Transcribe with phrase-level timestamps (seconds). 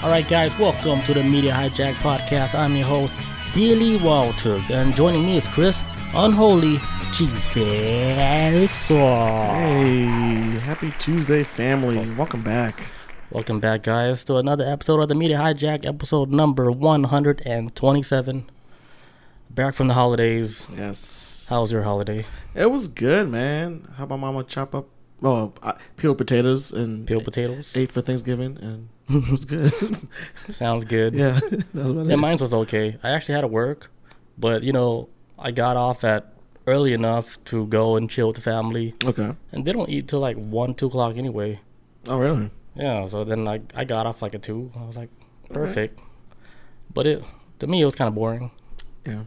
[0.00, 2.54] All right, guys, welcome to the Media Hijack Podcast.
[2.54, 3.16] I'm your host,
[3.52, 5.82] Billy Walters, and joining me is Chris
[6.14, 6.78] Unholy
[7.12, 8.86] Jesus.
[8.88, 10.04] Hey,
[10.62, 12.08] happy Tuesday, family.
[12.14, 12.80] Welcome back.
[13.32, 18.50] Welcome back, guys, to another episode of the Media Hijack, episode number 127.
[19.50, 20.64] Back from the holidays.
[20.76, 21.48] Yes.
[21.50, 22.24] How was your holiday?
[22.54, 23.88] It was good, man.
[23.96, 24.86] How about mama chop up,
[25.22, 27.76] oh, uh, peeled potatoes and Peeled potatoes?
[27.76, 28.88] ate for Thanksgiving, and
[29.24, 29.72] it was good.
[30.58, 31.14] Sounds good.
[31.14, 31.40] yeah,
[31.74, 32.16] that's about Yeah, it.
[32.18, 32.96] mine was okay.
[33.02, 33.90] I actually had to work,
[34.38, 36.32] but you know, I got off at
[36.66, 39.32] early enough to go and chill with the family, Okay.
[39.52, 41.60] and they don't eat till like one, two o'clock anyway.
[42.08, 42.50] Oh, really?
[42.74, 44.70] Yeah, so then like I got off like a two.
[44.76, 45.08] I was like,
[45.50, 45.98] perfect.
[46.94, 47.24] But it
[47.58, 48.50] to me it was kind of boring.
[49.06, 49.22] Yeah.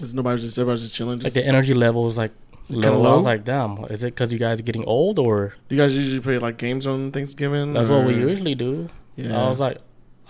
[0.00, 1.20] Is nobody just everybody's just chilling?
[1.20, 2.32] Like the energy level was like
[2.68, 3.12] Kinda low.
[3.12, 5.80] I was like, damn, is it because you guys are getting old or do you
[5.82, 7.74] guys usually play like games on Thanksgiving?
[7.74, 8.88] that's what we usually do?
[9.16, 9.44] Yeah.
[9.44, 9.78] I was like,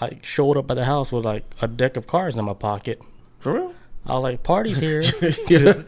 [0.01, 3.01] I showed up at the house with like a deck of cards in my pocket.
[3.39, 3.75] for real?
[4.07, 5.01] I was like, party's here.
[5.49, 5.83] yeah.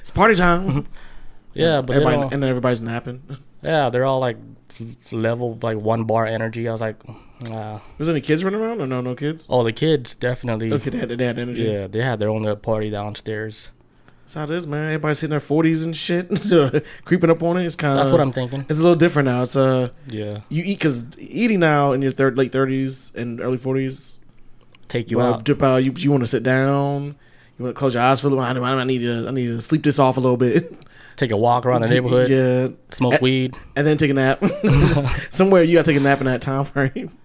[0.00, 0.86] it's party time.
[1.54, 3.22] yeah, but everybody, don't- and then everybody's napping.
[3.62, 4.36] Yeah, they're all like
[5.12, 6.68] level like one bar energy.
[6.68, 6.96] I was like,
[7.50, 7.80] ah.
[7.98, 9.00] Was any kids running around or no?
[9.00, 9.46] No kids.
[9.48, 10.72] oh, the kids definitely.
[10.72, 11.64] Okay, they had, they had energy.
[11.64, 13.70] Yeah, they had their own little party downstairs.
[14.24, 14.86] That's how it is, man.
[14.86, 16.28] Everybody's hitting their forties and shit,
[17.04, 17.66] creeping up on it.
[17.66, 18.64] It's kind of That's what I'm thinking.
[18.68, 19.42] It's a little different now.
[19.42, 23.58] It's uh, Yeah, you eat because eating now in your third, late thirties and early
[23.58, 24.18] forties.
[24.88, 25.44] take you well, out.
[25.44, 25.84] dip out.
[25.84, 27.16] You you want to sit down.
[27.58, 28.78] You want to close your eyes for a little while.
[28.78, 30.72] I need to I need to sleep this off a little bit.
[31.16, 32.28] Take a walk around the neighborhood.
[32.28, 33.18] yeah, Smoke Eh.
[33.22, 33.56] weed.
[33.76, 34.42] and then take a nap.
[35.30, 37.16] Somewhere you gotta take a nap in that time frame.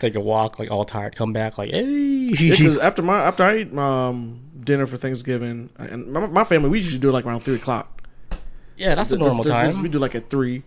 [0.00, 0.58] Take a walk.
[0.58, 1.14] Like all tired.
[1.14, 1.56] Come back.
[1.56, 2.30] Like hey.
[2.32, 6.78] Because after my after I eat um, dinner for Thanksgiving, and my, my family we
[6.78, 8.06] usually do it like around three o'clock.
[8.76, 9.82] yeah, that's a This- normal this is- time.
[9.82, 10.62] we do like at three,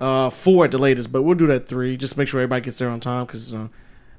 [0.00, 1.96] uh, four at the latest, but we'll do that three.
[1.96, 3.68] Just make sure everybody gets there on time because uh,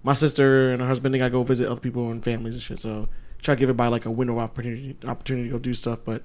[0.04, 2.80] my sister and her husband they gotta go visit other people and families and shit.
[2.80, 3.10] So
[3.42, 6.00] try to give everybody like a window opportunity opportunity to go do stuff.
[6.06, 6.22] But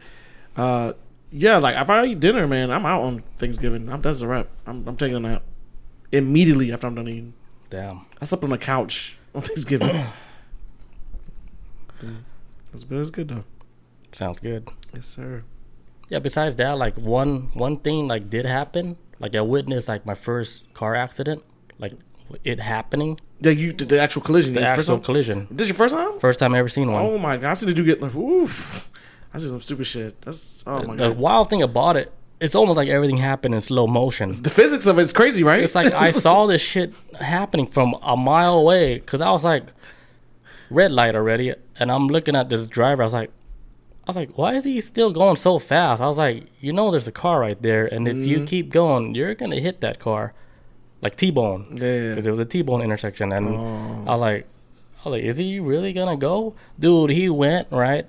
[0.57, 0.93] uh,
[1.33, 3.89] yeah, like if I eat dinner, man, I'm out on Thanksgiving.
[3.89, 4.49] I'm, that's a wrap.
[4.67, 5.43] I'm, I'm taking a nap
[6.13, 7.35] immediately after I'm done eating.
[7.71, 8.07] Damn.
[8.21, 10.05] I slept on the couch on Thanksgiving.
[12.71, 13.45] it was, it was good though.
[14.13, 14.69] Sounds good.
[14.95, 15.45] Yes, sir.
[16.09, 16.19] Yeah.
[16.19, 18.97] Besides that, like one one thing like did happen.
[19.19, 21.43] Like I witnessed like my first car accident.
[21.79, 21.93] Like
[22.45, 23.21] it happening.
[23.41, 24.53] Yeah, you did the actual collision.
[24.55, 25.49] The actual collision.
[25.51, 26.19] This your first time?
[26.19, 27.03] First time I ever seen one.
[27.03, 27.51] Oh my god!
[27.51, 28.89] I see the dude get like, oof.
[29.33, 30.21] I see some stupid shit.
[30.23, 31.17] That's oh my the god.
[31.17, 34.31] The wild thing about it, it's almost like everything happened in slow motion.
[34.31, 35.63] The physics of it's crazy, right?
[35.63, 39.65] It's like I saw this shit happening from a mile away because I was like,
[40.71, 43.03] red light already, and I'm looking at this driver.
[43.03, 43.31] I was like,
[44.07, 46.01] I was like, why is he still going so fast?
[46.01, 48.25] I was like, you know, there's a car right there, and if Mm-hmm.
[48.25, 50.33] you keep going, you're gonna hit that car,
[51.03, 52.11] like T-bone, Yeah.
[52.11, 54.05] because it was a T-bone intersection, and Oh.
[54.07, 54.47] I was like,
[55.05, 57.11] I was like, is he really gonna go, dude?
[57.11, 58.07] He went right,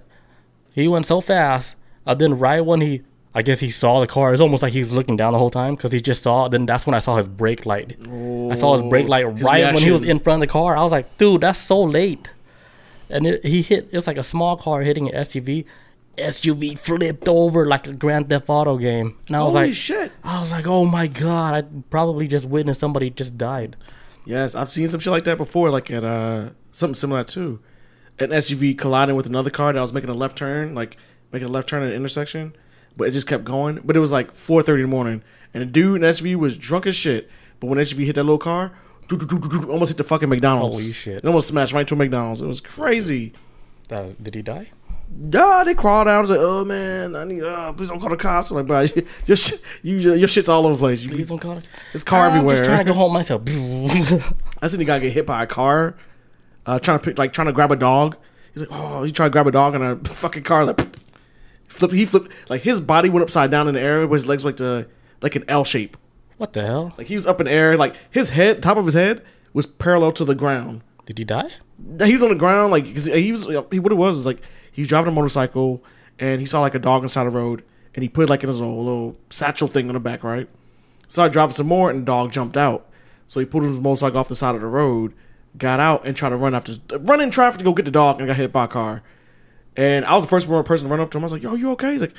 [0.73, 3.01] he went so fast, and then right when he.
[3.33, 4.33] I guess he saw the car.
[4.33, 6.49] It's almost like he's looking down the whole time because he just saw.
[6.49, 7.95] Then that's when I saw his brake light.
[8.01, 10.51] I saw his brake light Oh, His right when he was in front of the
[10.51, 10.75] car.
[10.75, 12.27] I was like, dude, that's so late.
[13.11, 15.65] And it, he hit, it was like a small car hitting an SUV.
[16.17, 19.17] SUV flipped over like a Grand Theft Auto game.
[19.27, 20.11] And I was like Holy like, shit!
[20.23, 23.75] I was like, oh my God, I probably just witnessed somebody just died.
[24.25, 27.59] Yes, I've seen some shit like that before, like at uh something similar too.
[28.19, 30.97] An SUV colliding with another car that was making a left turn, like
[31.31, 32.55] making a left turn at an intersection,
[32.95, 33.79] but it just kept going.
[33.83, 35.23] But it was like four thirty in the morning,
[35.53, 37.29] and the dude in the SUV was drunk as shit.
[37.59, 38.73] But when the SUV hit that little car,
[39.69, 40.75] almost hit the fucking McDonald's.
[40.75, 41.17] Holy shit.
[41.17, 42.41] It almost smashed right into a McDonald's.
[42.41, 43.33] It was crazy.
[43.89, 44.69] Uh, did he die?
[45.29, 46.15] Yeah, they crawled out.
[46.15, 47.43] I was like, "Oh man, I need.
[47.43, 50.47] Uh, please don't call the cops." I'm like, bro, you- your shit, you, your shit's
[50.47, 51.03] all over the place.
[51.03, 51.65] You, Please don't call it.
[51.93, 52.57] It's car I'm everywhere.
[52.59, 53.41] just trying to go home myself.
[54.61, 55.95] I seen the guy get hit by a car,
[56.65, 58.15] uh, trying to pick, like trying to grab a dog.
[58.53, 60.63] He's like, oh, he tried to grab a dog in a fucking car.
[60.63, 60.79] Like,
[61.67, 61.93] flipped.
[61.93, 62.31] He flipped.
[62.49, 64.87] Like his body went upside down in the air, his legs like the
[65.21, 65.97] like an L shape.
[66.41, 66.91] What the hell?
[66.97, 67.77] Like he was up in air.
[67.77, 69.23] Like his head, top of his head,
[69.53, 70.81] was parallel to the ground.
[71.05, 71.51] Did he die?
[72.03, 72.71] He was on the ground.
[72.71, 73.45] Like he was.
[73.45, 74.41] He, what it was is like
[74.71, 75.83] he was driving a motorcycle
[76.17, 78.27] and he saw like a dog on the side of the road and he put
[78.27, 80.49] like in his little, little satchel thing on the back, right?
[81.07, 82.87] Started driving some more and the dog jumped out.
[83.27, 85.13] So he pulled his motorcycle off the side of the road,
[85.59, 88.19] got out and tried to run after run in traffic to go get the dog
[88.19, 89.03] and got hit by a car.
[89.77, 91.23] And I was the first person to run up to him.
[91.23, 92.15] I was like, "Yo, you okay?" He's like,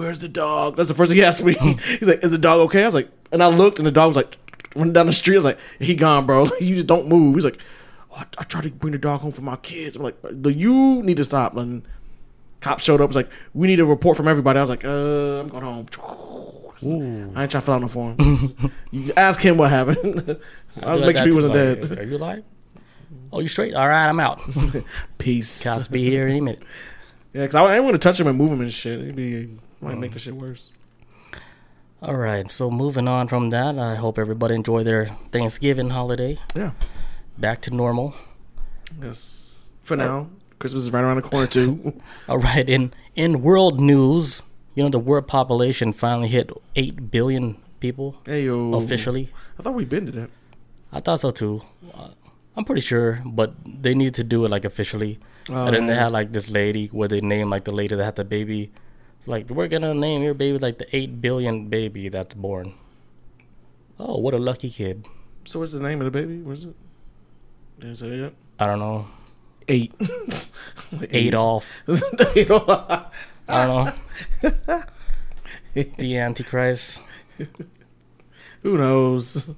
[0.00, 1.54] "Where's the dog?" That's the first thing he asked me.
[1.98, 4.08] He's like, "Is the dog okay?" I was like, and I looked and the dog
[4.08, 4.36] was like
[4.74, 5.34] running down the street.
[5.34, 6.44] I was like, "He gone, bro.
[6.60, 7.60] you just don't move." He's like,
[8.12, 9.96] oh, I, I tried to bring the dog home for my kids.
[9.96, 11.82] I'm like, do "You need to stop." And
[12.60, 13.08] cops showed up.
[13.10, 15.86] Was like, "We need a report from everybody." I was like, "Uh, I'm going home."
[15.86, 18.16] 'Cause I ain't trying to fill out no form.
[18.90, 20.38] you ask him what happened.
[20.80, 21.98] I was Like making sure he wasn't like, dead.
[21.98, 22.44] Are you alive?
[23.32, 23.74] Oh, you straight?
[23.74, 24.40] All right, I'm out.
[25.18, 25.62] Peace.
[25.62, 26.62] Cops be here any minute.
[27.32, 28.98] Yeah, because I, I ain't want to touch him and move him and shit.
[28.98, 30.72] It'd be might make the shit worse.
[32.02, 36.38] All right, so moving on from that, I hope everybody enjoy their Thanksgiving holiday.
[36.54, 36.72] Yeah.
[37.36, 38.14] Back to normal.
[39.02, 39.68] Yes.
[39.82, 42.00] For now, Christmas is right around the corner too.
[42.28, 44.42] All right, in in world news,
[44.74, 48.74] you know the world population finally hit eight billion people hey yo.
[48.74, 49.30] officially.
[49.58, 50.30] I thought we'd been to that.
[50.92, 51.62] I thought so too.
[51.94, 52.10] Uh,
[52.56, 55.18] I'm pretty sure, but they need to do it like officially.
[55.48, 58.04] Oh, and then they had like this lady where they named like the lady that
[58.04, 58.70] had the baby.
[59.30, 62.74] It's like we're gonna name your baby like the eight billion baby that's born.
[63.96, 65.06] Oh, what a lucky kid!
[65.44, 66.42] So what's the name of the baby?
[66.42, 66.74] What is it?
[67.78, 68.32] Did I say it yet?
[68.58, 69.06] I don't know.
[69.68, 69.94] Eight.
[71.12, 71.64] Adolf.
[72.34, 72.68] Adolf.
[73.48, 73.94] I don't
[74.42, 74.82] know.
[75.74, 77.00] the Antichrist.
[78.62, 79.54] Who knows?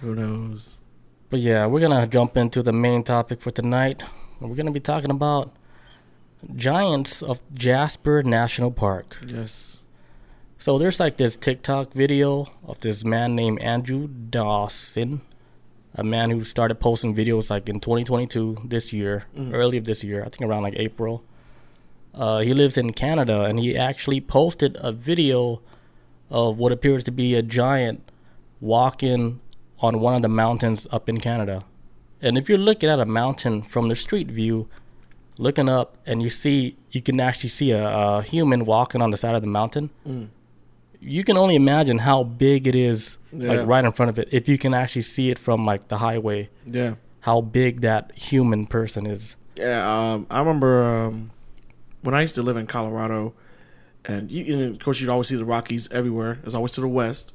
[0.00, 0.80] Who knows?
[1.28, 4.02] But yeah, we're gonna jump into the main topic for tonight.
[4.40, 5.54] We're gonna be talking about
[6.54, 9.18] giants of Jasper National Park.
[9.26, 9.84] Yes.
[10.58, 15.22] So there's like this TikTok video of this man named Andrew Dawson,
[15.94, 20.20] a man who started posting videos like in 2022, this year, early of this year,
[20.24, 21.24] I think around like April.
[22.14, 25.62] Uh, he lives in Canada, and he actually posted a video
[26.30, 28.08] of what appears to be a giant
[28.60, 29.40] walking
[29.80, 31.64] on one of the mountains up in Canada.
[32.20, 34.68] And if you're looking at a mountain from the street view,
[35.38, 39.16] looking up, and you see, you can actually see a, a human walking on the
[39.16, 39.90] side of the mountain
[41.04, 43.48] you can only imagine how big it is Yeah.
[43.54, 45.98] like right in front of it if you can actually see it from like the
[45.98, 46.94] highway Yeah.
[47.20, 49.82] how big that human person is Yeah.
[50.12, 51.32] Um, I remember um,
[52.02, 53.34] when I used to live in Colorado,
[54.04, 56.38] and, you, and of course you'd always see the Rockies everywhere.
[56.44, 57.34] It's always to the west,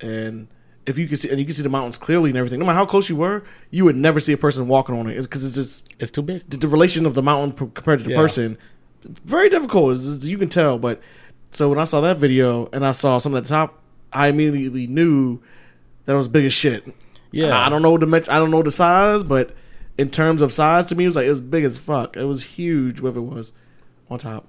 [0.00, 0.48] and
[0.86, 2.76] if you can see and you can see the mountains clearly and everything, no matter
[2.76, 5.20] how close you were, you would never see a person walking on it.
[5.22, 8.04] Because it's just it's too big the, the relation of the mountain p- compared to
[8.04, 8.18] the Yeah.
[8.18, 8.58] person.
[9.24, 10.78] Very difficult, as, as you can tell.
[10.78, 11.00] But
[11.50, 13.80] so when I saw that video and I saw some at the top,
[14.12, 15.40] I immediately knew
[16.04, 16.84] that it was big as shit.
[17.32, 19.54] yeah I don't know the met- I don't know the size, but
[19.98, 22.16] in terms of size, to me, it was like it was big as fuck.
[22.16, 23.52] It was huge, whatever it was,
[24.10, 24.46] on top.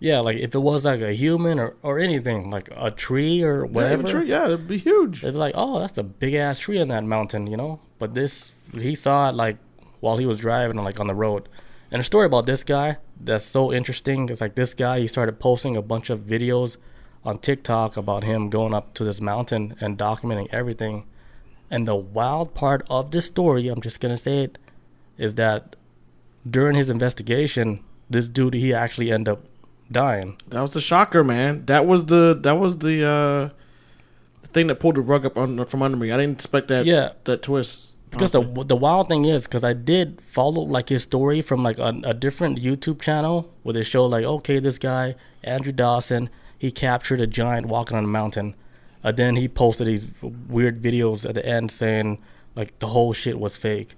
[0.00, 3.64] Yeah like if it was like a human or, or anything like a tree or
[3.64, 5.22] Yeah, whatever even tree, yeah, it'd be huge.
[5.22, 7.80] they'd be like oh that's a big ass tree on that mountain you know?
[7.98, 9.56] But this he saw it like
[10.00, 11.48] while he was driving like on the road.
[11.90, 15.40] And a story about this guy that's so interesting is like this guy he started
[15.40, 16.76] posting a bunch of videos
[17.24, 21.04] on tiktok about him going up to this mountain and documenting everything.
[21.70, 24.58] And the wild part of this story i'm just gonna say it
[25.16, 25.74] is that
[26.48, 29.44] during his investigation this dude he actually ended up
[29.90, 31.64] dying That was the shocker, man.
[31.66, 33.54] That was the that was the uh
[34.42, 36.12] the thing that pulled the rug up on, from under me.
[36.12, 36.86] I didn't expect that.
[36.86, 37.12] Yeah.
[37.24, 37.94] that twist.
[38.10, 38.54] Because honestly.
[38.54, 42.00] the the wild thing is, because I did follow like his story from like a,
[42.04, 45.14] a different YouTube channel where they show like, okay, this guy
[45.44, 48.54] Andrew Dawson, he captured a giant walking on a mountain,
[49.02, 52.18] and then he posted these weird videos at the end saying
[52.56, 53.94] like the whole shit was fake.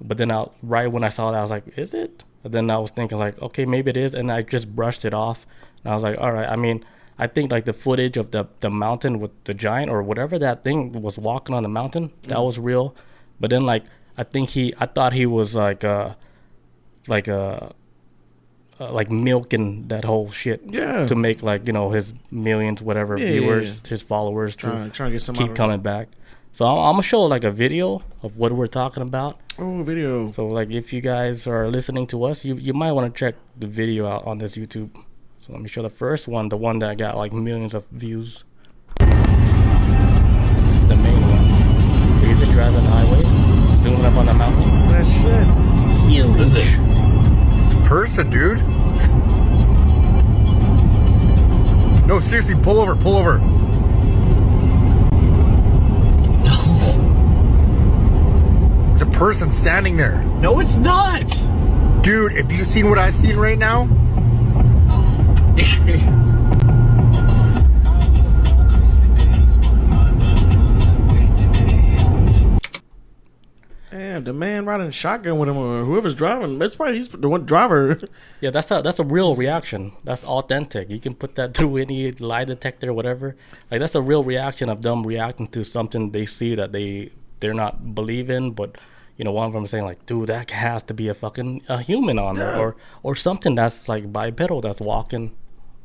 [0.00, 2.24] But then I right when I saw that, I was like, is it?
[2.44, 5.14] And then I was thinking like, okay, maybe it is, and I just brushed it
[5.14, 5.46] off.
[5.84, 6.48] And I was like, all right.
[6.50, 6.84] I mean,
[7.18, 10.62] I think like the footage of the the mountain with the giant or whatever that
[10.64, 12.94] thing was walking on the mountain that was real.
[13.38, 13.84] But then like
[14.18, 16.14] I think he I thought he was like uh
[17.06, 17.68] like uh,
[18.80, 21.06] uh like milking that whole shit Yeah.
[21.06, 24.96] to make like you know his millions whatever Yeah, yeah, viewers his followers trying, to
[24.96, 26.08] trying to get some keep coming back.
[26.54, 29.40] So I'm, I'm gonna show like a video of what we're talking about.
[29.58, 30.30] Oh, video.
[30.30, 33.36] So like if you guys are listening to us, you you might want to check
[33.56, 34.90] the video out on this YouTube.
[35.40, 38.44] So let me show the first one, the one that got like millions of views.
[39.00, 39.08] This
[40.76, 42.28] is the main one.
[42.28, 43.22] He's just driving the highway,
[43.82, 44.86] zooming up on the mountain.
[44.88, 45.46] That shit.
[46.10, 46.38] Huge.
[46.38, 46.66] is it?
[47.64, 48.58] It's a person, dude.
[52.06, 53.40] No, seriously, pull over, pull over.
[59.02, 60.22] A person standing there.
[60.40, 61.26] no, it's not.
[62.02, 63.86] Dude, if you seen what I've seen right now,
[73.90, 76.58] Damn, the man riding shotgun with him or whoever's driving.
[76.58, 77.98] That's probably he's the one driver.
[78.40, 79.92] Yeah, that's a that's a real reaction.
[80.04, 80.90] That's authentic.
[80.90, 83.36] You can put that through any lie detector, whatever.
[83.70, 87.10] Like that's a real reaction of them reacting to something they see that they
[87.42, 88.78] they're not believing, but
[89.18, 91.82] you know, one of them saying like, "Dude, that has to be a fucking a
[91.82, 95.32] human on there," or or something that's like bipedal that's walking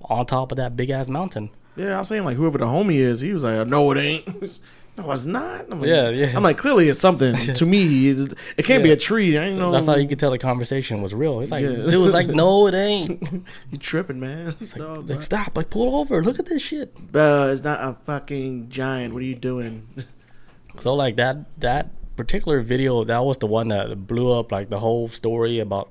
[0.06, 1.50] on top of that big ass mountain.
[1.76, 4.26] Yeah, I was saying like whoever the homie is, he was like, no, it ain't.
[4.98, 5.66] no, it's not.
[5.70, 6.32] I'm like, Yeah, yeah.
[6.36, 7.36] I'm like, clearly it's something.
[7.60, 9.38] to me, it's- it can't be a tree.
[9.38, 9.70] I know.
[9.70, 11.40] That's how you could tell the conversation was real.
[11.42, 11.70] It's like, Yeah.
[11.92, 13.22] dude was like, no, it ain't.
[13.70, 14.56] you tripping, man.
[14.76, 16.24] No, Like, stop, like, pull over.
[16.24, 16.96] Look at this shit.
[17.12, 19.14] Bruh, it's not a fucking giant.
[19.14, 19.88] What are you doing?
[20.82, 24.80] So like that that particular video, that was the one that blew up like the
[24.80, 25.90] whole story about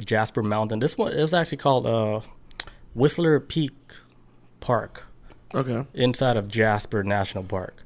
[0.00, 0.78] Jasper Mountain.
[0.78, 2.20] This one it was actually called uh,
[2.94, 3.72] Whistler Peak
[4.60, 5.04] Park
[5.54, 5.86] okay.
[5.94, 7.84] inside of Jasper National Park.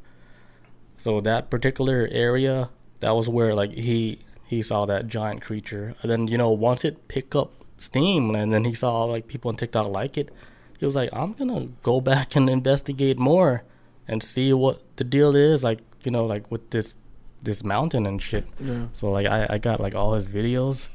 [0.99, 2.71] So that particular area,
[3.01, 5.95] that was where like he he saw that giant creature.
[6.03, 9.49] And then you know once it picked up steam, and then he saw like people
[9.51, 10.31] on TikTok like it,
[10.79, 13.65] he was like, I'm gonna go back and investigate more
[14.09, 15.65] and see what the deal is.
[15.65, 16.95] Like you know like with this
[17.43, 18.47] this mountain and shit.
[18.61, 18.87] Yeah.
[18.95, 20.87] So like I I got like all his videos.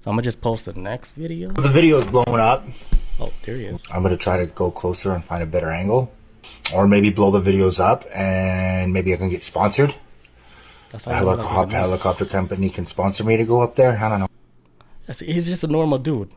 [0.00, 1.50] So I'm gonna just post the next video.
[1.52, 2.64] The video's blowing up.
[3.20, 3.82] Oh, there he is.
[3.92, 6.12] I'm gonna try to go closer and find a better angle.
[6.74, 9.94] Or maybe blow the videos up and maybe I can get sponsored.
[10.90, 13.96] That's A all I wanted helicopter, helicopter company can sponsor me to go up there.
[13.98, 14.28] I don't know.
[15.06, 16.30] That's- He's just a normal dude.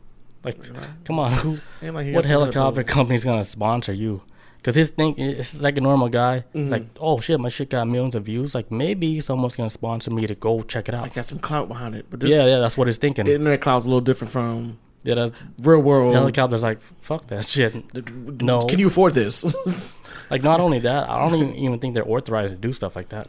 [0.43, 0.57] Like,
[1.03, 1.57] come on, who?
[1.81, 4.21] Like what helicopter other- company's gonna sponsor you?
[4.57, 6.43] Because his thing is like a normal guy.
[6.53, 6.97] It's like, Mm-hmm.
[6.99, 8.53] oh shit, my shit got millions of views.
[8.53, 11.05] Like maybe someone's gonna sponsor me to go check it out.
[11.05, 13.27] I got some clout behind it, but this Yeah, yeah, that's what he's thinking.
[13.27, 16.13] internet clout's a little different from yeah, that's real world.
[16.15, 17.73] helicopter's like, fuck that shit.
[18.41, 18.65] No.
[18.65, 20.01] Can you afford this?
[20.29, 23.27] Like not only that, I don't even, think they're authorized to do stuff like that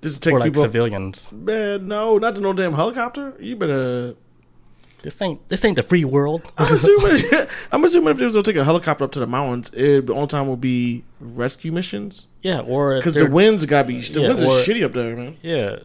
[0.00, 0.62] Just take for like people.
[0.62, 1.30] civilians.
[1.30, 3.34] Man, no, not to no damn helicopter.
[3.38, 4.14] You better.
[5.02, 6.50] This ain't this ain't the free world.
[6.58, 7.24] I'm assuming.
[7.72, 10.14] I'm assuming if they was gonna take a helicopter up to the mountains, it the
[10.14, 12.26] only time will be rescue missions.
[12.42, 14.00] Yeah, or Because the winds gotta be.
[14.00, 15.36] The Yeah, winds or- is shitty up there, man.
[15.42, 15.80] yeah,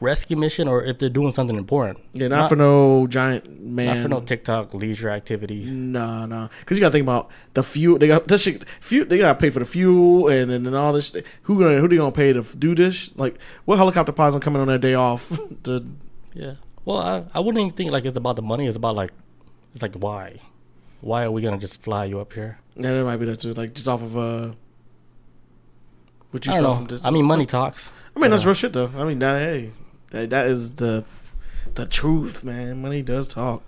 [0.00, 1.98] rescue mission, or if they're doing something important.
[2.12, 3.86] Yeah, not, for no giant man.
[3.86, 5.64] not for no TikTok leisure activity.
[5.64, 6.48] Nah, nah.
[6.60, 7.98] Because you gotta think about the fuel.
[7.98, 8.64] They got that shit.
[8.80, 9.06] Fuel.
[9.06, 11.10] They gotta pay for the fuel and and, and all this.
[11.12, 11.24] Shit.
[11.44, 13.16] Who gonna who they gonna pay to do this?
[13.16, 15.38] Like, what helicopter pilots gonna come in on their day off?
[15.62, 15.86] to
[16.34, 16.54] Yeah.
[16.84, 18.66] Well, I, I wouldn't even think like it's about the money.
[18.66, 19.12] It's about like,
[19.72, 20.38] it's like why,
[21.00, 22.58] why are we gonna just fly you up here?
[22.76, 23.54] yeah, that might be that too.
[23.54, 24.52] Like just off of uh,
[26.30, 27.06] what you I saw from distance.
[27.06, 27.90] I mean, money talks.
[28.16, 28.90] I mean, that's real shit though.
[28.96, 29.70] I mean, that hey,
[30.10, 31.04] that, that is the
[31.74, 32.82] the truth, man.
[32.82, 33.62] Money does talk.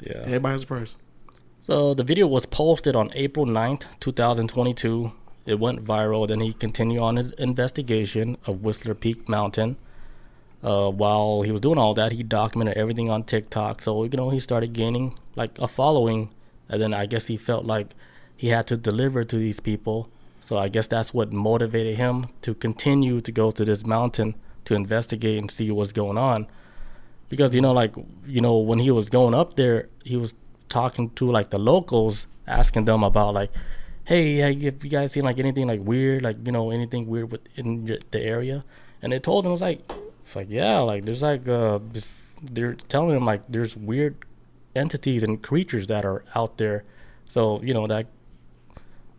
[0.00, 0.22] Yeah.
[0.24, 0.96] Everybody has a price.
[1.62, 5.12] So the video was posted on April 9th, 2022.
[5.46, 6.28] It went viral.
[6.28, 9.76] Then he continued on his investigation of Whistler Peak Mountain.
[10.64, 13.82] Uh, while he was doing all that, he documented everything on TikTok.
[13.82, 16.30] So, you know, he started gaining like a following.
[16.70, 17.88] And then I guess he felt like
[18.34, 20.08] he had to deliver to these people.
[20.42, 24.74] So I guess that's what motivated him to continue to go to this mountain to
[24.74, 26.46] investigate and see what's going on
[27.28, 27.94] because you know like
[28.26, 30.34] you know when he was going up there he was
[30.68, 33.50] talking to like the locals asking them about like
[34.04, 34.54] hey have
[34.84, 38.20] you guys seen like anything like weird like you know anything weird with in the
[38.20, 38.64] area
[39.02, 39.80] and they told him it was like
[40.24, 41.78] it's like yeah like there's like uh
[42.42, 44.16] they're telling him like there's weird
[44.74, 46.82] entities and creatures that are out there
[47.28, 48.06] so you know that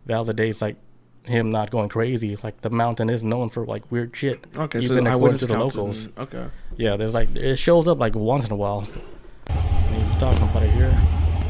[0.08, 0.76] validates like
[1.24, 4.88] him not going crazy like the mountain is known for like weird shit Okay, even
[4.88, 6.46] so according eyewitness to the locals and- Okay.
[6.76, 8.84] yeah, there's like it shows up like once in a while.
[8.84, 9.00] So,
[9.48, 10.96] and he's talking about it here.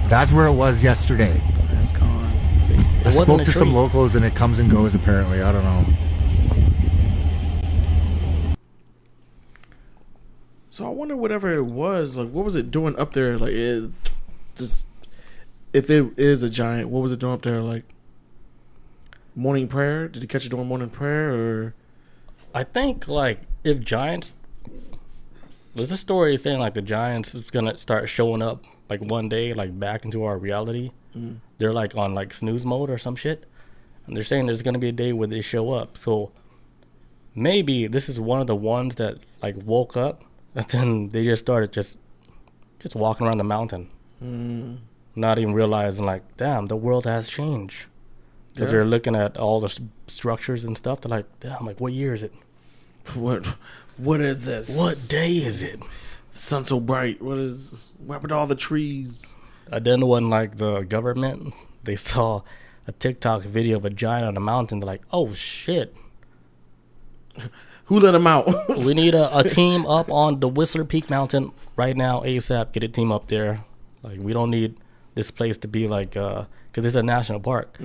[0.09, 1.39] That's where it was yesterday.
[1.73, 2.33] That's gone.
[2.67, 5.43] See, it I spoke a to some locals and it comes and goes apparently.
[5.43, 5.85] I don't know.
[10.77, 13.39] So I wonder whatever it was, like what was it doing up there?
[13.39, 13.91] Like it
[14.57, 14.87] just
[15.73, 17.63] if it is a giant, what was it doing up there?
[17.63, 17.85] Like
[19.35, 20.07] morning prayer?
[20.07, 21.75] Did he catch it doing morning prayer or
[22.55, 24.37] I think like if Giants,
[25.75, 29.55] there's a story saying like the Giants is gonna start showing up like one day
[29.55, 30.91] like back into our reality.
[31.17, 31.37] Mm-hmm.
[31.57, 33.47] They're like on like snooze mode or some shit,
[34.07, 35.97] and they're saying there's gonna be a day where they show up.
[35.97, 36.33] So
[37.35, 40.23] maybe this is one of the ones that like woke up
[40.59, 41.99] and then they just started just
[42.81, 43.89] just walking around the mountain,
[44.23, 44.79] mm.
[45.15, 47.87] not even realizing like damn the world has changed.
[48.55, 48.79] Because Yeah.
[48.79, 51.03] they're looking at all the s- structures and stuff.
[51.03, 52.33] They're like, damn, like what year is it?
[53.15, 53.45] what?
[53.99, 54.79] What is this?
[54.79, 55.81] What day is it?
[56.31, 57.21] Sun's so bright.
[57.23, 57.93] What is?
[57.99, 59.37] What happened to all the trees?
[59.71, 62.43] And then when like the government they saw
[62.87, 65.95] a TikTok video of a giant on a mountain, they're like, "Oh shit,
[67.87, 68.47] Who let him out?
[68.87, 72.73] we need a, a team up on the Whistler Peak Mountain right now, ASAP.
[72.73, 73.65] Get a team up there.
[74.03, 74.77] Like we don't need
[75.15, 77.79] this place to be like uh, because it's a national park,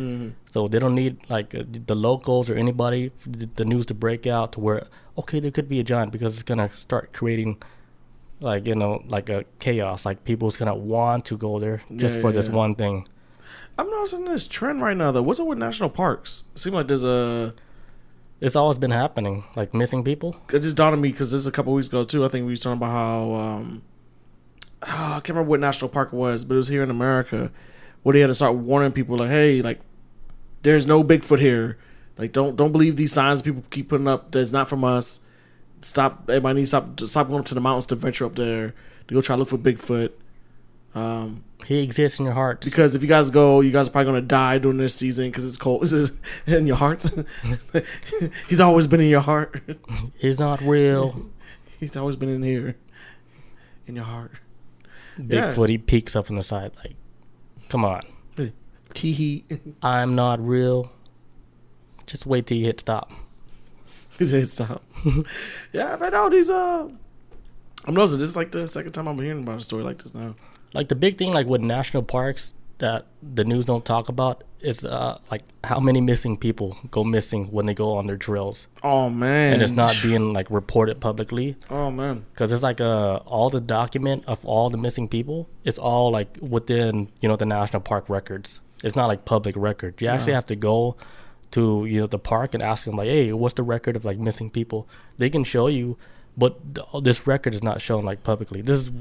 [0.52, 4.28] so they don't need like uh, the locals or anybody the, the news to break
[4.28, 7.58] out to where okay there could be a giant because it's gonna start creating
[8.42, 12.22] like you know like a chaos like people's gonna want to go there just Yeah,
[12.22, 12.54] for yeah, this yeah.
[12.54, 13.08] one thing
[13.78, 15.22] I'm noticing this trend right now though.
[15.22, 16.44] What's up with national parks?
[16.54, 17.54] It seems like there's a.
[18.42, 20.36] It's always been happening, like missing people.
[20.52, 22.26] It just dawned on me because this is a couple weeks ago too.
[22.26, 23.84] I think we was talking about how um,
[24.82, 27.52] oh, I can't remember what national park it was, but it was here in America
[28.02, 29.80] where they had to start warning people like, hey, like
[30.64, 31.78] there's no Bigfoot here.
[32.18, 34.32] Like don't don't believe these signs people keep putting up.
[34.32, 35.20] That's not from us.
[35.82, 36.24] Stop.
[36.28, 38.74] Everybody needs to stop stop going up to the mountains to venture up there
[39.08, 40.12] to go try to look for Bigfoot.
[40.94, 42.66] Um, He exists in your hearts.
[42.68, 45.46] because if you guys go, you guys are probably gonna die during this season because
[45.48, 45.82] it's cold.
[45.84, 46.12] This is
[46.46, 47.12] in your hearts.
[48.50, 49.62] He's always been in your heart.
[50.18, 51.26] He's not real.
[51.80, 52.76] He's always been in here,
[53.88, 54.34] in your heart.
[55.18, 55.52] Yeah.
[55.54, 56.72] Bigfoot, he peeks up on the side.
[56.78, 56.96] Like,
[57.70, 58.02] come on.
[58.94, 59.44] Teehee.
[59.82, 60.92] I'm not real.
[62.06, 63.12] Just wait till you hit stop.
[64.20, 64.84] He said stop.
[65.72, 66.90] yeah, but no, these uh,
[67.86, 70.14] I'm noticing this is like the second time I'm hearing about a story like this
[70.14, 70.36] now.
[70.74, 74.86] Like the big thing, like with national parks that the news don't talk about is
[74.86, 79.10] uh like how many missing people go missing when they go on their drills, Oh
[79.10, 81.56] man, and it's not being like reported publicly.
[81.70, 85.78] Oh man, because it's like uh all the document of all the missing people it's
[85.78, 88.60] all like within you know the national park records.
[88.84, 90.96] It's not like public record you actually have to go
[91.52, 94.18] to you know the park and ask them like hey what's the record of like
[94.18, 94.88] missing people?
[95.18, 95.98] They can show you
[96.38, 96.58] but
[97.04, 98.62] this record is not shown like publicly.
[98.62, 98.92] This is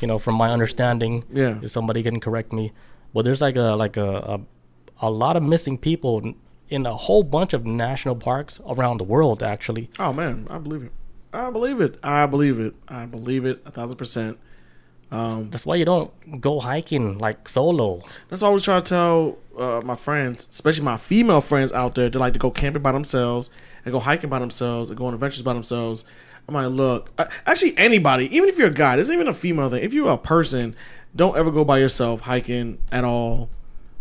[0.00, 1.58] you know from my understanding Yeah.
[1.62, 2.72] if somebody can correct me
[3.14, 4.40] but there's like a like a a,
[5.08, 6.34] a lot of missing people
[6.68, 10.82] in- a whole bunch of national parks around the world actually oh man, I believe
[10.84, 10.92] it.
[11.34, 11.98] I believe it.
[12.02, 12.74] I believe it.
[12.88, 14.38] I believe it a thousand percent.
[15.10, 16.10] that's why you don't
[16.40, 20.84] go hiking like solo That's why I always try to tell uh, my friends, especially
[20.84, 22.08] my female friends out there.
[22.08, 23.50] They like to go camping by themselves
[23.84, 26.04] and go hiking by themselves and go on adventures by themselves.
[26.48, 27.10] I'm like, look,
[27.46, 29.82] actually, anybody, even if you're a guy, isn't even a female thing.
[29.82, 30.74] If you're a person,
[31.14, 33.48] don't ever go by yourself hiking at all,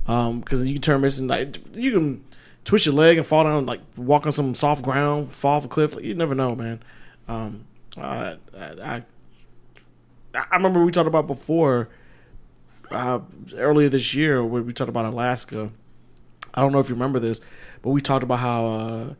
[0.05, 1.27] because you can turn missing.
[1.27, 2.23] Like you can
[2.65, 5.67] twist your leg and fall down, like walk on some soft ground, fall off a
[5.67, 5.95] cliff.
[5.95, 6.81] Like, you never know, man.
[7.27, 7.65] Um,
[7.97, 9.03] I, I, I,
[10.33, 11.89] I remember we talked about before
[12.89, 13.19] uh,
[13.55, 15.69] earlier this year when we talked about Alaska.
[16.53, 17.39] I don't know if you remember this,
[17.81, 19.13] but we talked about how uh,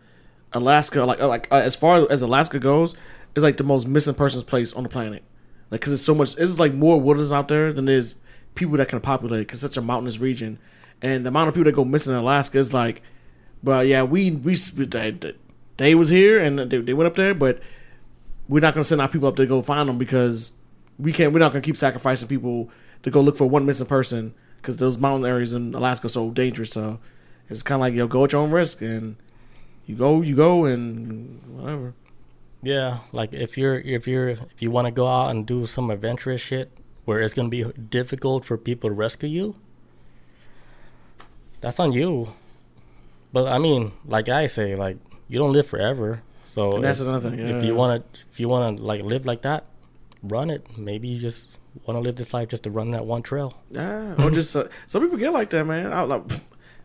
[0.54, 2.96] Alaska, like uh, like uh, as far as Alaska goes,
[3.36, 5.24] is like the most missing persons place on the planet.
[5.70, 8.16] Like, because it's so much, it's like more wilderness out there than there's
[8.56, 9.42] people that can populate.
[9.42, 10.60] it, Because such a mountainous region,
[11.02, 13.02] and the amount of people that go missing in Alaska is like,
[13.64, 15.34] but yeah, we we they,
[15.78, 17.62] they was here and they, they went up there, but
[18.50, 20.58] we're not gonna send our people up there to go find them because
[21.00, 21.32] we can't.
[21.34, 22.70] We're not gonna keep sacrificing people
[23.04, 26.32] to go look for one missing person because those mountain areas in Alaska are so
[26.32, 26.72] dangerous.
[26.72, 27.00] So
[27.48, 29.16] it's kind of like yo, go at your own risk, and
[29.92, 31.94] you go, you go, and whatever.
[32.64, 35.92] Yeah, like if you're if you're if you want to go out and do some
[35.92, 36.72] adventurous shit
[37.06, 39.56] where it's gonna be difficult for people to rescue you,
[41.60, 42.34] that's on you.
[43.34, 46.22] But I mean, like I say, like you don't live forever.
[46.46, 47.40] So And that's if, another thing.
[47.40, 47.68] if yeah.
[47.68, 49.66] you want to if you want to like live like that,
[50.24, 50.78] run it.
[50.78, 51.48] Maybe you just
[51.86, 53.58] want to live this life just to run that one trail.
[53.72, 55.92] Yeah, or just uh, some people get like that, man.
[55.92, 56.24] I, like,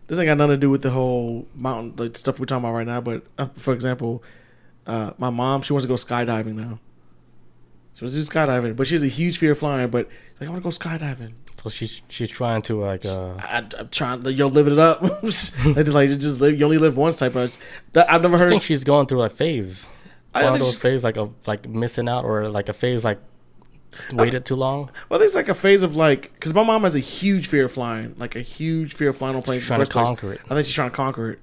[0.07, 2.75] this ain't got nothing to do with the whole mountain like stuff we're talking about
[2.75, 3.01] right now.
[3.01, 4.23] But uh, for example,
[4.87, 6.79] uh, my mom she wants to go skydiving now.
[7.95, 9.88] She wants to do skydiving, but she has a huge fear of flying.
[9.90, 11.33] But she's like, I want to go skydiving.
[11.62, 15.01] So she's she's trying to like uh I, I'm trying to yo live it up.
[15.23, 16.59] they just like just live.
[16.59, 17.57] You only live once type of.
[17.92, 18.51] That, I've never I heard.
[18.51, 19.88] think she's going through a phase.
[20.35, 23.05] I One of those she- phases like a like missing out or like a phase
[23.05, 23.19] like
[24.13, 24.91] waited too long.
[25.09, 27.73] Well, there's like a phase of like, because my mom has a huge fear of
[27.73, 29.63] flying, like a huge fear of flying on planes.
[29.63, 30.07] She's trying to first place.
[30.09, 30.41] conquer it.
[30.47, 31.39] I think she's trying to conquer it.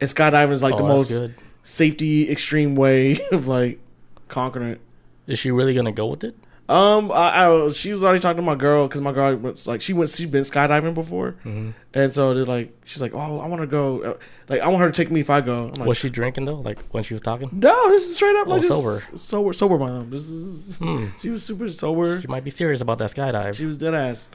[0.00, 1.34] And skydiving is like the Oh, that's most good.
[1.62, 3.80] safety extreme way of like
[4.28, 4.80] conquering it.
[5.26, 6.34] Is she really gonna go with it?
[6.68, 9.80] Um, I, I she was already talking to my girl because my girl was like
[9.80, 11.70] she went she's been skydiving before, Mm-hmm.
[11.94, 14.14] and so they're like she's like oh I want to go uh,
[14.50, 15.68] like I want her to take me if I go.
[15.68, 16.56] I'm like Was she drinking though?
[16.60, 17.48] Like when she was talking?
[17.52, 19.16] no, this is straight up like Oh, sober.
[19.16, 20.10] sober sober mom.
[20.10, 20.78] This is
[21.22, 22.20] she was super sober.
[22.20, 23.56] She might be serious about that skydive.
[23.56, 24.28] She was dead ass.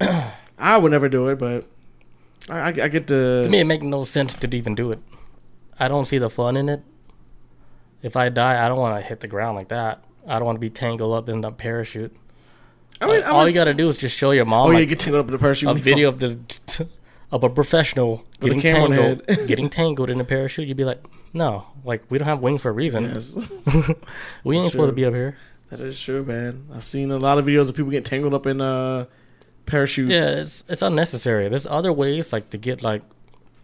[0.58, 1.64] I would never do it, but
[2.48, 3.40] I, I, I get the.
[3.44, 5.00] to me, it makes no sense to even do it.
[5.78, 6.82] I don't see the fun in it.
[8.00, 10.04] If I die, I don't want to hit the ground like that.
[10.26, 12.14] I don't want to be tangled up in the parachute.
[13.00, 14.88] I mean, I'm All you gotta do is just show your mom Oh yeah, like,
[14.90, 15.68] get tangled up in the parachute.
[15.68, 15.92] a when you fall.
[15.94, 16.86] video of the
[17.32, 20.68] of a professional With getting tangled, getting tangled in a parachute.
[20.68, 21.02] You'd be like,
[21.32, 23.04] no, like we don't have wings for a reason.
[23.04, 23.34] Yes.
[24.44, 25.36] We ain't It's supposed to be up here.
[25.70, 26.66] that is true, man.
[26.74, 29.06] I've seen a lot of videos of people getting tangled up in uh
[29.66, 30.10] parachutes.
[30.10, 31.48] Yeah, it's it's unnecessary.
[31.48, 33.02] There's other ways like to get like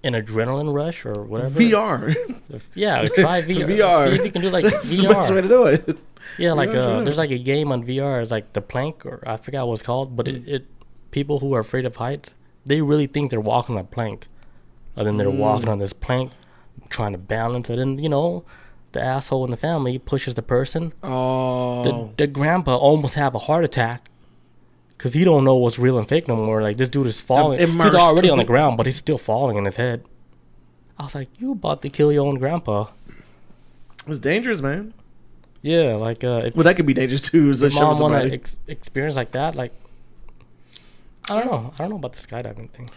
[0.04, 1.58] an adrenaline rush or whatever.
[1.60, 2.14] VR.
[2.48, 3.66] If- yeah, try VR.
[3.68, 4.08] VR.
[4.08, 5.98] See if you can do like That's the best way to do it.
[6.36, 8.20] Yeah, like Yeah, uh, there's like a game on VR.
[8.22, 10.36] It's like the plank, or I forgot what it's called, but Mm.
[10.36, 10.66] it, it
[11.10, 12.34] people who are afraid of heights,
[12.66, 14.26] they really think they're walking on a plank,
[14.96, 15.38] and then they're Mm.
[15.38, 16.32] walking on this plank,
[16.90, 18.44] trying to balance it, and you know,
[18.92, 20.92] the asshole in the family pushes the person.
[21.02, 24.10] Oh, The, the grandpa almost have a heart attack.
[24.98, 26.62] Cause he don't know what's real and fake no more.
[26.62, 27.58] Like this dude is falling.
[27.58, 30.02] He's already on the ground, but he's still falling in his head.
[30.98, 32.86] I was like, "You about to kill your own grandpa?"
[34.08, 34.94] it's dangerous, man.
[35.66, 37.50] Yeah, like uh, Well, that could be dangerous too.
[37.50, 39.72] Is your a shove mom want to ex- experience like that, like
[41.28, 41.72] I don't know.
[41.74, 42.88] I don't know about the skydiving thing.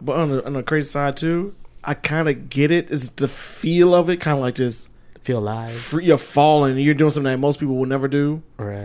[0.00, 1.54] But on the, on the crazy side too,
[1.84, 2.90] I kind of get it.
[2.90, 4.90] It's the feel of it, kind of like just
[5.22, 6.78] Feel alive, free of falling.
[6.78, 8.42] You're doing something that most people will never do.
[8.56, 8.76] right?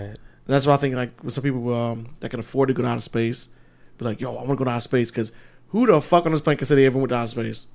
[0.47, 2.81] And that's why I think like with some people um, that can afford to go
[2.81, 3.49] to outer space,
[3.97, 5.31] be like, yo, I want to go to outer space because
[5.69, 7.67] who the fuck on this plane can say they ever went to outer space?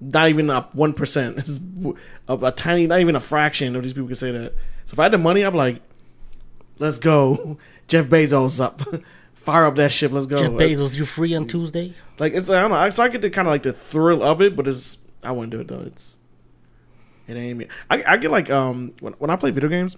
[0.00, 1.38] Not even up one percent.
[1.38, 1.58] It's
[2.28, 4.52] a, a tiny, not even a fraction of these people can say that.
[4.84, 5.80] So if I had the money, I'm like,
[6.78, 7.56] let's go,
[7.88, 8.82] Jeff Bezos up,
[9.34, 10.38] fire up that ship, let's go.
[10.38, 11.94] Jeff Bezos, you free on Tuesday?
[12.18, 12.90] Like it's I don't know.
[12.90, 15.50] So I get the kind of like the thrill of it, but it's I wouldn't
[15.50, 15.80] do it though.
[15.80, 16.18] It's
[17.26, 17.68] it ain't me.
[17.90, 19.96] I, I get like um when when I play video games,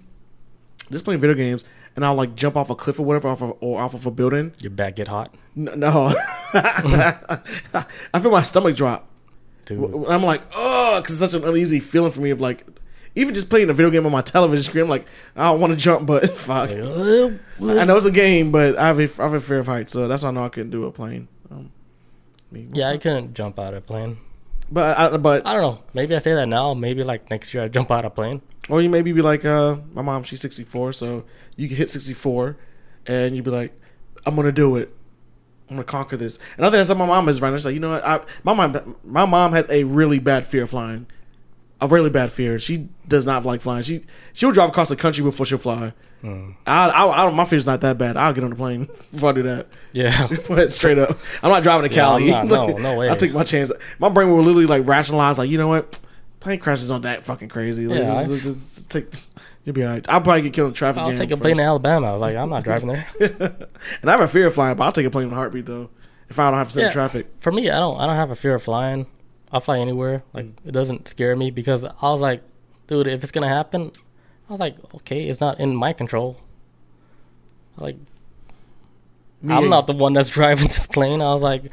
[0.91, 1.65] just playing video games,
[1.97, 4.11] and I'll like jump off a cliff or whatever, off of, or off of a
[4.11, 4.53] building.
[4.61, 6.13] Your back get hot, N- No,
[6.55, 9.08] I feel my stomach drop.
[9.69, 10.07] Dude.
[10.09, 12.67] I'm like, oh, because it's such an uneasy feeling for me of like,
[13.15, 14.85] even just playing a video game on my television screen.
[14.85, 16.71] I'm like, I don't want to jump, but fuck.
[16.71, 19.93] I know it's a game, but I have a, I have a fear of heights,
[19.93, 21.29] so that's why I know I couldn't do a plane.
[21.51, 21.71] Um,
[22.53, 24.19] yeah, I couldn't jump out of a plane.
[24.71, 25.83] but I, but I don't know.
[25.95, 26.75] Maybe I say that now.
[26.75, 28.43] Maybe like next year I jump out of a plane.
[28.69, 31.25] Or you maybe be like, uh, my mom, she's 64, so
[31.57, 32.57] you can hit 64,
[33.07, 33.75] and you'd be like,
[34.27, 34.95] I'm gonna do it.
[35.71, 36.39] I'm gonna conquer this.
[36.57, 37.53] And I think that's my mom is right.
[37.53, 38.05] She's like, you know what?
[38.05, 41.07] I, my mom, my mom has a really bad fear of flying,
[41.81, 42.59] a really bad fear.
[42.59, 43.83] She does not like flying.
[43.83, 45.93] She she'll drive across the country before she'll fly.
[46.23, 46.51] Hmm.
[46.67, 48.17] I, I, I, my fear's not that bad.
[48.17, 49.69] I'll get on the plane before I do that.
[49.93, 52.31] Yeah, But straight up, I'm not driving to Yeah, Cali.
[52.31, 53.09] not- no, no way.
[53.09, 53.71] I'll take my chance.
[54.01, 55.99] My brain will literally like rationalize, like, you know what?
[56.41, 57.87] Plane crashes aren't that fucking crazy.
[57.87, 59.07] Like, Yeah, just- just- just take,
[59.69, 60.09] you'll be alright.
[60.09, 61.03] I'll probably get killed in traffic.
[61.03, 61.43] I'll take a first.
[61.43, 62.09] plane to Alabama.
[62.09, 63.07] I was like, I'm not driving there.
[64.01, 65.67] And I have a fear of flying, but I'll take a plane in a heartbeat
[65.67, 65.91] though.
[66.31, 67.27] If I don't have to sit in traffic.
[67.41, 68.01] For me, I don't.
[68.01, 69.07] I don't have a fear of flying.
[69.53, 70.23] I'll fly anywhere.
[70.33, 70.55] Like mm.
[70.65, 72.43] it doesn't scare me because I was like,
[72.87, 73.93] dude, if it's gonna happen,
[74.49, 76.41] I was like, okay, it's not in my control.
[77.77, 77.97] Like
[79.43, 81.21] Me I'm and- not the one that's driving this plane.
[81.21, 81.65] I was like,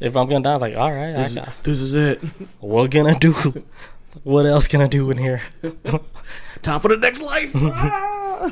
[0.00, 2.22] if I'm gonna die, I was like, all right, I This, got, this is it.
[2.60, 3.32] what can I do?
[4.22, 5.42] what else can I do in here?
[6.64, 7.54] Time for the next life.
[8.36, 8.50] Ah!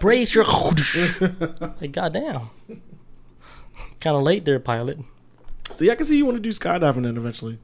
[0.00, 0.44] Brace your.
[1.80, 2.48] like goddamn.
[4.00, 4.98] Kind of late there, pilot.
[5.72, 7.58] See, I can see you want to do skydiving then eventually.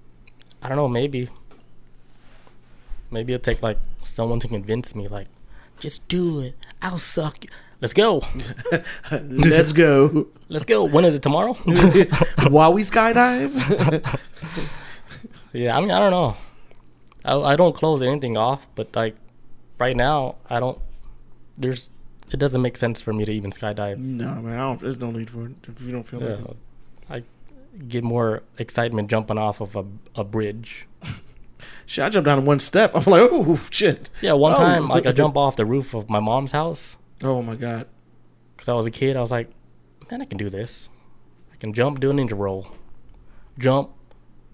[0.62, 0.86] I don't know.
[0.86, 1.28] Maybe.
[3.10, 5.08] Maybe it'll take like someone to convince me.
[5.08, 5.28] Like,
[5.80, 6.54] just do it.
[6.82, 7.42] I'll suck.
[7.42, 7.50] you.
[7.80, 8.22] Let's go.
[9.10, 10.28] Let's go.
[10.48, 10.84] Let's go.
[10.84, 11.54] When is it tomorrow?
[12.48, 13.50] While we skydive.
[15.52, 15.76] yeah.
[15.76, 16.36] I mean, I don't know.
[17.24, 19.16] I I don't close anything off, but like
[19.78, 20.78] right now, I don't.
[21.56, 21.90] There's.
[22.32, 23.98] It doesn't make sense for me to even skydive.
[23.98, 24.80] no, man, I don't.
[24.80, 26.56] There's no need for it if you don't feel like it.
[27.08, 27.22] I
[27.86, 29.84] get more excitement jumping off of a
[30.16, 30.86] a bridge.
[31.86, 32.92] Shit, I jumped down one step.
[32.96, 34.10] I'm like, oh shit.
[34.20, 34.56] Yeah, one Oh.
[34.56, 37.86] time like I jump off the roof of my mom's house Oh my god.
[38.56, 39.16] because I was a kid.
[39.16, 39.50] I was like,
[40.10, 40.88] man, I can do this.
[41.52, 42.72] I can jump, do a ninja roll,
[43.58, 43.90] jump,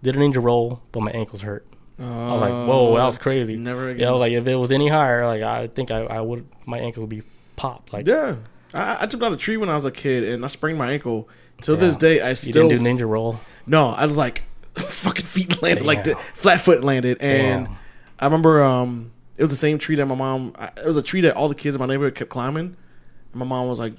[0.03, 1.67] did a ninja roll, but my ankles hurt.
[2.03, 3.57] I was like, whoa, that was crazy.
[3.57, 4.01] Never again.
[4.01, 6.47] Yeah, I was like, if it was any higher, like I think I, I would
[6.67, 7.23] my ankle would be
[7.57, 7.93] popped.
[7.93, 8.37] Like Yeah.
[8.75, 10.79] I, I jumped out of a tree when I was a kid and I sprained
[10.79, 11.29] my ankle.
[11.61, 11.81] Till Yeah.
[11.81, 13.39] this day, I you still didn't do ninja roll.
[13.67, 14.45] No, I was like
[14.77, 17.77] fucking feet landed like the flat foot landed, and Damn.
[18.19, 20.55] I remember um it was the same tree that my mom.
[20.77, 22.77] It was a tree that all the kids in my neighborhood kept climbing.
[23.33, 23.95] And my mom was like,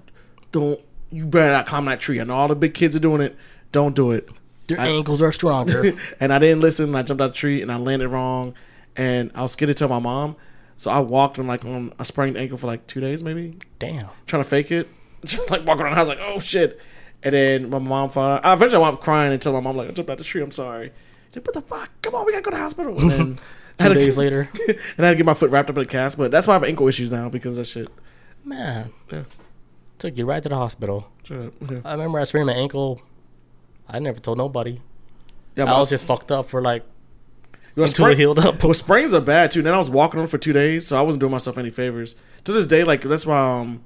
[0.52, 0.80] "Don't
[1.12, 2.20] you better not climb that tree.
[2.20, 3.36] I know all the big kids are doing it.
[3.72, 4.30] Don't do it."
[4.70, 5.94] Your I- ankles are stronger.
[6.20, 6.86] and I didn't listen.
[6.86, 8.54] And I jumped out the tree and I landed wrong,
[8.96, 10.36] and I was scared to tell my mom.
[10.78, 14.10] So I walked on like on a sprained ankle for like two days, maybe Damn.
[14.26, 14.88] trying to fake it.
[15.50, 16.80] Like walking around the house like, oh shit.
[17.22, 18.46] And then my mom found out.
[18.46, 20.24] I eventually I wound up crying and tell my mom like, I jumped out the
[20.26, 20.42] tree.
[20.42, 20.88] I'm sorry.
[21.28, 21.90] She said, what the fuck?
[22.02, 23.00] Come on, we gotta go to the hospital.
[23.00, 23.40] And then
[23.80, 25.86] I Two days later, and I had to get my foot wrapped up in a
[25.86, 26.18] cast.
[26.18, 27.88] But that's why I have ankle issues now because of that shit.
[28.44, 29.24] man, Yeah.
[30.00, 31.08] took you right to the hospital.
[31.32, 31.54] Up.
[31.70, 33.02] Yeah, I remember I sprained my ankle.
[33.88, 34.82] I never told nobody.
[35.56, 36.84] yeah I was just fucked up for like
[37.76, 38.64] well, until it healed up.
[38.64, 39.62] Well, sprains are bad too.
[39.62, 42.16] Then I was walking on for two days, so I wasn't doing myself any favors.
[42.44, 43.84] To this day, like that's why um,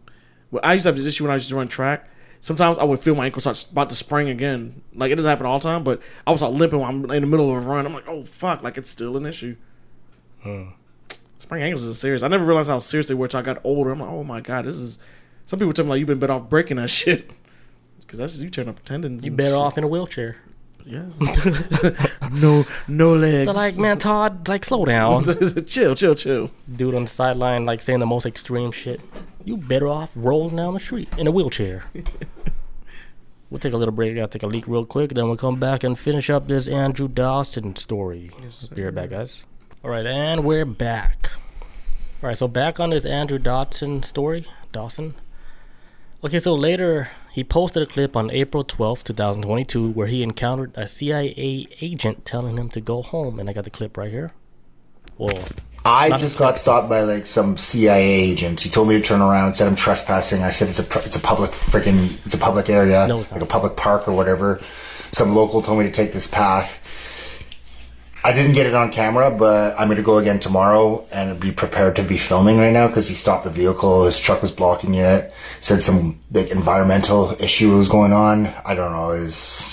[0.64, 2.10] I used to have this issue when I used to run track.
[2.40, 4.82] Sometimes I would feel my ankle start about to spring again.
[4.94, 7.22] Like it doesn't happen all the time, but I was like limping when I'm in
[7.22, 7.86] the middle of a run.
[7.86, 9.56] I'm like, oh fuck, like it's still an issue.
[10.42, 10.70] Hmm.
[11.40, 12.24] Sprained ankles is serious.
[12.24, 13.92] I never realized how serious they were until I got older.
[13.92, 15.00] I'm like, oh my god, this is.
[15.46, 17.32] Some people tell me like you've been better off breaking that shit.
[18.08, 19.26] Because that's you turn up tendons.
[19.26, 19.58] You better shit.
[19.58, 20.38] off in a wheelchair.
[20.86, 21.04] Yeah.
[22.32, 23.46] no, no legs.
[23.46, 25.24] They're like, man, Todd, like, slow down.
[25.66, 26.50] chill, chill, chill.
[26.74, 29.02] Dude on the sideline, like, saying the most extreme shit.
[29.44, 31.84] You better off rolling down the street in a wheelchair.
[33.50, 34.16] we'll take a little break.
[34.16, 35.14] Gotta take a leak real quick.
[35.14, 38.32] Then we'll come back and finish up this Andrew Dawson story.
[38.74, 39.44] Be right back, guys.
[39.84, 41.32] All right, and we're back.
[42.24, 44.46] All right, so back on this Andrew Dawson story.
[44.72, 45.16] Dawson.
[46.24, 50.88] Okay, so later he posted a clip on April twelfth, 2022, where he encountered a
[50.88, 53.40] CIA agent telling him to go home.
[53.40, 54.34] And I got the clip right here.
[55.20, 55.46] Well,
[55.86, 58.64] I just got stopped by like some CIA agents.
[58.64, 60.42] He told me to turn around, said I'm trespassing.
[60.42, 63.40] I said it's a it's a public freaking it's a public area, No, it's not.
[63.40, 64.60] like a public park or whatever.
[65.12, 66.84] Some local told me to take this path.
[68.28, 71.50] I didn't get it on camera, but I'm going to go again tomorrow and be
[71.50, 74.04] prepared to be filming right now because he stopped the vehicle.
[74.04, 75.32] His truck was blocking it.
[75.62, 78.48] Said some like environmental issue was going on.
[78.66, 79.14] I don't know.
[79.14, 79.32] He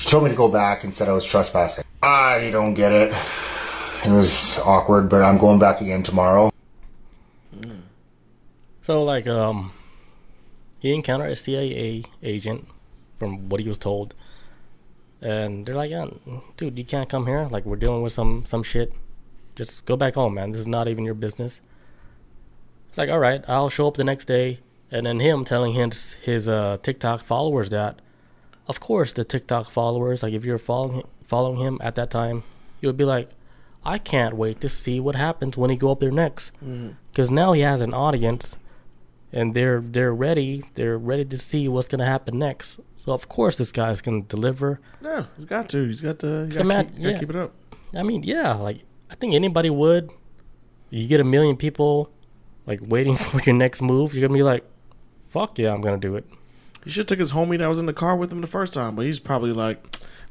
[0.09, 1.83] told me to go back and said I was trespassing.
[2.01, 3.12] I don't get it.
[4.05, 6.53] It was awkward, but I'm going back again tomorrow.
[8.83, 9.73] So like um
[10.79, 12.69] he encountered a CIA agent
[13.19, 14.14] from what he was told.
[15.25, 16.05] And they're like, yeah,
[16.59, 17.49] dude, you can't come here.
[17.51, 18.93] Like we're dealing with some some shit.
[19.57, 20.51] Just go back home, man.
[20.53, 21.63] This is not even your business.
[22.91, 24.59] It's like, all right, I'll show up the next day.
[24.91, 28.01] And then him telling his his uh, TikTok followers that,
[28.69, 32.43] of course, the TikTok followers, like if you're following following him at that time,
[32.83, 33.31] you would be like,
[33.83, 36.53] I can't wait to see what happens when he go up there next,
[37.11, 38.57] because now he has an audience
[39.35, 40.62] and they're they're ready.
[40.75, 42.79] They're ready to see what's gonna happen next.
[42.97, 44.81] So of course this guy's gonna deliver.
[45.03, 45.85] Yeah, he's got to.
[45.85, 46.47] He's got to.
[46.47, 47.18] He's got man- to keep, gotta yeah.
[47.18, 47.53] keep it up.
[47.94, 50.11] I mean, yeah, like I think anybody would.
[50.90, 52.11] You get a million people
[52.66, 54.14] like waiting for your next move.
[54.14, 54.64] You're gonna be like,
[55.29, 56.25] "Fuck yeah, I'm gonna do it."
[56.85, 58.73] He should have took his homie that was in the car with him the first
[58.73, 59.83] time, but he's probably like,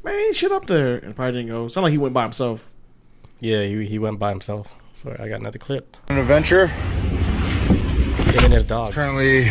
[0.04, 1.68] man, shit up there, and probably didn't go.
[1.68, 2.72] Sound like he went by himself.
[3.42, 4.76] Yeah, he he went by himself.
[4.96, 5.98] Sorry, I got another clip.
[6.08, 6.72] An adventure.
[8.34, 8.94] Him and his dog.
[8.94, 9.46] Currently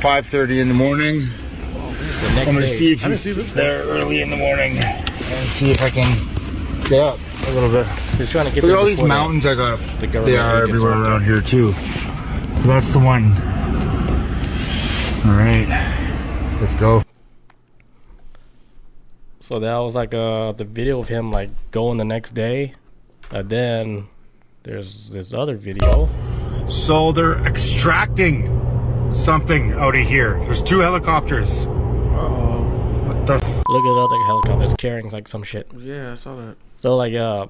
[0.00, 1.20] 5:30 in the morning.
[1.20, 2.66] The next I'm gonna day.
[2.66, 5.90] see if I didn't he's see there early in the morning and see if I
[5.90, 6.10] can
[6.84, 7.86] get up a little bit.
[8.16, 9.78] He's trying to get Look at all these before the- mountains I got.
[10.00, 11.10] the They are everywhere out there.
[11.12, 11.74] around here too.
[12.64, 13.32] That's the one.
[15.26, 15.68] All right,
[16.60, 17.02] let's go.
[19.40, 22.74] So that was like uh the video of him like going the next day,
[23.30, 24.06] and then
[24.62, 26.08] there's this other video.
[26.68, 28.48] So they're extracting
[29.12, 30.38] something out of here.
[30.44, 31.66] There's two helicopters.
[31.66, 33.02] Uh oh.
[33.06, 33.34] What the?
[33.34, 35.68] F- Look at the other helicopters carrying like some shit.
[35.78, 36.56] Yeah, I saw that.
[36.78, 37.46] So like uh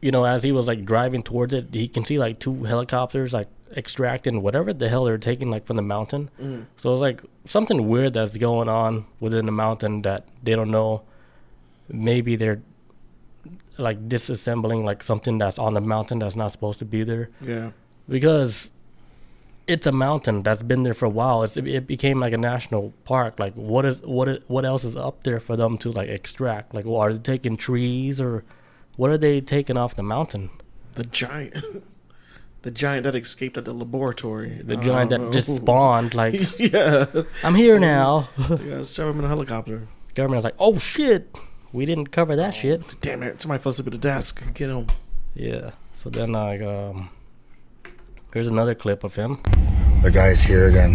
[0.00, 3.32] you know, as he was like driving towards it, he can see like two helicopters
[3.32, 6.30] like extracting whatever the hell they're taking like from the mountain.
[6.76, 11.02] So it's like something weird that's going on within the mountain that they don't know.
[11.88, 12.60] Maybe they're
[13.78, 17.72] like disassembling like something that's on the mountain that's not supposed to be there Yeah.
[18.08, 18.70] because
[19.66, 21.42] it's a mountain that's been there for a while.
[21.42, 23.38] It's, it became like a national park.
[23.38, 26.74] Like what is what is, what else is up there for them to like extract?
[26.74, 28.44] Like, well, are they taking trees or
[28.96, 30.50] what are they taking off the mountain?
[30.94, 31.84] The giant.
[32.62, 34.60] the giant that escaped at the laboratory.
[34.62, 35.56] The giant don't that just oh.
[35.56, 36.14] spawned.
[36.14, 37.06] Like yeah.
[37.42, 38.28] I'm here now.
[38.38, 39.88] Yeah, let's shove him in a helicopter.
[40.14, 41.34] Government's like, oh shit,
[41.74, 42.96] we didn't cover that shit.
[43.02, 43.42] Damn it!
[43.42, 44.42] Somebody fell asleep at the desk.
[44.54, 44.86] Get him.
[45.34, 45.72] Yeah.
[45.96, 47.10] So then like um,
[48.32, 49.40] here's another clip of him
[50.02, 50.92] the guy's here again.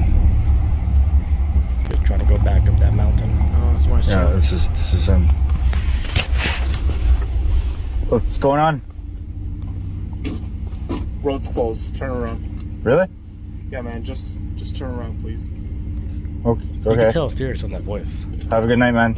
[1.89, 3.29] just trying to go back up that mountain.
[3.55, 4.35] Oh, somebody's Yeah, yeah.
[4.35, 5.27] this is this is him.
[8.09, 8.81] What's going on?
[11.21, 11.95] Road's closed.
[11.95, 12.81] Turn around.
[12.83, 13.07] Really?
[13.71, 14.03] Yeah, man.
[14.03, 15.49] Just just turn around, please.
[16.45, 16.63] Okay.
[16.63, 17.11] You can Okay.
[17.11, 18.25] tell serious on that voice.
[18.49, 19.17] Have a good night, man.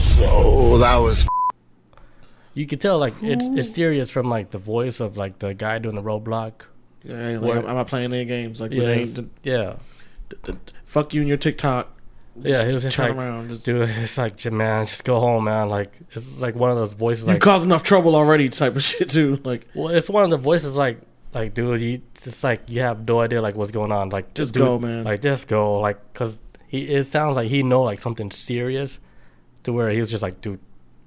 [0.00, 1.26] So that was
[2.54, 5.78] You can tell like it's it's serious from like the voice of like the guy
[5.78, 6.52] doing the roadblock.
[7.02, 7.58] Yeah, like, What?
[7.68, 8.60] I'm not playing any games.
[8.60, 9.74] Like, Yeah, yeah, it's- yeah,
[10.84, 11.90] fuck you and your TikTok.
[12.40, 12.64] yeah.
[12.66, 13.48] He was just Turn like, around.
[13.50, 15.68] Just, dude, it's like, man, just go home, man.
[15.68, 17.26] Like, it's like one of those voices.
[17.28, 19.38] You've Like, caused enough trouble already, type of shit too.
[19.44, 20.98] Like, well, it's one of the voices like,
[21.34, 24.08] like, dude, you just like you have no idea like what's going on.
[24.10, 25.04] Like, Just dude, go, man.
[25.04, 25.80] Like, just go.
[25.80, 28.98] Like, cause he it sounds like he know like something serious,
[29.64, 30.60] to where he was just like, dude,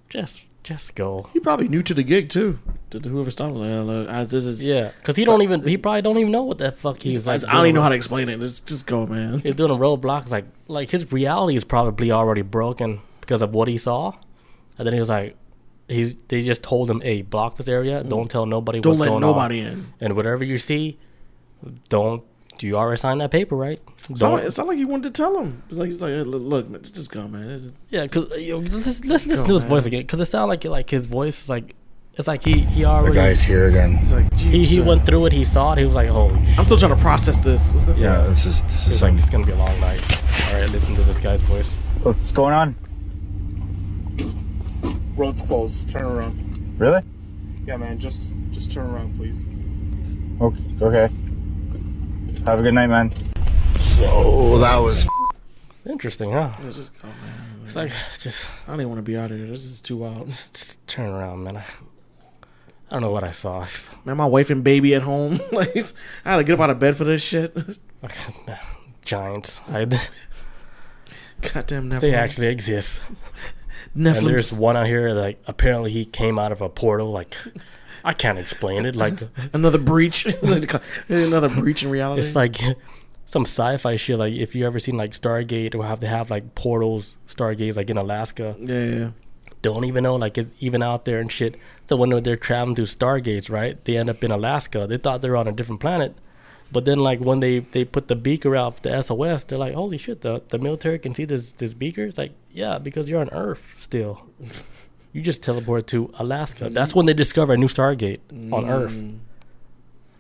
[0.10, 1.30] just just go.
[1.32, 2.60] he probably new to the gig too.
[2.90, 5.78] To, to whoever started, like, uh, as this is, Yeah, cause he don't even he
[5.78, 7.46] probably don't even know what the fuck he's like.
[7.48, 8.40] I don't even know how to explain it.
[8.40, 9.40] Just, just go, man.
[9.40, 10.30] he's doing a roadblock.
[10.30, 14.14] Like like his reality is probably already broken because of what he saw,
[14.78, 15.38] and then he was like,
[15.88, 18.04] he's they just told him, "Hey, block this area.
[18.04, 18.82] Don't tell nobody.
[18.82, 19.94] Don't let nobody on, in.
[20.02, 20.98] and whatever you see,
[21.90, 22.28] don't Do
[22.64, 23.80] you already signed that paper, right?
[23.80, 25.62] It sounded, Don't- like, it sounded like he wanted to tell him.
[25.70, 27.50] It's like he's like, hey, look, look, man, uh, just, just go, man.
[27.50, 28.30] It's- Yeah, because
[28.74, 30.02] let's, let's listen Go, to his voice again.
[30.02, 31.74] Because it sounded like like his voice is like
[32.16, 33.14] it's like he he already.
[33.14, 34.00] The already guy's here again.
[34.02, 34.84] It's like, he, he sir.
[34.84, 35.34] went through it.
[35.34, 35.78] He saw it.
[35.80, 36.34] He was like, holy.
[36.58, 37.76] I'm still trying to process this.
[37.96, 40.02] Yeah, this is this is like, it's gonna be a long night.
[40.54, 41.76] All right, listen to this guy's voice.
[42.02, 42.76] What's going on?
[45.16, 45.90] Road's closed.
[45.90, 46.76] Turn around.
[46.80, 47.02] Really?
[47.66, 48.00] Yeah, man.
[48.00, 49.44] Just just turn around, please.
[50.42, 50.64] Okay.
[50.82, 51.14] Okay.
[52.48, 53.12] Have a good night, man.
[53.82, 55.06] So that was.
[55.70, 56.54] It's interesting, huh?
[56.64, 57.16] Yeah, just go, man.
[57.66, 59.48] It's like just I don't even want to be out of here.
[59.48, 60.28] This is too wild.
[60.28, 61.58] just turn around, man.
[61.58, 61.66] I,
[62.40, 62.46] I
[62.90, 63.68] don't know what I saw.
[64.06, 65.42] Man, my wife and baby at home.
[65.52, 65.76] like,
[66.24, 67.54] I had to get up out of bed for this shit.
[69.04, 69.60] Giants.
[69.68, 69.84] I,
[71.42, 72.00] Goddamn Netflix.
[72.00, 73.02] they actually exist.
[73.94, 74.18] Netflix.
[74.20, 77.12] And there's one out here like apparently he came out of a portal.
[77.12, 77.36] Like
[78.04, 78.96] I can't explain it.
[78.96, 79.20] Like
[79.54, 80.26] Another breach.
[81.10, 82.22] Another breach in reality.
[82.22, 82.58] it's like
[83.26, 84.18] some sci-fi shit.
[84.20, 87.90] Like if you ever seen like Stargate or have to have like portals, Stargates like
[87.90, 88.56] in Alaska.
[88.60, 89.12] yeah, yeah.
[89.64, 91.56] Don't even know like it's even out there and shit.
[91.90, 93.84] So when they're traveling through Stargates, right?
[93.86, 94.86] They end up in Alaska.
[94.88, 96.16] They thought they were on a different planet.
[96.72, 99.98] But then, like when they, they put the beaker out, the SOS, they're like, "Holy
[99.98, 100.20] shit!
[100.20, 103.76] The the military can see this this beaker." It's like, yeah, because you're on Earth
[103.80, 104.24] still.
[105.18, 106.66] You just teleport to Alaska.
[106.66, 106.76] Mm-hmm.
[106.76, 108.20] That's when they discover a new Stargate
[108.54, 108.70] on mm.
[108.70, 108.94] Earth.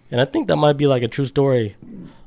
[0.09, 1.75] And I think that might be like a true story,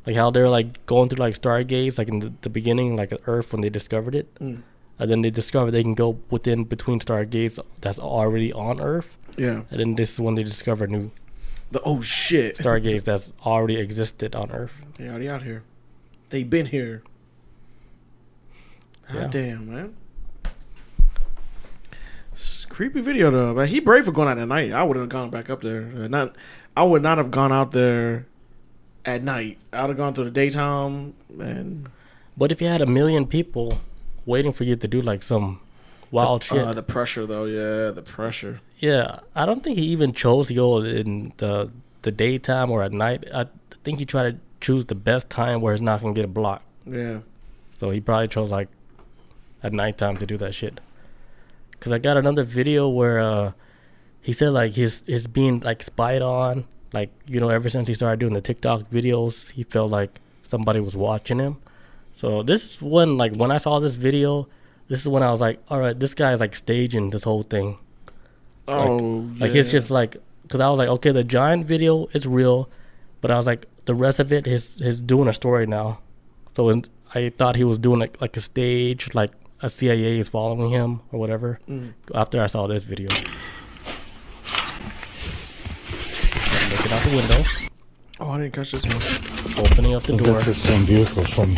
[0.07, 3.53] like how they're like going through like Stargates, like in the, the beginning, like Earth
[3.53, 4.63] when they discovered it, mm.
[5.01, 9.65] and then they discover they can go within between Stargates that's already on Earth, Yeah.
[9.71, 11.11] and then this is when they discover new
[11.73, 12.57] The oh shit.
[12.57, 14.75] Stargates that's already existed on Earth.
[14.97, 15.65] They already out here.
[16.29, 17.03] They been here.
[19.09, 19.27] God Yeah.
[19.29, 19.97] damn, man.
[22.81, 23.69] It's creepy video though, man.
[23.69, 24.73] He brave for going out at night.
[24.73, 25.93] I would have gone back up there.
[25.95, 26.35] Uh, Not,
[26.75, 28.25] I would not have gone out there
[29.05, 29.59] at night.
[29.71, 31.91] I would have gone through the daytime and
[32.39, 33.81] But if you had a million people
[34.25, 35.61] waiting for you to do like some
[36.11, 37.45] wild shit, uh, the pressure though.
[37.45, 38.61] Yeah, the pressure.
[38.79, 42.93] yeah, I don't think he even chose to go in the the daytime or at
[42.93, 43.25] night.
[43.35, 43.45] I
[43.85, 46.63] think he tried to choose the best time where he's not gonna get a block.
[46.87, 47.21] Yeah.
[47.77, 48.69] So he probably chose like
[49.63, 50.81] at nighttime to do that shit.
[51.81, 53.53] Cause I got another video where uh,
[54.21, 56.65] he said like he's he's being like spied on.
[56.93, 60.81] Like you know, ever since he started doing the TikTok videos, he felt like somebody
[60.81, 61.57] was watching him.
[62.13, 64.47] So this is when like when I saw this video,
[64.89, 67.43] this is when I was like, all right, this guy is like staging this whole
[67.45, 67.79] thing.
[68.69, 70.17] Oh, Like it's just like,
[70.49, 72.69] cause I was like, okay, the giant video is real,
[73.21, 76.01] but I was like, the rest of it, he's he's doing a story now.
[76.55, 76.71] So
[77.15, 79.31] I thought he was doing like like a stage, like
[79.63, 81.59] a CIA is following him or whatever.
[81.69, 81.93] Mm.
[82.15, 83.09] After I saw this video,
[86.71, 87.45] looking out the window,
[88.23, 88.97] Oh, I didn't catch this one.
[89.65, 90.35] opening up the door.
[90.35, 91.57] That's the same vehicle from.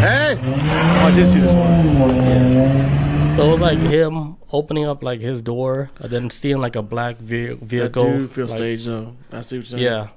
[0.00, 0.38] Hey!
[0.40, 3.34] Oh, I did see this one.
[3.34, 6.82] So it was like him opening up like his door, and then seeing like a
[6.82, 8.04] black ve- That vehicle.
[8.04, 9.16] dude feel like, staged though.
[9.30, 9.82] I see what you're saying.
[9.82, 10.08] Yeah.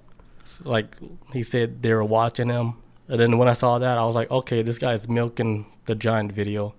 [0.63, 0.95] Like
[1.33, 2.75] he said they were watching him.
[3.11, 6.31] And then when I saw that, I was like, okay, this guy's milking the giant
[6.31, 6.73] video.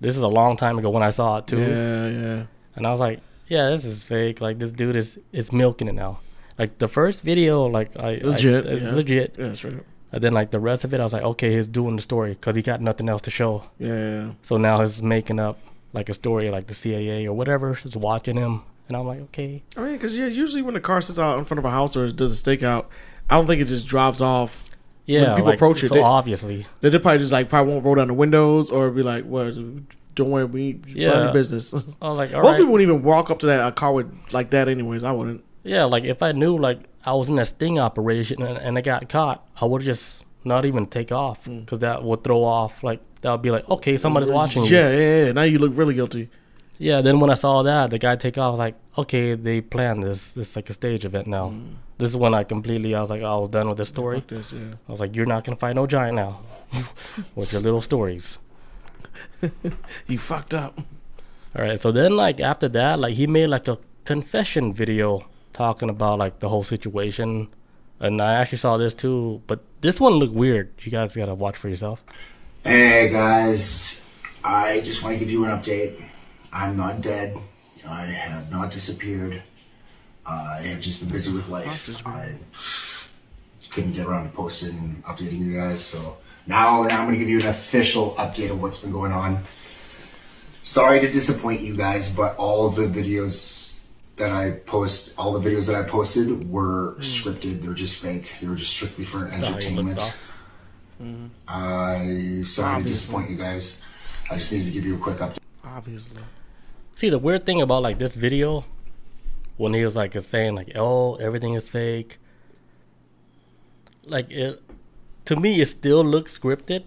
[0.00, 1.60] This is a long time ago when I saw it too.
[1.60, 2.46] Yeah, yeah.
[2.74, 4.40] And I was like, yeah, this is fake.
[4.40, 6.20] Like this dude is is milking it now.
[6.58, 8.92] Like the first video, like I Legit, I, it's yeah.
[8.92, 9.34] legit.
[9.38, 9.84] Yeah, straight up.
[10.10, 12.30] And then like the rest of it, I was like, okay, he's doing the story
[12.30, 13.64] because he got nothing else to show.
[13.78, 14.32] Yeah, yeah.
[14.40, 15.58] So now he's making up
[15.92, 18.62] like a story, like the CIA or whatever is watching him.
[18.88, 21.44] And I'm like, okay, I mean, because yeah, usually when the car sits out in
[21.44, 22.86] front of a house or does a stakeout,
[23.28, 24.69] I don't think it just drives off.
[25.06, 25.34] Yeah.
[25.34, 28.08] people like, approach it, so they- obviously, They probably just like probably won't roll down
[28.08, 29.54] the windows or be like, "What?
[30.14, 31.24] Don't worry, we yeah.
[31.24, 32.58] Your business." I was like, all Most right.
[32.58, 35.04] people wouldn't even walk up to that a car with like that, anyways.
[35.04, 35.44] I wouldn't.
[35.62, 38.80] Yeah, like if I knew like I was in a sting operation and, and I
[38.80, 41.60] got caught, I would just not even take off mm.
[41.60, 44.70] because that would throw off like that would be like okay somebody's watching you.
[44.70, 45.32] Yeah, yeah, yeah.
[45.32, 46.30] Now you look really guilty.
[46.80, 47.02] Yeah.
[47.02, 50.02] Then when I saw that the guy take off, I was like okay they planned
[50.02, 50.34] this.
[50.34, 51.50] This like a stage event now.
[51.50, 51.74] Mm.
[51.98, 54.20] This is when I completely I was like I was done with the story.
[54.20, 54.74] Fuck this, yeah.
[54.88, 56.40] I was like you're not gonna fight no giant now
[57.34, 58.38] with your little stories.
[60.06, 60.78] You fucked up.
[61.56, 61.80] All right.
[61.80, 66.38] So then, like after that, like he made like a confession video talking about like
[66.38, 67.48] the whole situation,
[67.98, 69.42] and I actually saw this too.
[69.46, 70.72] But this one looked weird.
[70.82, 72.04] You guys gotta watch for yourself.
[72.64, 74.02] Hey guys,
[74.44, 76.09] I just want to give you an update.
[76.52, 77.36] I'm not dead.
[77.88, 79.42] I have not disappeared.
[80.26, 82.06] I have just been busy with life.
[82.06, 82.38] I
[83.70, 87.28] couldn't get around to posting and updating you guys, so now now I'm gonna give
[87.28, 89.44] you an official update of what's been going on.
[90.62, 93.86] Sorry to disappoint you guys, but all of the videos
[94.16, 97.62] that I post, all the videos that I posted were scripted.
[97.62, 98.30] They were just fake.
[98.40, 100.16] They were just strictly for how you looked entertainment.
[101.48, 103.82] I sorry to disappoint you guys.
[104.30, 105.38] I just needed to give you a quick update.
[105.64, 106.20] Obviously.
[107.00, 108.66] See, the weird thing about like this video,
[109.56, 112.18] when he was like saying like, "Oh, everything is fake,"
[114.04, 114.60] like it,
[115.24, 116.84] to me, it still looks scripted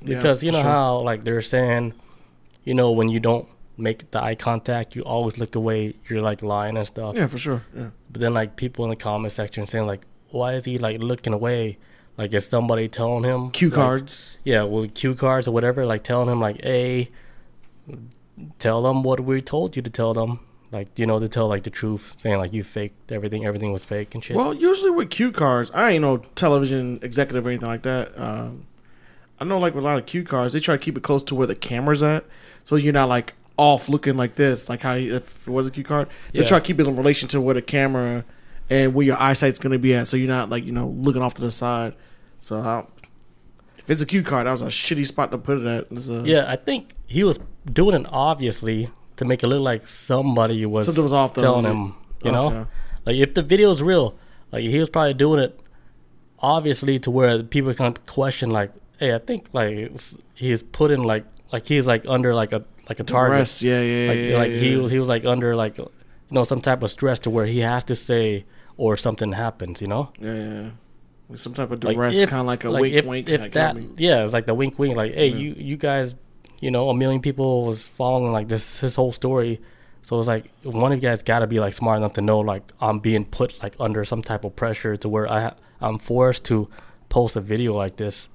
[0.00, 0.70] Yeah, because you know sure.
[0.70, 1.94] how like they're saying,
[2.62, 5.94] you know, when you don't make the eye contact, you always look away.
[6.08, 7.16] You're like lying and stuff.
[7.16, 7.64] Yeah, for sure.
[7.76, 7.90] Yeah.
[8.08, 11.32] But then like people in the comment section saying like, "Why is he like looking
[11.32, 11.78] away?"
[12.16, 14.38] Like is somebody telling him Cue like, cards.
[14.44, 17.10] yeah, well, cue cards or whatever, like telling him like, "Hey,
[18.58, 20.40] tell them what we told you to tell them."
[20.72, 23.84] Like you know to tell like the truth, saying like you faked everything, everything was
[23.84, 24.36] fake and shit.
[24.36, 28.18] Well, usually with cue cards, I ain't no television executive or anything like that.
[28.18, 28.66] Um,
[29.40, 31.22] I know, like with a lot of cue cards, they try to keep it close
[31.24, 32.24] to where the camera's at,
[32.64, 35.70] so you're not like off looking like this, like how you- if it was a
[35.70, 36.08] cue card.
[36.32, 36.46] They Yeah.
[36.46, 38.24] try to keep it in relation to where the camera
[38.68, 41.34] and where your eyesight's gonna be at, so you're not like you know looking off
[41.34, 41.94] to the side.
[42.40, 42.84] So I,
[43.86, 45.90] if it's a cue card, that was a shitty spot to put it at.
[46.10, 47.38] A, yeah, I think he was
[47.72, 51.64] doing it obviously to make it look like somebody was, Something was off the- telling
[51.64, 51.94] him.
[52.22, 52.70] You know, Okay.
[53.06, 54.16] like if the video is real,
[54.52, 55.58] like he was probably doing it
[56.40, 59.92] obviously to where people can question like, "Hey, I think like
[60.34, 64.08] he's putting like like he's like under like a like a target." Rest, yeah, yeah,
[64.08, 64.82] like, yeah, like yeah, he yeah.
[64.82, 65.88] was he was like under like you
[66.30, 68.44] know some type of stress to where he has to say
[68.76, 70.70] or something happens you know yeah, yeah.
[71.28, 73.28] Like some type of like duress, kind of like a wink, if, wink.
[73.28, 75.76] if like, that I mean, yeah it's like the wink wink like hey you you
[75.76, 76.14] guys
[76.60, 79.60] you know a million people was following like this his whole story.
[80.02, 82.38] So it's like one of you guys got to be like smart enough to know
[82.38, 85.98] like i'm being put like under some type of pressure to where i ha- i'm
[85.98, 86.68] forced to
[87.08, 88.28] post a video like this.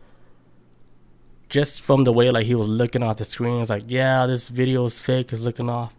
[1.48, 4.50] Just from the way like he was looking off the screen it's like yeah this
[4.50, 5.94] video is fake it's looking off.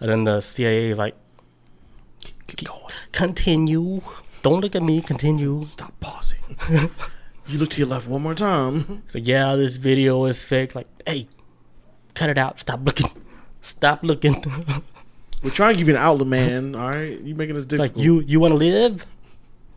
[0.00, 1.16] And then the cia is like
[2.46, 2.94] keep going.
[3.10, 4.02] continue
[4.42, 6.38] don't look at me continue Stop pausing.
[7.46, 9.02] you look to your left one more time.
[9.08, 10.74] So yeah, this video is fake.
[10.74, 11.28] Like, hey,
[12.14, 12.60] cut it out.
[12.60, 13.10] Stop looking.
[13.62, 14.42] Stop looking.
[15.42, 16.74] We're trying to give you an outlet, man.
[16.74, 19.06] All right, you making this It's like you you want to live?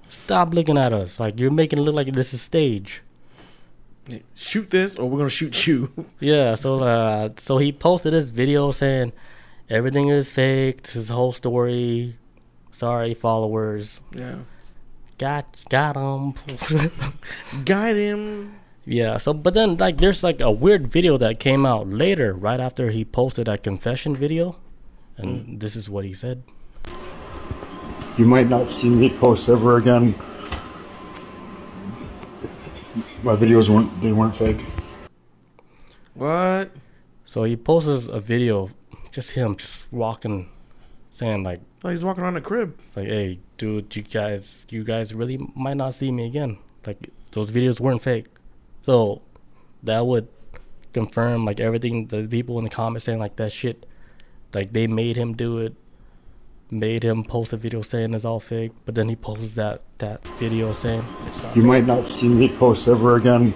[0.09, 1.19] Stop looking at us.
[1.19, 3.01] Like you're making it look like this is stage.
[4.35, 5.91] shoot this, or we're gonna shoot you.
[6.19, 6.55] Yeah.
[6.55, 9.13] So uh, so he posted this video saying
[9.69, 10.83] everything is fake.
[10.83, 12.17] This is the whole story.
[12.73, 13.99] Sorry, followers.
[14.15, 14.39] yeah,
[15.21, 16.33] Got got him.
[17.63, 18.57] guide him.
[18.85, 19.17] yeah.
[19.17, 22.89] So but then like there's like a weird video that came out later, right after
[22.89, 24.57] he posted that confession video,
[25.17, 25.57] and hmm.
[25.59, 26.41] this is what he said.
[28.17, 30.15] You might not see me post ever again.
[33.21, 34.65] My videos weren't they weren't fake.
[36.15, 36.71] What?
[37.25, 38.71] So he posts a video,
[39.11, 40.49] just him, just walking,
[41.13, 42.75] saying like, Oh, he's walking around the crib.
[42.85, 46.57] it's like, hey, dude, you guys, you guys really might not see me again.
[46.85, 48.27] Like those videos weren't fake.
[48.83, 49.21] So
[49.83, 50.27] that would
[50.93, 53.85] confirm like everything the people in the comments saying like that shit,
[54.53, 55.73] like they made him do it,
[56.69, 58.71] made him post a video saying it's all fake.
[58.85, 61.55] But then he posts that that video saying it's not.
[61.55, 61.67] You fake.
[61.67, 63.53] might not see me post ever again.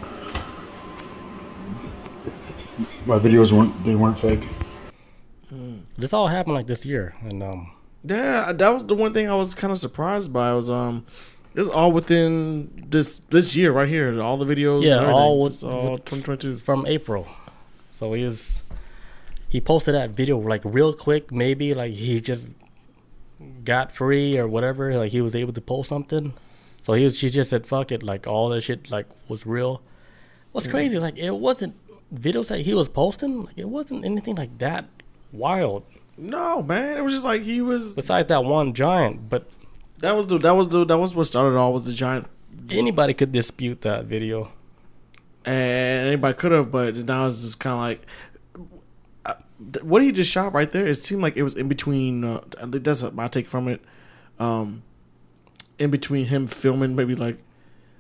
[3.06, 4.48] My videos weren't they weren't fake.
[5.98, 7.72] This all happened like this year, and um,
[8.04, 10.54] Yeah, that was the one thing I was kind of surprised by.
[10.54, 11.06] Was um,
[11.54, 14.22] this all within this this year right here.
[14.22, 14.84] All the videos.
[14.84, 16.58] Yeah, all with- all 2022.
[16.58, 17.28] from April.
[17.92, 18.62] So he was
[19.48, 22.56] he posted that video like real quick, maybe like he just
[23.64, 26.34] got free or whatever, like he was able to post something.
[26.82, 29.82] So he was she just said fuck it, like all that shit like was real.
[30.52, 31.76] What's crazy is like it wasn't
[32.14, 34.86] videos that he was posting, like it wasn't anything like that
[35.38, 35.84] wild.
[36.18, 37.96] No, man, it was just like he was.
[37.96, 39.50] Besides that one giant, but
[40.00, 42.28] That was the that was the that was what started all was the giant.
[42.70, 44.52] anybody could dispute that video.
[45.46, 48.06] And anybody could have, but now it's just kind of like.
[49.26, 49.34] uh,
[49.84, 52.24] What he just shot right there, it seemed like it was in between.
[52.24, 53.82] Uh, I think that's my take from it.
[54.40, 54.84] Um,
[55.78, 57.38] in between him filming, maybe like,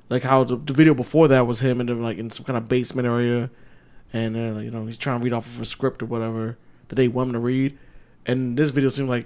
[0.09, 2.57] like how the, the video before that was him and then like in some kind
[2.57, 3.49] of basement area,
[4.13, 6.57] and uh, you know he's trying to read off of a script or whatever
[6.87, 7.77] that they want him to read,
[8.25, 9.25] and this video seemed like,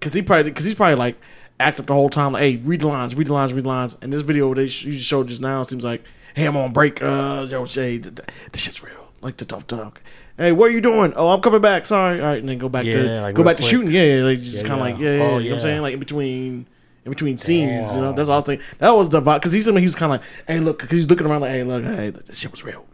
[0.00, 1.16] cause he probably cause he's probably like
[1.60, 3.68] act up the whole time like, hey, read the lines, read the lines, read the
[3.68, 6.04] lines, and this video they sh- you showed just now seems like,
[6.34, 9.66] hey, I'm on break, uh, yo, Shay, th- th- this shit's real, like the talk
[9.66, 10.00] talk.
[10.36, 11.12] Hey, what are you doing?
[11.16, 11.84] Oh, I'm coming back.
[11.84, 12.20] Sorry.
[12.20, 13.90] All right, and then go back Yeah, to like go back to shooting.
[13.90, 15.60] Yeah, yeah, like just Yeah, kind of like yeah, yeah, Oh, you know what I'm
[15.62, 15.82] saying?
[15.82, 16.66] Like in between,
[17.04, 17.96] in between scenes.
[17.96, 18.64] You know, that's what I was thinking.
[18.78, 20.92] That was the vibe because he's somebody he was kind of like, hey, look, because
[20.96, 22.86] he's looking around like, hey, look, hey, look, this shit was real.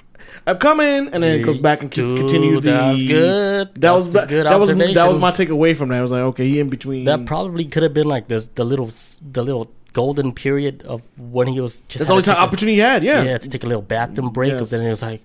[0.46, 2.70] I'm coming, and then it goes back and keep, Dude, continue the.
[2.70, 3.68] that's good.
[3.74, 4.76] That That's was a good that was that
[5.08, 5.20] was observation.
[5.20, 5.98] my takeaway from that.
[5.98, 7.04] I was like, okay, he in between.
[7.06, 8.90] That probably could have been like the the little
[9.22, 12.42] the little golden period of when he was just That's the only to time take
[12.42, 13.02] a- opportunity he had.
[13.04, 13.22] Yeah.
[13.22, 14.50] yeah to take a little bathroom break.
[14.52, 14.60] Yes.
[14.60, 15.22] But then it was like,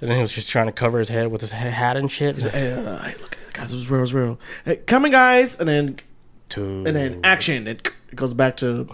[0.00, 2.42] and then he was just trying to cover his head with his hat and shit.
[2.42, 4.38] Hey, uh, hey, look, guys, it was real, it was real.
[4.66, 5.96] Hey, coming, guys, and then
[6.50, 6.86] Dude.
[6.86, 7.66] and then action.
[7.66, 8.88] It, it goes back to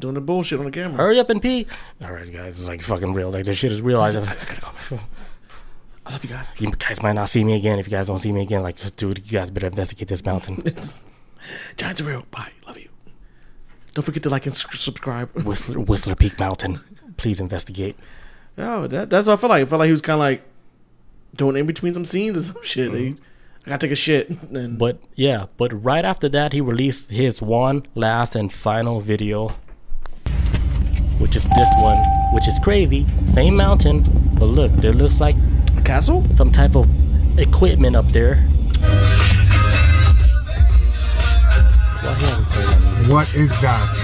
[0.00, 0.96] doing the bullshit on the camera.
[0.96, 1.66] hurry up and pee.
[2.02, 3.30] All right, guys, it's like fucking real.
[3.30, 4.00] Like this shit is real.
[4.00, 5.00] I, I gotta go.
[6.06, 6.50] I love you guys.
[6.58, 7.78] you guys might not see me again.
[7.78, 10.62] If you guys don't see me again, like, dude, you guys better investigate this mountain.
[11.76, 12.24] Giants are real.
[12.30, 12.50] Bye.
[12.66, 12.88] Love you.
[13.92, 15.30] Don't forget to like and subscribe.
[15.44, 16.80] Whistler, Whistler Peak Mountain.
[17.16, 17.96] Please investigate.
[18.56, 19.62] Oh, that, that's what I felt like.
[19.62, 20.42] I felt like he was kind of like
[21.36, 22.92] doing in between some scenes or some shit.
[22.92, 23.22] He- mm-hmm.
[23.66, 24.30] I gotta take a shit.
[24.54, 29.54] And But yeah, but right after that, he released his one last and final video,
[31.18, 31.98] which is this one,
[32.32, 33.06] which is crazy.
[33.26, 34.02] Same mountain,
[34.38, 35.36] but look, there looks like
[35.76, 36.24] a castle?
[36.32, 36.86] some type of
[37.38, 38.36] equipment up there.
[42.00, 43.08] Why he haven't turned on music?
[43.12, 43.94] What is that?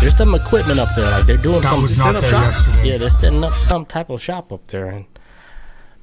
[0.00, 1.82] There's some equipment up there, like they're doing That some.
[1.82, 2.42] was not there shop?
[2.44, 2.88] yesterday.
[2.90, 5.06] Yeah, they're setting up some type of shop up there, and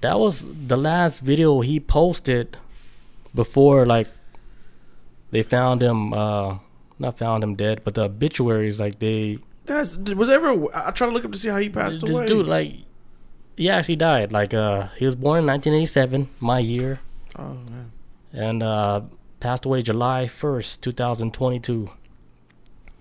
[0.02, 2.58] that was the last video he posted
[3.36, 4.08] before like
[5.30, 6.14] they found him.
[6.14, 6.58] uh
[7.00, 9.38] Not found him dead, but the obituaries like they
[10.16, 10.66] Was ever.
[10.76, 12.26] I try to look up to see how he passed this away.
[12.26, 12.74] dude like
[13.58, 14.32] he actually died.
[14.32, 17.00] Like uh he was born in 1987, my year,
[17.38, 17.92] oh man.
[18.34, 19.02] and uh
[19.40, 21.90] passed away July 1st, 2022,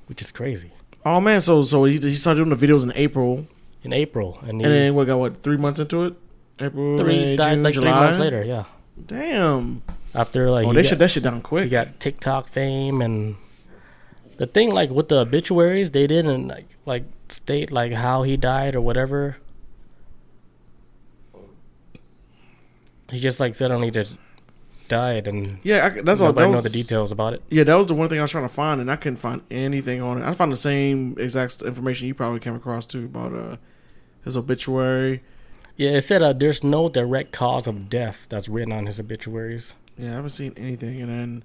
[0.07, 0.71] which is crazy.
[1.05, 1.41] Oh man.
[1.41, 3.47] So so he, he started doing the videos in April,
[3.83, 6.15] In April, and he and then we got what three months into it.
[6.59, 7.91] April, three May, died June, like July.
[7.91, 8.45] three months later.
[8.45, 8.65] Yeah,
[9.07, 9.83] Damn.
[10.15, 11.65] after like Oh, he they got- shut that shit down quick.
[11.65, 13.37] He got TikTok fame and
[14.41, 18.75] the thing like with the obituaries, they didn't like like state like how he died
[18.75, 19.37] or whatever.
[23.11, 24.17] He just like said only just
[24.89, 26.33] died and yeah, I, that's all.
[26.33, 27.43] That know the details about it.
[27.51, 29.43] Yeah, that was the one thing I was trying to find, and I couldn't find
[29.51, 30.27] anything on it.
[30.27, 33.57] I found the same exact information you probably came across too about uh
[34.25, 35.23] his obituary.
[35.77, 39.75] Yeah, it said uh, there's no direct cause of death that's written on his obituaries.
[39.99, 41.45] Yeah, I haven't seen anything, and then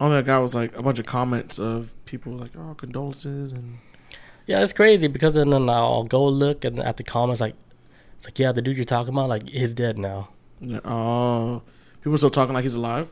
[0.00, 3.78] all that got was like a bunch of comments of people like, "Oh, condolences," and
[4.46, 7.54] Yeah, it's crazy because then, then I'll go look and at the comments like
[8.16, 10.28] it's like yeah, the dude you're talking about like he's dead now.
[10.84, 11.62] oh,
[12.02, 13.10] people still talking like he's alive.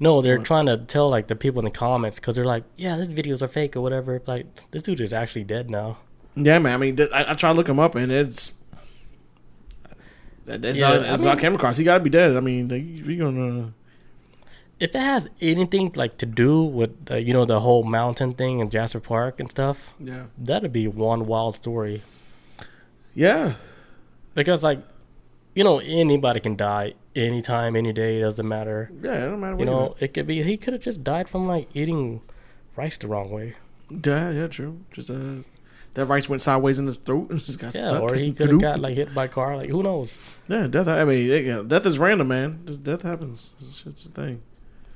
[0.00, 2.96] No, they're trying to tell like the people in the comments because they're like, yeah,
[2.96, 4.20] these videos are fake or whatever.
[4.26, 5.98] Like this dude is actually dead now.
[6.34, 6.74] Yeah, man.
[6.74, 8.54] I mean, I, I tried to look him up, and it's
[10.44, 11.76] that's Yeah, all, I that's all I came across.
[11.76, 12.36] He got to be dead.
[12.36, 12.68] I mean,
[13.06, 13.72] we gonna
[14.84, 18.54] If it has anything like to do with uh, you know the whole mountain thing
[18.62, 19.78] in Jasper Park and stuff,
[20.10, 22.02] yeah, that'd be one wild story.
[23.14, 23.54] yeah,
[24.34, 24.80] Because like,
[25.54, 28.20] you know, anybody can die anytime, any day.
[28.20, 28.90] Doesn't matter.
[29.02, 29.24] yeah.
[29.24, 29.58] It don't matter.
[29.58, 32.20] You know, it could be he could have just died from like eating
[32.76, 33.54] rice the wrong way.
[33.90, 34.80] yeah, yeah, true.
[34.92, 35.42] Just uh,
[35.94, 38.02] that rice went sideways in his throat and just got Yeah, stuck.
[38.02, 39.56] or he could have got like hit by a car.
[39.56, 40.18] Like who knows?
[40.48, 40.88] yeah, death.
[40.88, 42.62] I mean, it- yeah, death is random, man.
[42.66, 43.54] Just death happens.
[43.60, 44.42] It's just a thing.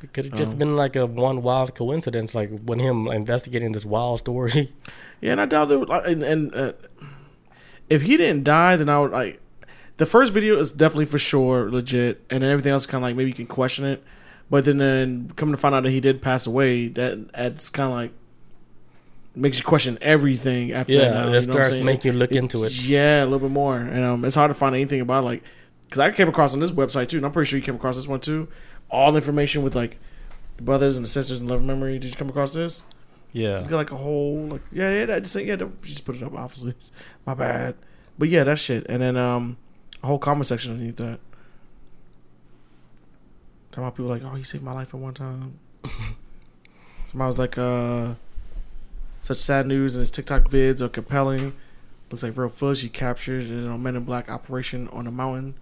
[0.03, 3.73] It could have just Um, been like a one wild coincidence, like when him investigating
[3.73, 4.73] this wild story.
[5.21, 5.81] Yeah, and I doubt it.
[5.81, 6.73] Would, and and uh,
[7.91, 9.41] if he didn't die, then I would like.
[9.97, 13.17] The first video is definitely for sure legit, and then everything else kind of like
[13.17, 14.05] maybe you can question it.
[14.49, 17.91] But then, then coming to find out that he did pass away, that adds kind
[17.91, 18.13] of like
[19.35, 21.03] makes you question everything after that.
[21.03, 22.81] Yeah, Now, it you know starts making you look into it.
[22.85, 25.43] Yeah, a little bit more, and um, it's hard to find anything about like
[25.83, 27.97] because I came across on this website too, and I'm pretty sure you came across
[27.97, 28.47] this one too.
[28.91, 29.99] All the information with like
[30.61, 31.99] brothers and sisters and love and memory.
[31.99, 32.83] Did you come across this?
[33.33, 36.23] Yeah, It's got like a whole like yeah yeah that just yeah just put it
[36.23, 36.75] up obviously
[37.27, 37.75] my bad
[38.19, 39.59] but yeah that shit and then um
[40.03, 41.21] a whole comment section underneath that
[43.71, 45.59] talking about people like oh he saved my life at one time
[47.07, 48.15] somebody was like uh
[49.21, 51.53] such sad news and his TikTok vids are compelling
[52.11, 55.55] looks like real footage he captured in a Men in Black operation on the mountain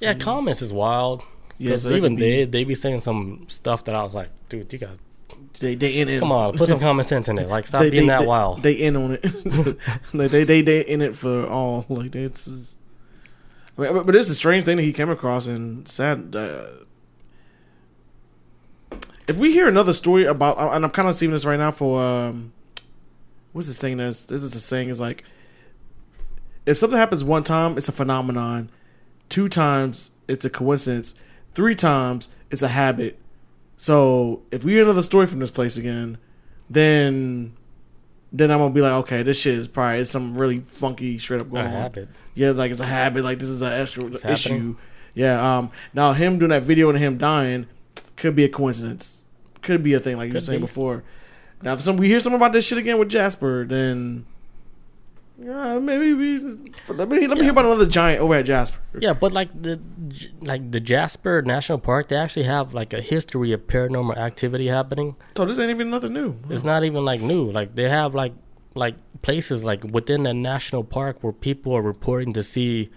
[0.00, 0.14] yeah.
[0.14, 1.22] Comments is wild.
[1.58, 4.72] Yeah so even be- they they be saying some stuff that I was like, dude,
[4.72, 4.96] you got
[5.60, 7.48] they they in it come on, put some common sense in it.
[7.48, 8.62] Like stop they, being they, that they, wild.
[8.62, 9.78] They in on it.
[10.14, 11.86] like they, they they in it for all.
[11.88, 12.76] Like this it's-
[13.76, 16.34] I mean, but, but it's a strange thing that he came across and sad.
[16.34, 16.66] Uh,
[19.26, 22.02] if we hear another story about, and I'm kind of seeing this right now for,
[22.02, 22.52] um,
[23.52, 23.96] what's this saying?
[23.96, 25.24] This this is a saying is like,
[26.66, 28.70] if something happens one time, it's a phenomenon.
[29.28, 31.14] Two times, it's a coincidence.
[31.54, 33.18] Three times, it's a habit.
[33.76, 36.18] So if we hear another story from this place again,
[36.70, 37.56] then
[38.32, 41.40] then I'm gonna be like, okay, this shit is probably it's some really funky straight
[41.40, 41.72] up A going on.
[41.72, 42.08] habit.
[42.34, 43.24] Yeah, like it's a habit.
[43.24, 44.16] Like this is an issue.
[44.22, 44.76] happening.
[45.14, 45.58] Yeah.
[45.58, 45.70] Um.
[45.92, 47.66] Now him doing that video and him dying
[48.16, 49.24] could be a coincidence.
[49.62, 50.66] Could be a thing, like you were saying be.
[50.66, 51.04] before.
[51.62, 54.26] Now, if some we hear something about this shit again with Jasper, then
[55.38, 56.38] yeah, maybe we
[56.88, 58.78] let me let me hear about another giant over at Jasper.
[59.00, 59.80] Yeah, but like the
[60.40, 65.16] like the Jasper National Park, they actually have like a history of paranormal activity happening.
[65.36, 66.36] So this ain't even nothing new.
[66.50, 67.50] It's not even like new.
[67.50, 68.32] Like they have like
[68.76, 72.90] like places like within the national park where people are reporting to see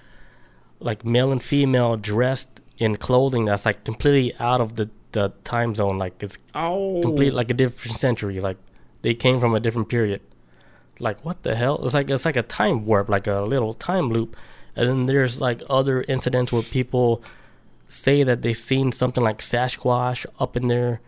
[0.79, 5.73] like male and female dressed in clothing that's like completely out of the the time
[5.73, 5.97] zone.
[5.97, 8.39] Like it's Oh, complete like a different century.
[8.39, 8.57] Like
[9.01, 10.21] they came from a different period.
[10.99, 11.79] Like what the hell?
[11.83, 14.35] It's like it's like a time warp, like a little time loop.
[14.75, 17.23] And then there's like other incidents where people
[17.87, 21.01] say that they've seen something like Sasquatch up in there.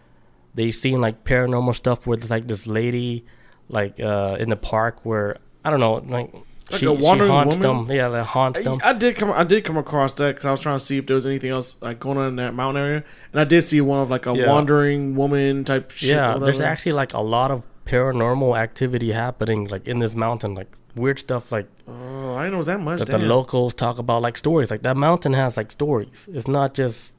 [0.55, 3.25] They've seen like paranormal stuff where there's like this lady,
[3.67, 6.33] like uh in the park where I don't know, like,
[6.71, 7.87] Like she, a she wandering haunts woman?
[7.87, 7.95] them.
[7.97, 8.79] Yeah, that haunts them.
[8.83, 9.31] I, I did come.
[9.31, 11.49] I did come across that because I was trying to see if there was anything
[11.51, 14.25] else like going on in that mountain area, and I did see one of like
[14.25, 14.47] a Yeah.
[14.47, 15.91] wandering woman type.
[15.91, 16.11] shit.
[16.11, 20.67] yeah, there's actually like a lot of paranormal activity happening like in this mountain, like
[20.95, 22.99] weird stuff like Oh, I didn't know it was that much.
[22.99, 24.69] that the locals talk about like stories.
[24.71, 26.27] Like that mountain has like stories.
[26.31, 27.11] It's not just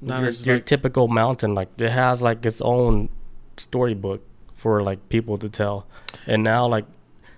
[0.00, 1.54] Not your, your like- typical mountain.
[1.54, 3.08] Like it has like its own
[3.56, 4.20] storybook
[4.54, 5.86] for like people to tell.
[6.26, 6.86] And now like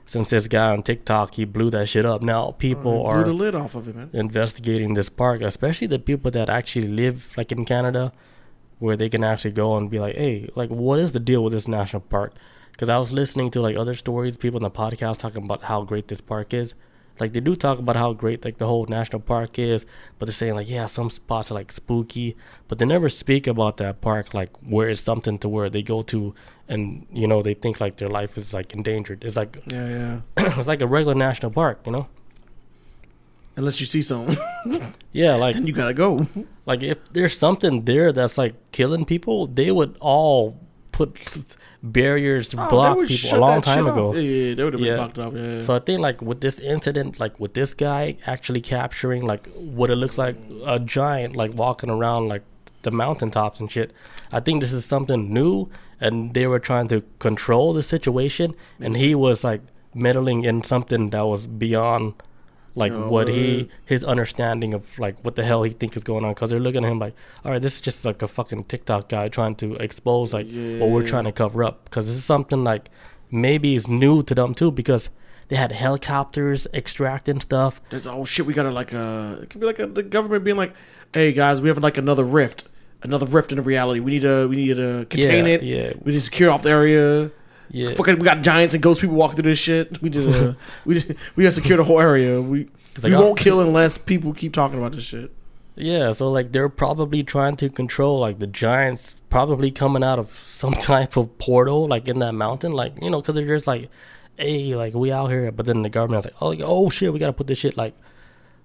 [0.05, 3.24] since this guy on TikTok he blew that shit up, now people oh, blew are
[3.24, 4.11] the lid off of it, man.
[4.12, 8.12] investigating this park, especially the people that actually live like in Canada,
[8.79, 11.53] where they can actually go and be like, hey, like what is the deal with
[11.53, 12.33] this national park?
[12.79, 15.83] Because I was listening to like other stories, people in the podcast talking about how
[15.83, 16.76] great this park is.
[17.18, 19.85] Like they do talk about how great like the whole national park is,
[20.16, 22.37] but they're saying like yeah, some spots are like spooky,
[22.68, 26.03] but they never speak about that park like where it's something to where they go
[26.03, 26.37] to
[26.68, 29.24] and you know they think like their life is like endangered.
[29.24, 30.20] It's like Yeah, yeah.
[30.57, 32.07] it's like a regular national park, you know?
[33.57, 34.37] Unless you see something,
[35.11, 36.29] Yeah, like then you gotta go.
[36.64, 40.61] Like if there's something there that's like killing people, they would all
[40.99, 41.11] put
[41.83, 44.09] barriers to Oh, block people a long time ago.
[44.09, 44.15] off.
[44.17, 44.97] Yeah, yeah, they would have been Yeah.
[45.03, 45.33] blocked off.
[45.35, 45.61] Yeah.
[45.67, 49.45] So I think like with this incident, like with this guy actually capturing like
[49.79, 50.37] what it looks like
[50.67, 52.43] a giant like walking around like
[52.83, 53.93] the mountaintops and shit.
[54.33, 55.69] I think this is something new,
[56.01, 59.63] and they were trying to control the situation, and he was like
[59.95, 62.13] meddling in something that was beyond
[62.79, 66.24] like Oh, what he his understanding of like what the hell he think is going
[66.24, 67.14] on because they're looking at him like
[67.45, 70.47] all right this is just like a fucking tiktok guy trying to expose like
[70.81, 72.89] what we're trying to cover up because this is something like
[73.31, 75.11] maybe is new to them too because
[75.49, 79.66] they had helicopters extracting stuff There's oh shit, we gotta like uh it could be
[79.66, 80.74] like a, the government being like,
[81.14, 82.68] hey guys, we have like another rift,
[83.03, 84.01] another rift in the reality.
[84.01, 85.62] We need to we need to contain Yeah, it.
[85.62, 85.93] yeah.
[86.03, 87.31] We need to secure off the area.
[87.71, 90.01] Yeah Fucking, we got giants and ghost people walking through this shit.
[90.03, 90.55] We did uh,
[90.85, 92.41] we just, we gotta secure the whole area.
[92.41, 95.31] We we like, oh, won't kill unless people keep talking about this shit.
[95.77, 100.31] yeah so like they're probably trying to control like the giants probably coming out of
[100.47, 103.89] some type of portal like in that mountain like you know because they're just like
[104.37, 107.19] hey like we out here but then the government's like oh like, oh shit we
[107.21, 107.95] gotta put this shit like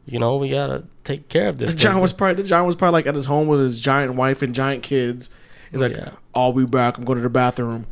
[0.06, 2.76] you know we gotta take care of this The giant was probably the giant was
[2.76, 5.30] probably like at his home with his giant wife and giant kids.
[5.72, 6.12] He's like, Yeah.
[6.36, 6.98] I'll be back.
[6.98, 7.86] I'm going to the bathroom.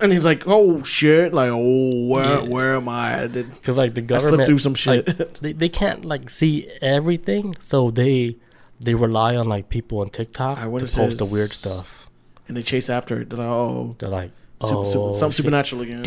[0.00, 2.40] And he's like, oh shit, like oh where Yeah.
[2.42, 3.22] where am I?
[3.24, 5.06] I because like the I government slipped through some shit.
[5.18, 8.36] like, they, they can't like see everything so they
[8.80, 12.06] they rely on like people on tiktok to post the weird stuff
[12.46, 13.28] and they chase after it.
[13.30, 15.34] They're like, oh, they're like oh super, shit.
[15.34, 16.02] supernatural again.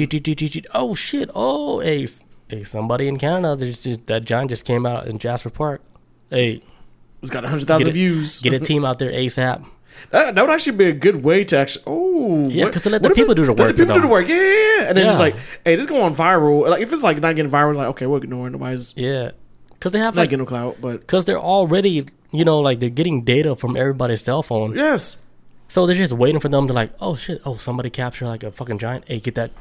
[0.74, 2.08] Oh shit oh hey
[2.50, 5.82] hey somebody in canada there's just that giant just came out in jasper park
[6.30, 6.62] hey
[7.22, 8.42] It's got hundred thousand views.
[8.42, 9.66] get a team out there asap
[10.12, 11.84] That, that would actually be a good way to actually.
[11.88, 13.60] Oh, Yeah, 'cause let the people do the work.
[13.60, 14.42] let The people do the work, yeah, yeah,
[14.82, 14.88] yeah.
[14.90, 15.22] And then it's Yeah.
[15.22, 16.68] like, hey, this going viral.
[16.70, 19.32] Like if it's like not getting viral, like okay, we're ignoring nobody's yeah
[19.74, 22.80] because they have not like getting no clout, but because they're already you know like
[22.80, 25.18] they're getting data from everybody's cell phone yes,
[25.68, 28.52] So they're just waiting for them to like, oh shit, oh somebody captured like a
[28.52, 29.06] fucking giant.
[29.08, 29.52] Hey, get that.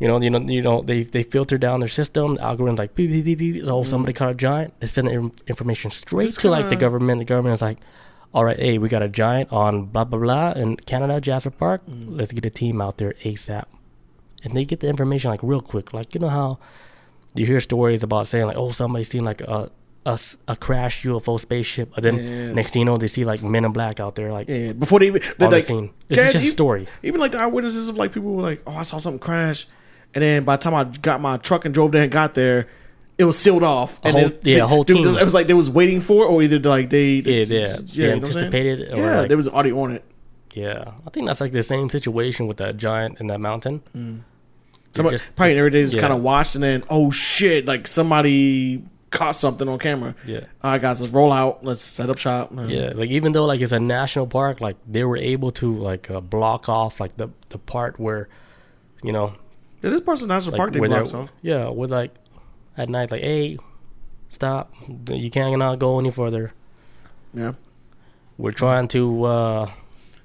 [0.00, 0.82] You know, you know, you know.
[0.82, 2.34] They they filter down their system.
[2.34, 3.62] The algorithm like beep beep beep beep.
[3.64, 3.88] Oh, mm-hmm.
[3.88, 4.72] somebody caught a giant.
[4.80, 7.18] They send the in- information straight It's to like the kinda- government.
[7.20, 7.78] The government is like,
[8.34, 11.86] all right, hey, we got a giant on blah blah blah in Canada, Jasper Park.
[11.86, 12.18] Mm.
[12.18, 13.64] Let's get a team out there asap.
[14.42, 15.94] And they get the information like real quick.
[15.94, 16.58] Like you know how
[17.34, 19.70] you hear stories about saying like, oh, somebody seen like a
[20.06, 22.52] a crash UFO spaceship, and then Yeah.
[22.52, 24.72] next thing you know, they see like Men in Black out there, like yeah.
[24.72, 25.90] Before they even on the scene.
[26.10, 26.86] It's just a even- story.
[27.02, 29.66] Even like the eyewitnesses of like people were like, oh, I saw something crash,
[30.14, 32.66] and then by the time I got my truck and drove there and got there.
[33.16, 34.00] It was sealed off.
[34.04, 35.06] A and whole- yeah, they- whole team.
[35.06, 37.46] It was like they was waiting for, it, or either like they, they Yeah, yeah.
[37.46, 38.14] They you know what I'm saying?
[38.24, 40.04] anticipated it or, Yeah, like- there was audio on it.
[40.54, 43.82] Yeah, I think that's like the same situation with that giant in that mountain.
[43.96, 44.20] Mm.
[44.92, 46.02] Somebody, just- probably every day just yeah.
[46.02, 50.14] kind of watched and then oh shit, like somebody caught something on camera.
[50.26, 50.40] Yeah.
[50.62, 51.64] All right, guys, let's roll out.
[51.64, 52.50] Let's set up shop.
[52.52, 52.68] man.
[52.70, 56.10] Yeah, like even though like it's a national park, like they were able to like
[56.10, 58.28] uh, block off like the the part where,
[59.02, 59.34] you know,
[59.82, 60.72] Yeah, this part's a national like park.
[60.72, 62.12] They where block yeah, with like
[62.76, 63.58] at night like hey,
[64.30, 64.72] stop,
[65.08, 66.52] you cannot go any further.
[67.32, 67.54] Yeah.
[68.38, 69.70] We're trying to uh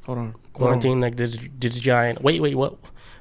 [0.05, 0.23] Hold on.
[0.25, 0.35] Hold on.
[0.53, 2.23] quarantine like this this giant.
[2.23, 2.77] Wait, wait, what?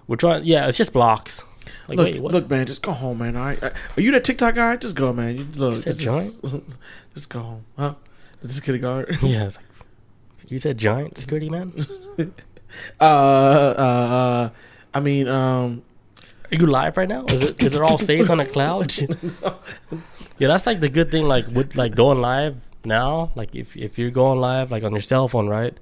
[0.06, 0.44] We're trying.
[0.44, 1.42] Yeah, it's just blocks.
[1.86, 3.36] Like Look, wait, look, man, just go home, man.
[3.36, 4.76] All right, are you that TikTok guy?
[4.76, 5.36] Just go, man.
[5.36, 6.40] You, look, said this is,
[7.14, 7.94] just go home, huh?
[8.42, 9.18] This is kitty guard.
[9.22, 9.66] Yeah, it's like,
[10.50, 11.74] you said giant security man.
[12.18, 13.04] uh, uh,
[13.78, 14.50] uh,
[14.94, 15.82] I mean, um,
[16.50, 17.24] Are you live right now?
[17.26, 18.94] Is it is it all safe on the cloud?
[20.38, 21.26] yeah, that's like the good thing.
[21.26, 23.32] Like with like going live now.
[23.34, 25.76] Like if if you're going live like on your cell phone, right?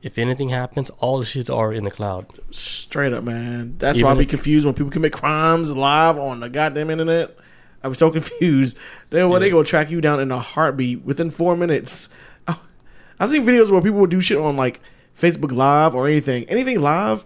[0.00, 2.26] If anything happens, all the shits are in the cloud.
[2.52, 3.74] straight up, man.
[3.78, 7.36] That's Even why I be confused when people commit crimes live on the goddamn internet.
[7.82, 8.78] I was so confused.
[9.10, 9.52] They well, they Yeah.
[9.52, 12.08] go track you down in a heartbeat within four minutes.
[12.48, 14.80] I've seen videos where people will do shit on like
[15.18, 17.24] Facebook Live or anything, anything live.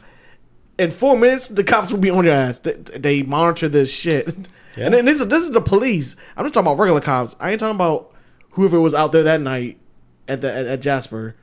[0.78, 2.60] In four minutes, the cops will be on your ass.
[2.60, 4.34] They, they monitor this shit,
[4.76, 4.86] Yeah.
[4.86, 6.16] and then this is this is the police.
[6.36, 7.36] I'm just talking about regular cops.
[7.40, 8.12] I ain't talking about
[8.52, 9.78] whoever was out there that night
[10.28, 11.36] at the at, at Jasper.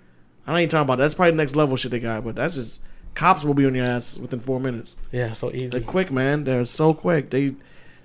[0.48, 2.84] I ain't talking about that's probably the next level shit they got, but that's just
[3.14, 4.98] cops will be on your ass within four minutes.
[5.12, 5.68] Yeah, so easy.
[5.68, 6.44] They're quick, man.
[6.44, 7.30] They're so quick.
[7.30, 7.56] They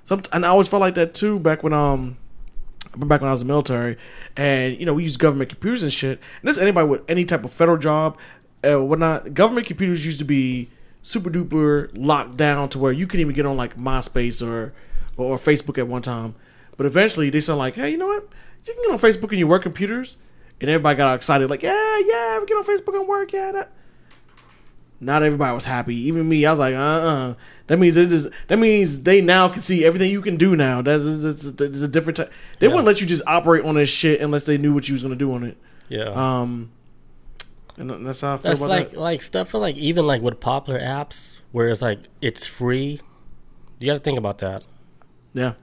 [0.03, 2.19] some and I always felt like that too back when um
[2.97, 3.97] back when I was in the military,
[4.37, 6.21] and you know we use government computers and shit.
[6.43, 8.19] And this is anybody with any type of federal job,
[8.63, 9.33] uh, whatnot.
[9.33, 10.69] Government computers used to be
[11.05, 14.73] super duper locked down to where you couldn't even get on like MySpace or
[15.17, 16.35] or Facebook at one time.
[16.77, 18.29] But eventually they started like, hey, you know what?
[18.67, 20.17] You can get on Facebook and you work computers,
[20.61, 23.53] and everybody got excited like, yeah, yeah, we get on Facebook and work, yeah.
[23.53, 23.71] That.
[25.01, 25.95] Not everybody was happy.
[26.09, 27.35] Even me, I was like, uh, uh
[27.67, 28.31] That means it is.
[28.49, 30.81] That means they now can see everything you can do now.
[30.81, 32.17] That's, that's, that's a different.
[32.17, 32.33] type.
[32.59, 35.03] They wouldn't let you just operate on this shit unless they knew what you was
[35.03, 35.59] gonna do on it.
[35.89, 36.05] yeah.
[36.05, 36.71] Um,
[37.77, 38.99] and that's how I feel That's about like that.
[39.01, 43.01] like stuff for like even like with popular apps where it's like it's free.
[43.81, 44.63] You got to think about that.
[45.35, 45.55] Yeah.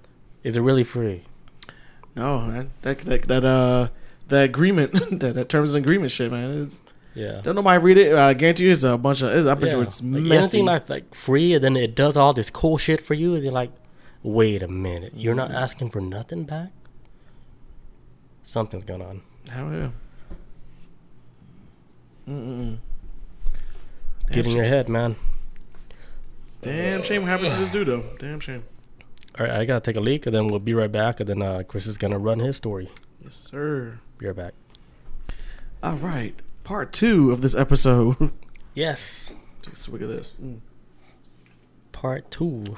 [0.44, 1.24] Is it really free?
[2.16, 2.72] No, man.
[2.82, 3.88] That that, that uh
[4.28, 6.62] the agreement that, that terms and agreement shit, man.
[6.62, 6.82] It's,
[7.14, 7.42] Yeah.
[7.44, 8.14] don't nobody read it.
[8.16, 9.32] I guarantee you, it's a bunch of.
[9.32, 9.84] It's, I bet you Yeah.
[9.84, 10.38] it's Like, messy.
[10.60, 13.44] anything that's like free and then it does all this cool shit for you, and
[13.44, 13.72] you're like,
[14.24, 16.70] wait a minute, you're not asking for nothing back.
[18.44, 19.22] Something's going on.
[19.50, 19.90] Hell yeah.
[22.28, 22.78] Mm-mm.
[24.32, 25.16] Get in your head, man.
[26.62, 28.04] Damn shame what happened to this dude though.
[28.20, 28.64] Damn shame.
[29.40, 31.42] All right, I gotta take a leak, and then we'll be right back, and then
[31.42, 32.90] uh, Chris is gonna run his story.
[33.24, 34.00] Yes, sir.
[34.18, 34.54] Be right back.
[35.82, 38.32] All right, part two of this episode.
[38.74, 40.34] Yes, Take a swig of this.
[40.42, 40.62] Mm.
[41.92, 42.78] part two.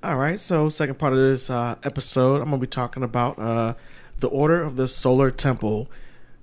[0.00, 3.74] All right, so second part of this uh, episode, I'm gonna be talking about uh,
[4.20, 5.90] the Order of the Solar Temple.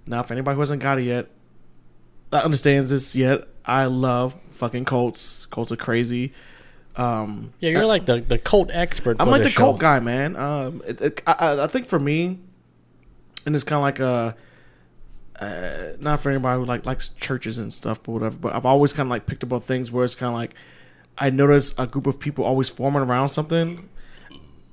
[0.10, 1.28] Now, if anybody who hasn't got it yet,
[2.32, 5.46] that understands this yet, I love fucking cults.
[5.46, 6.34] Cults are crazy.
[6.96, 9.18] Um, Yeah, you're like the the cult expert.
[9.20, 9.60] I'm like the show.
[9.62, 10.36] cult guy, man.
[10.36, 12.40] Um, it, it, I, I- I think for me,
[13.46, 14.36] and it's kind of like a,
[15.40, 18.38] uh, not for anybody who like likes churches and stuff, but whatever.
[18.38, 20.56] But I've always kind of like picked up on things where it's kind of like
[21.18, 23.90] I notice a group of people always forming around something,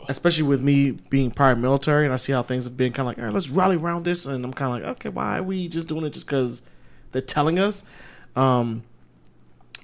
[0.09, 3.11] especially with me being prior military, and I see how things have been kind of
[3.11, 5.43] like, all right, let's rally around this, and I'm kind of like, okay, why are
[5.43, 6.63] we just doing it just because
[7.13, 7.85] they're telling us?
[8.35, 8.83] Um,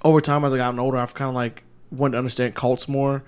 [0.03, 3.23] over time, as I gotten older, I've kind of like wanted to understand cults more.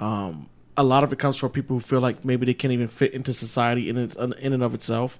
[0.00, 2.88] Um, a lot of it comes from people who feel like maybe they can't even
[2.88, 5.18] fit into society in its in and of itself.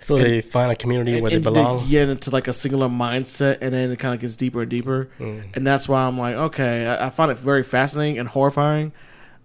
[0.00, 1.88] So they find a community where they And belong.
[1.88, 5.08] get into like a singular mindset, and then it kind of gets deeper and deeper.
[5.18, 5.56] Mm.
[5.56, 8.92] And that's why I'm like, okay, I, I find it very fascinating and horrifying.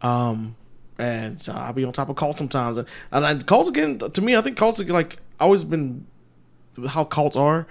[0.01, 0.55] Um,
[0.99, 2.77] and so I'll be on top of cults sometimes.
[2.77, 6.05] And, and cults again, to me, I think cults are like always been
[6.89, 7.65] how cults are.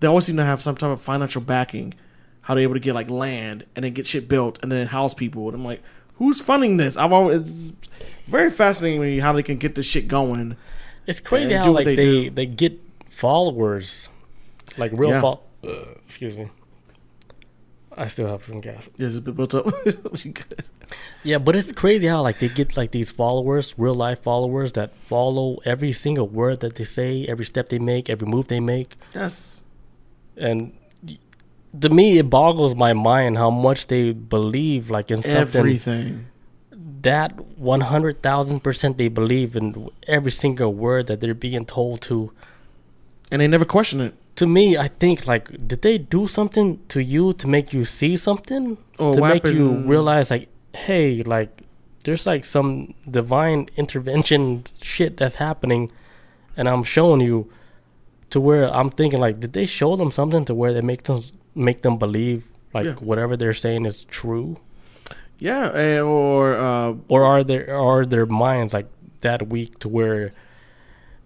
[0.00, 1.94] They always seem to have some type of financial backing.
[2.42, 5.14] How they're able to get like land and then get shit built and then house
[5.14, 5.46] people.
[5.48, 5.82] And I'm like,
[6.16, 6.96] who's funding this?
[6.96, 7.72] I've always it's
[8.26, 10.56] very fascinating to me how they can get this shit going.
[11.06, 14.08] It's crazy how like they they, they get followers,
[14.76, 15.20] like real Yeah.
[15.20, 15.68] fol- uh,
[16.06, 16.48] Excuse me.
[17.96, 18.88] I still have some gas.
[18.96, 19.66] Yeah, it's been built up.
[20.24, 20.64] You good.
[21.22, 24.94] Yeah, but it's crazy how like they get like these followers, real life followers that
[24.96, 28.96] follow every single word that they say, every step they make, every move they make,
[29.14, 29.62] yes.
[30.36, 30.72] and
[31.80, 36.26] to me it boggles my mind how much they believe like in something Everything.
[37.02, 42.00] that one hundred thousand percent they believe in every single word that they're being told
[42.02, 42.32] to.
[43.30, 44.14] And they never question it.
[44.36, 48.16] to me, I think like, did they do something to you to make you see
[48.16, 51.62] something Or to make you realize like, hey, like,
[52.04, 55.90] there's like some divine intervention shit that's happening,
[56.56, 57.50] and I'm showing you
[58.30, 61.20] to where I'm thinking like, did they show them something to where they make them
[61.54, 62.94] make them believe like Yeah.
[62.94, 64.58] whatever they're saying is true,
[65.38, 68.88] Yeah, or uh, or are their are their minds like
[69.20, 70.32] that weak to where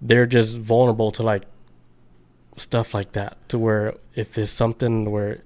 [0.02, 1.44] they're just vulnerable to like
[2.56, 5.42] stuff like that to where if it's something where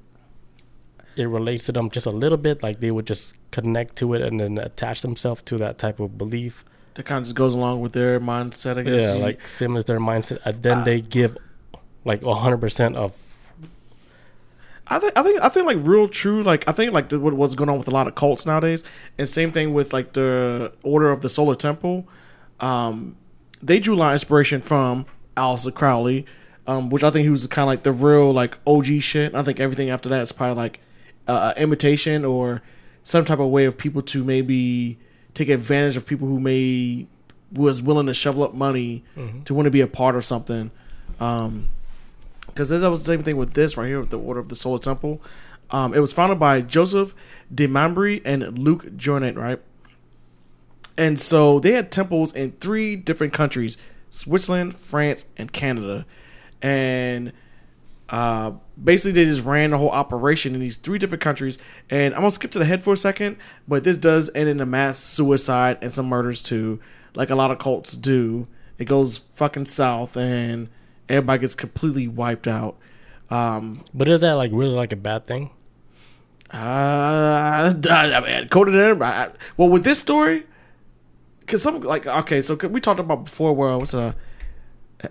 [1.16, 4.22] it relates to them just a little bit like they would just connect to it
[4.22, 7.80] and then attach themselves to that type of belief that kind of just goes along
[7.80, 8.78] with their mindset.
[8.78, 9.02] I guess.
[9.02, 11.36] yeah like same as their mindset and then they give
[12.04, 13.12] like 100% of
[14.86, 17.34] I think I think I think like real true like I think like the, what,
[17.34, 18.84] what's going on with a lot of cults nowadays,
[19.16, 22.06] and same thing with like the Order of the Solar Temple.
[22.60, 23.16] Um,
[23.62, 25.06] they drew a lot of inspiration from
[25.36, 26.26] Aleister Crowley,
[26.66, 29.34] um, which I think he was kind of like the real like OG shit.
[29.34, 30.80] I think everything after that is probably like
[31.28, 32.62] uh, imitation or
[33.02, 34.98] some type of way of people to maybe
[35.34, 37.06] take advantage of people who may
[37.52, 39.04] was willing to shovel up money
[39.44, 40.70] to want to be a part of something.
[41.20, 41.68] Um,
[42.46, 44.56] because that was the same thing with this right here with the Order of the
[44.56, 45.22] Solar Temple.
[45.70, 47.14] Um, it was founded by Joseph
[47.54, 49.60] de Mambro and Luke Jouret, right?
[50.98, 53.78] And so they had temples in three different countries:
[54.10, 56.04] Switzerland, France, and Canada.
[56.60, 57.32] And
[58.12, 58.52] uh,
[58.82, 61.58] basically, they just ran the whole operation in these three different countries.
[61.90, 64.60] And I'm gonna skip to the head for a second, but this does end in
[64.60, 66.78] a mass suicide and some murders too,
[67.16, 68.46] like a lot of cults do.
[68.78, 70.68] It goes fucking south, and
[71.08, 72.76] everybody gets completely wiped out.
[73.30, 75.50] Um, but is that like really like a bad thing
[76.52, 79.02] uh, I mean, coded in.
[79.02, 80.44] I, well, with this story,
[81.40, 84.14] because some like okay, so we talked about before where it was a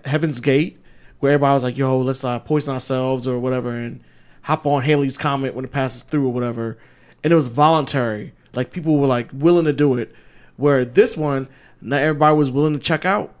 [0.04, 0.78] Heaven's Gate,
[1.22, 4.00] where everybody was like, "Yo, let's uh, poison ourselves or whatever," and
[4.42, 6.76] hop on Halley's comet when it passes through or whatever,
[7.22, 8.32] and it was voluntary.
[8.54, 10.12] Like people were like willing to do it.
[10.56, 11.46] Where this one,
[11.80, 13.32] not everybody was willing to check out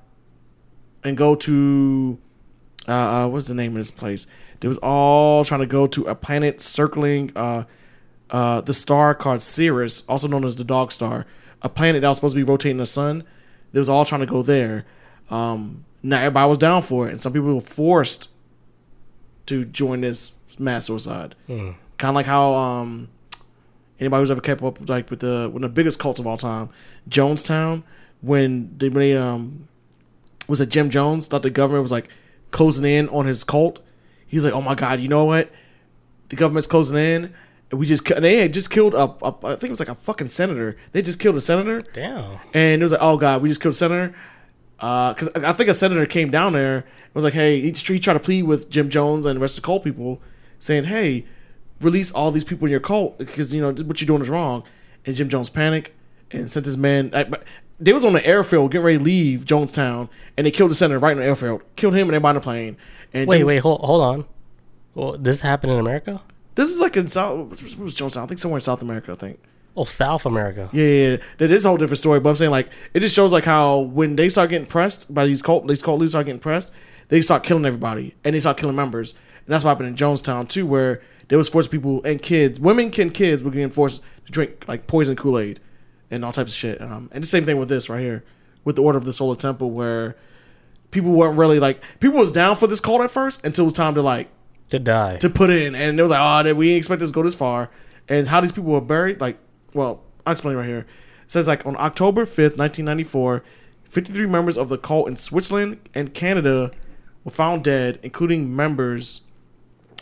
[1.02, 2.18] and go to
[2.86, 4.28] uh, uh what's the name of this place?
[4.60, 7.64] They was all trying to go to a planet circling uh
[8.30, 11.26] uh the star called Sirius, also known as the dog star,
[11.62, 13.24] a planet that was supposed to be rotating the sun.
[13.72, 14.84] They was all trying to go there.
[15.30, 18.30] Um not everybody was down for it, and some people were forced
[19.46, 21.34] to join this mass suicide.
[21.98, 23.08] Kind of like how um
[24.00, 26.36] anybody who's ever kept up like with the one of the biggest cults of all
[26.36, 26.68] time,
[27.08, 27.82] Jonestown,
[28.20, 29.68] when they, when they um
[30.48, 32.08] was it Jim Jones thought the government was like
[32.50, 33.80] closing in on his cult.
[34.26, 35.50] He's like, "Oh my god, you know what?
[36.30, 37.32] The government's closing in."
[37.70, 39.94] And we just they had just killed a, a I think it was like a
[39.94, 40.76] fucking senator.
[40.92, 43.74] They just killed a senator, damn and it was like, "Oh god, we just killed
[43.74, 44.14] a senator."
[44.82, 47.98] Uh, because I think a senator came down there and was like, "Hey," he, he
[48.00, 50.20] tried to plead with Jim Jones and the rest of the cult people,
[50.58, 51.24] saying, "Hey,
[51.80, 54.64] release all these people in your cult because you know what you're doing is wrong."
[55.06, 55.92] And Jim Jones panicked
[56.30, 57.10] and sent his man.
[57.14, 57.30] I,
[57.78, 60.98] they was on the airfield getting ready to leave Jonestown, and they killed the senator
[60.98, 61.62] right on the airfield.
[61.76, 62.76] Killed him and everybody on the plane.
[63.14, 64.24] And wait Jim- wait hold, hold on
[64.94, 66.22] well this happened in america
[66.54, 67.50] This is like in South.
[67.78, 68.24] Was Jonestown?
[68.24, 69.12] I think somewhere in South America.
[69.12, 69.38] I think.
[69.76, 71.16] Oh south america Yeah, yeah, yeah.
[71.38, 72.20] That is a whole different story.
[72.20, 75.26] But I'm saying like it just shows like how when they start getting pressed by
[75.26, 76.72] these cult these cult leaders start getting pressed,
[77.08, 79.12] they start killing everybody and they start killing members.
[79.12, 82.92] And that's what happened in Jonestown too, where they was forcing people and kids, women
[82.98, 85.60] and kids were getting forced to drink like poison Kool Aid
[86.10, 86.80] and all types of shit.
[86.80, 88.24] Um, and the same thing with this right here,
[88.64, 90.16] with the Order of the Solar Temple, where
[90.90, 93.74] people weren't really like people was down for this cult at first until it was
[93.74, 94.28] time to like
[94.68, 97.10] to die to put in, and they were like, "Oh, that we didn't expect this
[97.10, 97.70] to go this far."
[98.08, 99.38] And how these people were buried, like,
[99.74, 100.86] well, I'll explain right here.
[101.24, 103.42] It says like on October fifth, nineteen ninety four,
[103.84, 106.70] fifty three members of the cult in Switzerland and Canada
[107.24, 109.22] were found dead, including members,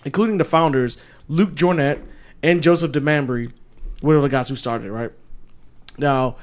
[0.04, 0.98] including the founders
[1.28, 2.02] Luke Jouret
[2.42, 3.52] and Joseph de Mambro,
[4.00, 4.92] one of the guys who started it.
[4.92, 5.12] Right
[5.98, 6.36] now,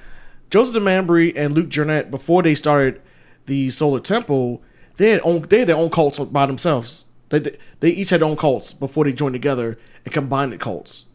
[0.50, 3.02] Joseph de Mambro and Luke Jouret, before they started
[3.48, 4.62] the Solar Temple,
[4.98, 7.06] they had own, they had their own cults by themselves.
[7.30, 7.40] They
[7.80, 11.08] they each had their own cults before they joined together and combined the cults.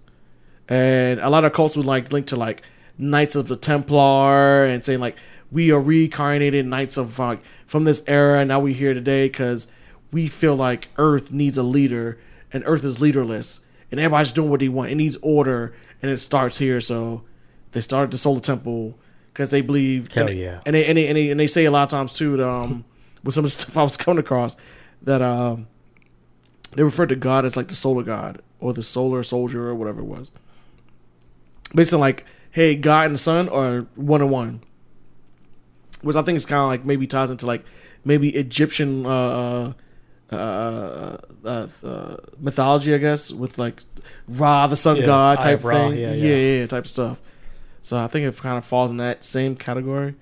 [0.69, 2.63] And a lot of cults would like link to like
[2.99, 5.17] Knights of the Templar and saying like
[5.51, 9.73] we are reincarnated Knights of like from this era and now we're here today because
[10.13, 12.19] we feel like Earth needs a leader
[12.53, 13.61] and Earth is leaderless
[13.91, 14.91] and everybody's doing what they want.
[14.91, 16.81] It needs order and it starts here.
[16.81, 17.23] So
[17.73, 18.99] they started the Solar Temple
[19.29, 20.13] because they believe.
[20.13, 20.61] Hell and, yeah.
[20.67, 22.37] And they, and they and they and they say a lot of times too.
[22.37, 22.85] That, um,
[23.23, 24.57] with some of the stuff I was coming across
[25.03, 25.69] that um,
[26.75, 30.01] they refer to God as like the solar god or the solar soldier or whatever
[30.01, 30.31] it was.
[31.75, 34.61] Basically, like, hey, God and the sun are one on one,
[36.03, 37.65] which I think is kind of like maybe ties into like
[38.05, 39.73] maybe Egyptian uh,
[40.31, 43.83] uh, uh, uh, uh, mythology, I guess, with like
[44.29, 45.99] Ra, the sun Yeah, god type Ra, thing.
[45.99, 46.37] yeah, Yeah, yeah.
[46.37, 47.21] yeah, yeah, type stuff.
[47.81, 50.15] So I think it kind of falls in that same category.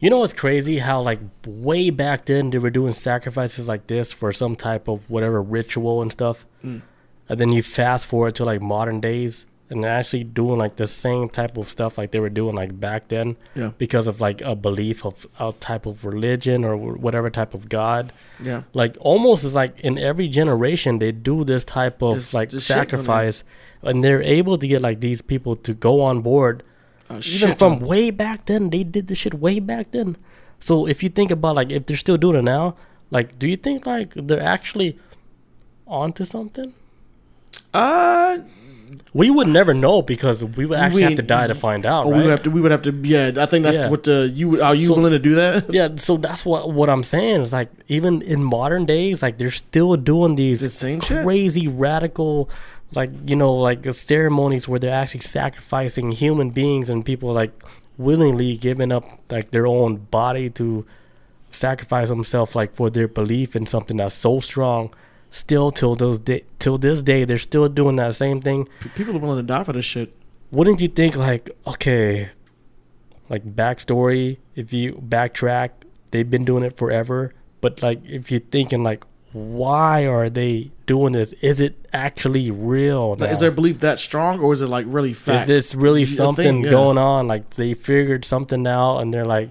[0.00, 0.78] You know what's crazy?
[0.78, 5.08] How like way back then they were doing sacrifices like this for some type of
[5.10, 6.80] whatever ritual and stuff, Mm.
[7.28, 10.86] and then you fast forward to like modern days and they're actually doing like the
[10.86, 13.70] same type of stuff like they were doing like back then, Yeah.
[13.78, 18.12] because of like a belief of a type of religion or whatever type of god.
[18.42, 18.62] Yeah.
[18.74, 22.68] Like almost is like in every generation they do this type of This- like this
[22.70, 22.76] on.
[22.76, 23.44] sacrifice,
[23.82, 26.62] and they're able to get like these people to go on board
[27.08, 27.88] Uh, even from ton.
[27.88, 30.16] way back then they did this shit way back then
[30.60, 32.76] so if you think about like if they're still doing it now
[33.10, 34.96] like do you think like they're actually
[35.86, 36.72] onto something
[37.74, 38.38] uh,
[39.14, 42.10] we would never know because we would actually have to die to find out oh,
[42.10, 42.50] right we would have to.
[42.50, 42.92] We would have to.
[42.92, 43.88] Yeah, I think that's Yeah.
[43.90, 44.74] what the you are.
[44.74, 45.72] You So- willing to do that?
[45.72, 49.50] yeah so that's what what i'm saying is like even in modern days like they're
[49.50, 51.22] still doing these The same shit?
[51.24, 52.48] crazy radical
[52.94, 57.52] like you know like ceremonies where they're actually sacrificing human beings and people like
[57.98, 60.84] willingly giving up like their own body to
[61.50, 64.90] sacrifice themselves like for their belief in something that's so strong
[65.30, 69.18] still till those day till this day they're still doing that same thing People are
[69.18, 70.14] willing to die for this shit.
[70.50, 72.30] wouldn't you think like okay
[73.28, 75.70] like backstory if you backtrack
[76.10, 81.12] they've been doing it forever but like if you're thinking like why are they doing
[81.12, 83.26] this is it actually real now?
[83.26, 85.48] is their belief that strong, or is it like really fact?
[85.48, 86.70] is this really something yeah.
[86.70, 89.50] going on like they figured something out and they're like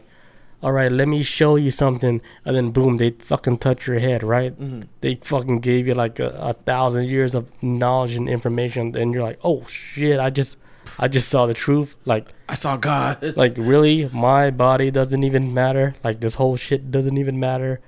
[0.62, 4.24] all right let me show you something and then boom they fucking touch your head
[4.24, 4.82] right Mm-hmm.
[5.02, 9.24] they fucking gave you like a, a thousand years of knowledge and information and you're
[9.24, 10.58] like oh shit i just
[10.98, 13.38] i just saw the truth like I saw God.
[13.38, 17.80] like really my body doesn't even matter like this whole shit doesn't even matter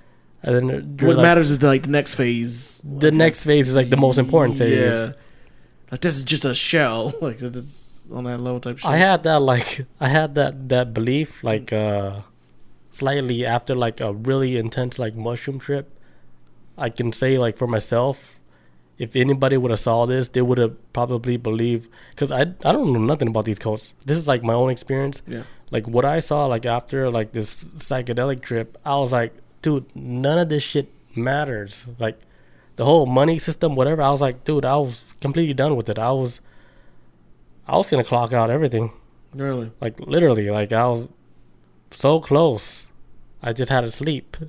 [0.44, 2.82] and then what like, matters is the, like the next phase.
[2.86, 5.12] the next phase is like the most important phase Yeah,
[5.92, 7.14] like this is just a shell.
[7.22, 8.90] Like it's on that low type shit.
[8.90, 12.22] I had that like I had that that belief like uh
[12.92, 15.90] slightly after like a really intense like mushroom trip.
[16.78, 18.40] I can say like for myself,
[18.98, 22.94] if anybody would have saw this, they would have probably believed because I I don't
[22.94, 23.94] know nothing about these cults.
[24.06, 25.22] This is like my own experience.
[25.28, 25.44] Yeah.
[25.72, 30.38] Like what I saw like after like this psychedelic trip, I was like, dude, none
[30.38, 31.86] of this shit matters.
[32.00, 32.20] Like
[32.76, 34.02] the whole money system, whatever.
[34.02, 35.98] I was like, dude, I was completely done with it.
[36.00, 36.42] I was
[37.68, 38.92] I was gonna clock out everything.
[39.34, 39.72] really.
[39.80, 41.08] Like literally, like I was
[41.96, 42.86] so close.
[43.42, 44.38] I just had to sleep.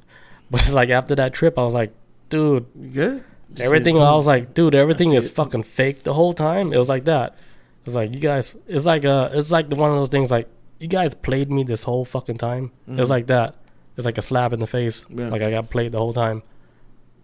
[0.51, 1.95] But like after that trip, I was like,
[2.28, 3.24] dude, You good?
[3.55, 3.97] Just everything.
[3.97, 5.32] I was like, dude, everything is it.
[5.32, 6.74] fucking fake the whole time.
[6.74, 7.32] It was like that.
[7.80, 8.55] It was like you guys.
[8.68, 10.30] It's like uh, it's like the one of those things.
[10.30, 12.70] Like you guys played me this whole fucking time.
[12.86, 13.55] It was like that.
[13.97, 15.05] It's like a slap in the face.
[15.05, 15.18] Mm-hmm.
[15.20, 15.28] Yeah.
[15.30, 16.43] Like I got played the whole time.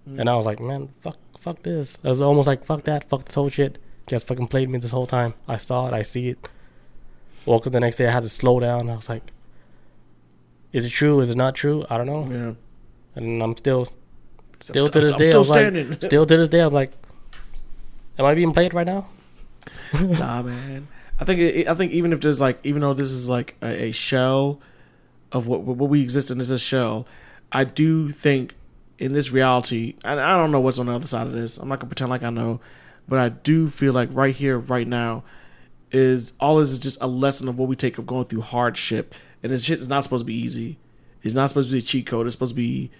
[0.07, 1.99] And I was like, man, fuck, fuck this.
[2.03, 3.73] I was almost like fuck that, fuck this whole shit.
[3.75, 5.35] You guys fucking played me this whole time.
[5.47, 5.93] I saw it.
[5.93, 6.49] I see it.
[7.45, 8.07] Woke up the next day.
[8.09, 8.89] I had to slow down.
[8.89, 9.33] I was like,
[10.73, 11.21] is it true?
[11.21, 11.85] Is it not true?
[11.89, 12.29] I don't know.
[12.31, 12.55] Yeah.
[13.15, 13.89] And I'm still,
[14.61, 15.93] still I'm to this I'm day, I still like, standing.
[16.03, 16.93] still to this day, I'm like,
[18.19, 19.09] am I being played right now?
[19.95, 20.89] nah, man.
[21.21, 23.87] I think it, I think even if there's like even though this is like a,
[23.87, 24.61] a shell
[25.33, 27.07] of what what we exist in is a shell,
[27.51, 28.55] I do think
[28.99, 31.59] in this reality, and I don't know what's on the other side of this.
[31.59, 32.61] I'm not gonna pretend like I know,
[33.09, 35.25] but I do feel like right here, right now,
[35.91, 39.15] is all this is just a lesson of what we take of going through hardship,
[39.43, 40.79] and this shit is not supposed to be easy.
[41.23, 42.27] It's not supposed to be a cheat code.
[42.27, 42.91] It's supposed to be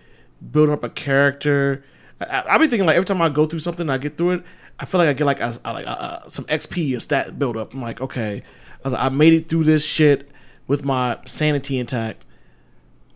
[0.53, 1.85] building up a character.
[2.21, 4.31] I, I, I be thinking like every time I go through something, I get through
[4.33, 4.45] it.
[4.81, 7.75] I feel like I get like a, a- a, some XP, a stat build up.
[7.75, 8.43] I'm like, okay,
[8.85, 10.31] I, like, I made it through this shit
[10.67, 12.25] with my sanity intact.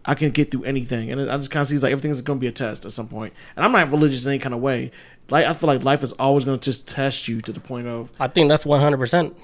[0.05, 2.41] I can get through anything, and I just kind of see like everything's going to
[2.41, 3.33] be a test at some point.
[3.55, 4.91] And I'm not religious in any kind of way.
[5.31, 7.87] Like I feel like life is always going to just test you to the point
[7.87, 9.35] of I think that's 100%.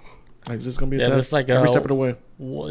[0.48, 1.88] Like it's just going to be a Yeah, test it's like, every uh, step of
[1.88, 2.16] the way.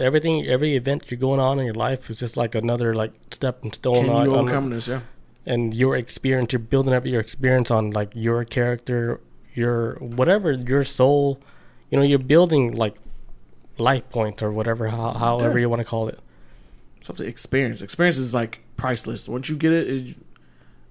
[0.03, 3.71] Everything, every event you're going on in your life is just like another like stepping
[3.71, 4.88] stone Can you overcome this?
[4.88, 5.01] Yeah.
[5.45, 9.19] and your experience you're building up your experience on like your character
[9.53, 11.39] your whatever your soul
[11.89, 12.95] you know you're building like
[13.78, 15.61] life points or whatever how, however Yeah.
[15.63, 16.19] you want to call it
[17.01, 17.82] Something experience.
[17.82, 19.30] Experience is like priceless.
[19.30, 20.17] Once you get it, it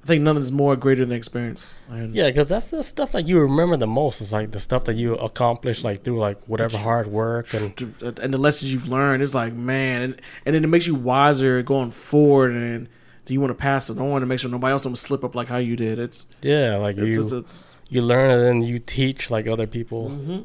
[0.07, 1.81] I think nothing's more greater than experience.
[1.91, 4.95] Yeah because that's the stuff that you remember the most It's like the stuff that
[4.95, 9.21] you accomplished like through like whatever hard work and and the lessons you've learned.
[9.21, 12.89] It's like man and, and then it makes you wiser going forward and
[13.25, 15.35] do you want to pass it on and make sure nobody else don't slip up
[15.35, 15.99] like how you did.
[15.99, 19.67] It's yeah like it's, you it's, it's you learn and then you teach like other
[19.67, 20.11] people.
[20.11, 20.43] Mm-hmm.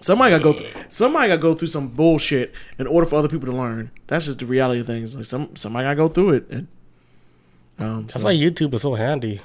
[0.00, 3.46] somebody gotta go through somebody gotta go through some bullshit in order for other people
[3.46, 3.92] to learn.
[4.08, 5.16] That's just the reality of things.
[5.16, 6.68] Like some somebody gotta go through it and
[7.78, 9.40] um that's so- why youtube is so handy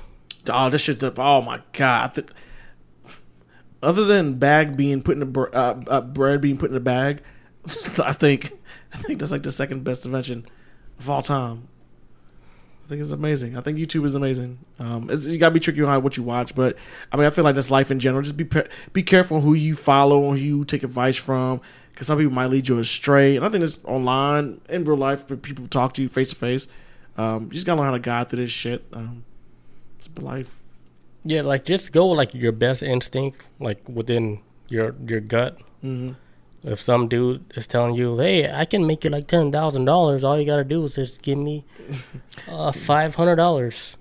[0.50, 1.18] Oh, this shit's up.
[1.20, 2.16] Oh my god.
[2.16, 2.28] Th-
[3.82, 6.82] Other than bag being put in a br- uh, uh, bread being put in a
[6.82, 7.22] bag,
[7.66, 8.52] I think
[8.94, 10.46] I think that's like the second best invention
[11.00, 11.70] of all time.
[12.84, 13.58] I think it's amazing.
[13.58, 14.58] I think YouTube is amazing.
[14.80, 16.76] Um, it's, you gotta be tricky on what you watch, but
[17.14, 18.22] I mean, I feel like that's life in general.
[18.22, 18.46] Just be
[18.92, 21.62] be careful who you follow and who you take advice from,
[21.94, 23.38] because some people might lead you astray.
[23.38, 26.36] And I think it's online in real life, when people talk to you face to
[26.36, 26.68] face,
[27.18, 28.86] um, you just gotta learn how to guide through this shit.
[28.94, 29.24] Um,
[29.98, 30.60] it's life.
[31.24, 35.58] Yeah, like just go like your best instinct, like within your your gut.
[35.84, 36.16] Mhm.
[36.64, 40.24] If some dude is telling you, "Hey, I can make you like ten thousand dollars,"
[40.24, 41.66] all you gotta do is just give me
[42.48, 43.96] uh, five hundred dollars.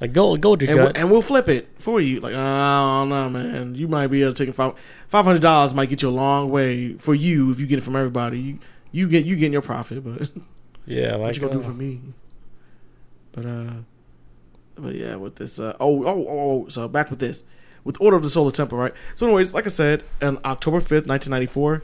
[0.00, 0.86] Like go go with your and, gut.
[0.94, 2.20] we'll, and we'll flip it for you.
[2.20, 3.74] Like, I don't know, man.
[3.74, 4.72] You might be able to take five
[5.08, 7.82] five hundred dollars might get you a long way for you if you get it
[7.82, 8.40] from everybody.
[8.40, 8.58] You
[8.92, 10.30] you get you getting your profit, but
[10.86, 12.00] yeah, like what you gonna do uh, for me?
[13.32, 13.72] But uh,
[14.76, 17.44] but yeah, with this uh oh oh oh, oh so back with this
[17.84, 18.92] with Order of the Solar Temple, right?
[19.14, 21.82] So, anyways, like I said, on October fifth, nineteen ninety four.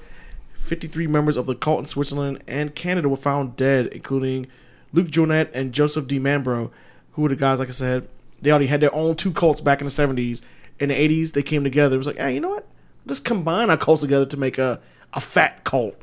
[0.54, 4.46] 53 members of the cult in Switzerland and Canada were found dead, including
[4.92, 6.70] Luc Jouret and Joseph Di Mambro,
[7.12, 8.08] who were the guys, like I said,
[8.42, 10.42] they already had their own two cults back in the 70s.
[10.80, 11.94] In the 80s, they came together.
[11.94, 12.66] It was like, hey, you know what?
[13.04, 14.80] Let's combine our cults together to make a,
[15.12, 15.96] a fat cult,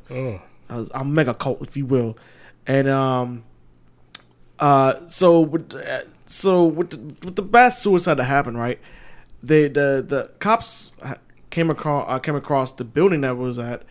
[0.70, 2.18] a, a mega cult, if you will.
[2.66, 3.44] And um,
[4.60, 8.80] uh, so with, uh, so with the, with the suicide that happened, right?
[9.42, 10.94] They the the cops
[11.50, 13.84] came across uh, came across the building that was at,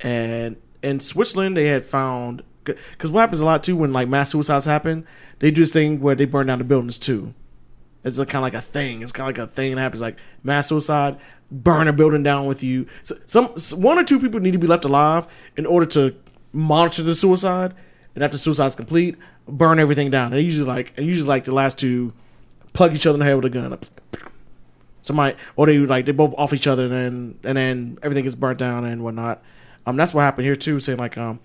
[0.00, 4.30] and in Switzerland they had found because what happens a lot too when like mass
[4.30, 5.06] suicides happen,
[5.38, 7.34] they do this thing where they burn down the buildings too.
[8.02, 9.02] It's kind of like a thing.
[9.02, 11.18] It's kind of like a thing that happens, like mass suicide,
[11.50, 12.86] burn a building down with you.
[13.02, 13.46] So, some
[13.82, 16.16] one or two people need to be left alive in order to
[16.52, 17.74] monitor the suicide,
[18.14, 19.16] and after suicide's complete,
[19.50, 20.32] burn everything down.
[20.32, 22.12] And usually like, and usually like the last two,
[22.72, 23.78] plug each other in the head with a gun.
[25.00, 28.34] Somebody, or they like they both off each other, and then and then everything gets
[28.34, 29.42] burnt down and whatnot.
[29.86, 30.78] Um, that's what happened here too.
[30.78, 31.40] Saying like um,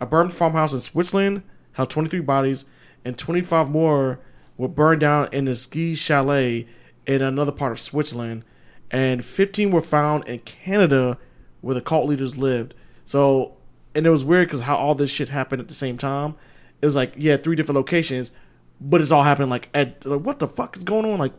[0.00, 1.42] a burned farmhouse in Switzerland
[1.72, 2.64] held 23 bodies,
[3.04, 4.18] and 25 more
[4.56, 6.66] were burned down in a ski chalet
[7.06, 8.44] in another part of Switzerland,
[8.90, 11.18] and 15 were found in Canada
[11.60, 12.74] where the cult leaders lived.
[13.04, 13.56] So,
[13.94, 16.34] and it was weird because how all this shit happened at the same time.
[16.80, 18.32] It was like yeah, three different locations,
[18.80, 21.18] but it's all happening like at like, what the fuck is going on?
[21.18, 21.32] Like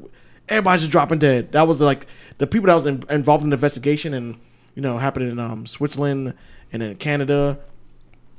[0.49, 1.51] everybody's just dropping dead.
[1.51, 2.07] That was like
[2.37, 4.39] the people that was in, involved in the investigation and
[4.75, 6.33] you know happening in um, Switzerland
[6.71, 7.59] and in Canada,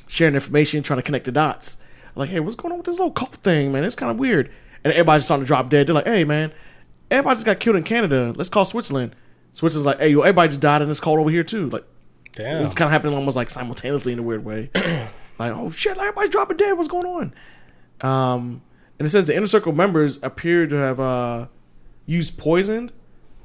[0.06, 1.82] sharing information, trying to connect the dots.
[2.14, 3.84] Like, hey, what's going on with this little cult thing, man?
[3.84, 4.50] It's kind of weird.
[4.82, 5.86] And everybody's starting to drop dead.
[5.86, 6.52] They're like, hey, man,
[7.10, 8.32] everybody just got killed in Canada.
[8.34, 9.14] Let's call Switzerland.
[9.52, 11.70] Switzerland's like, hey, yo, everybody just died in this cult over here too.
[11.70, 11.84] Like,
[12.32, 12.64] Damn.
[12.64, 14.70] it's kind of happening almost like simultaneously in a weird way.
[15.38, 16.72] like, oh shit, like, everybody's dropping dead.
[16.72, 17.34] What's going on?
[18.00, 18.62] Um,
[18.98, 21.46] and it says the inner circle members appear to have uh,
[22.06, 22.92] used poisoned,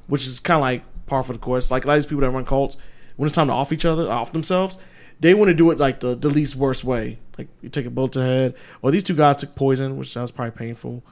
[0.07, 1.69] which is kind of like par for the course.
[1.71, 2.77] Like a lot of these people that run cults,
[3.15, 4.77] when it's time to off each other, off themselves,
[5.19, 7.19] they want to do it like the, the least worst way.
[7.37, 10.11] Like you take a bullet to the head, or these two guys took poison, which
[10.11, 11.03] sounds probably painful.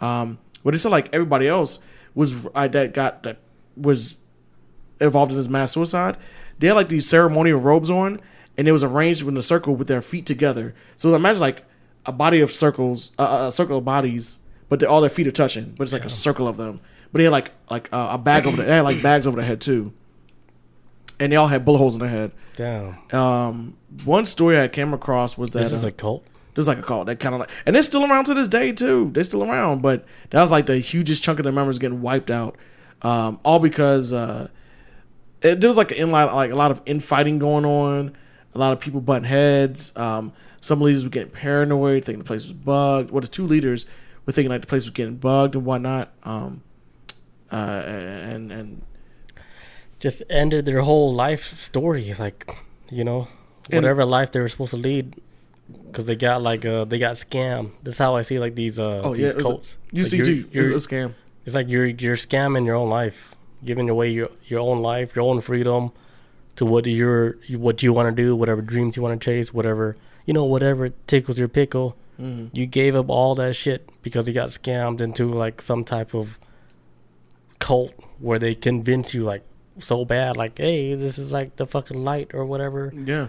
[0.00, 3.38] Um, but it said like everybody else was uh, that got that
[3.76, 4.16] was
[5.00, 6.16] involved in this mass suicide.
[6.58, 8.20] They had like these ceremonial robes on,
[8.56, 10.74] and it was arranged in a circle with their feet together.
[10.96, 11.64] So imagine like
[12.06, 14.38] a body of circles, uh, a circle of bodies,
[14.68, 15.74] but all their feet are touching.
[15.76, 16.80] But it's like a circle of them.
[17.12, 18.56] But they had like like uh, a bag over.
[18.56, 19.92] The, they had like bags over their head too,
[21.18, 22.32] and they all had bullet holes in their head.
[22.56, 22.96] Damn.
[23.14, 26.24] Um, one story I came across was that This is uh, a cult.
[26.54, 28.72] there's like a cult that kind of like, and they're still around to this day
[28.72, 29.10] too.
[29.12, 32.30] They're still around, but that was like the hugest chunk of their members getting wiped
[32.30, 32.56] out,
[33.02, 34.48] um, all because uh,
[35.42, 38.16] it, there was like in like a lot of infighting going on,
[38.54, 39.96] a lot of people butting heads.
[39.96, 43.10] Um, some leaders were getting paranoid, thinking the place was bugged.
[43.10, 43.86] Well, the two leaders
[44.26, 46.12] were thinking like the place was getting bugged and whatnot.
[46.24, 46.62] Um,
[47.52, 48.82] uh, and and
[49.98, 52.14] Just ended their whole life story.
[52.18, 52.50] Like,
[52.90, 53.28] you know,
[53.70, 55.16] And- whatever life they were supposed to lead.
[55.86, 57.70] Because they got like uh they got scammed.
[57.84, 59.76] That's how I see like these uh oh these yeah, it cults.
[59.92, 61.14] a, you Like, see you're- you're- it's a scam.
[61.46, 65.24] It's like you're you're scamming your own life, giving away your your own life, your
[65.24, 65.92] own freedom
[66.60, 69.52] to what you're what do you want to do, whatever dreams you want to chase,
[69.52, 69.96] whatever
[70.26, 71.96] you know, whatever tickles your pickle.
[72.20, 72.48] Mm-hmm.
[72.52, 76.38] You gave up all that shit because you got scammed into like some type of
[77.58, 79.42] cult where they convince you like
[79.78, 83.28] so bad, like, hey, this is like the fucking light or whatever, Yeah.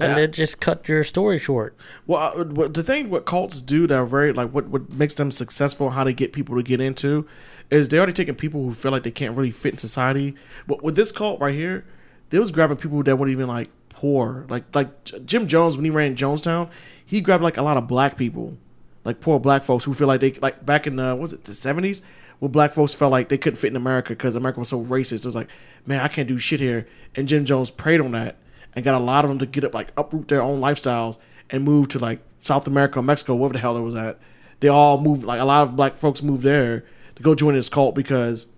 [0.00, 1.76] and they just cut your story short.
[2.04, 5.30] Well, what, the thing what cults do that are very like what what makes them
[5.30, 7.28] successful, how they get people to get into,
[7.70, 10.34] is they already taking people who feel like they can't really fit in society.
[10.66, 11.84] But with this cult right here,
[12.30, 15.90] they was grabbing people that weren't even like poor, like like Jim Jones when he
[15.90, 16.70] ran Jonestown,
[17.04, 18.56] he grabbed like a lot of black people,
[19.04, 21.44] like poor black folks who feel like they like back in the what was it
[21.44, 22.02] the seventies
[22.38, 25.20] where black folks felt like they couldn't fit in America because America was so racist.
[25.20, 25.48] It was like,
[25.86, 26.86] man, I can't do shit here.
[27.14, 28.36] And Jim Jones preyed on that
[28.74, 31.18] and got a lot of them to get up, like uproot their own lifestyles
[31.50, 34.18] and move to like South America, Mexico, wherever the hell it was at.
[34.60, 36.84] They all moved, like a lot of black folks moved there
[37.16, 38.52] to go join this cult because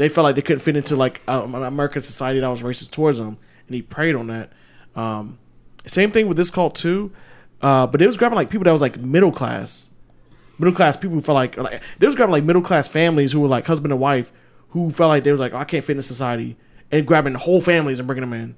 [0.00, 3.18] they felt like they couldn't fit into like an American society that was racist towards
[3.18, 3.36] them,
[3.66, 4.50] and he preyed on that.
[4.96, 5.38] Um,
[5.84, 7.12] same thing with this cult too,
[7.60, 9.90] uh, but it was grabbing like people that was like middle class,
[10.58, 13.40] middle class people who felt like, like they was grabbing like middle class families who
[13.40, 14.32] were like husband and wife
[14.70, 16.56] who felt like they was like oh, I can't fit in society,
[16.90, 18.56] and grabbing whole families and bringing them in,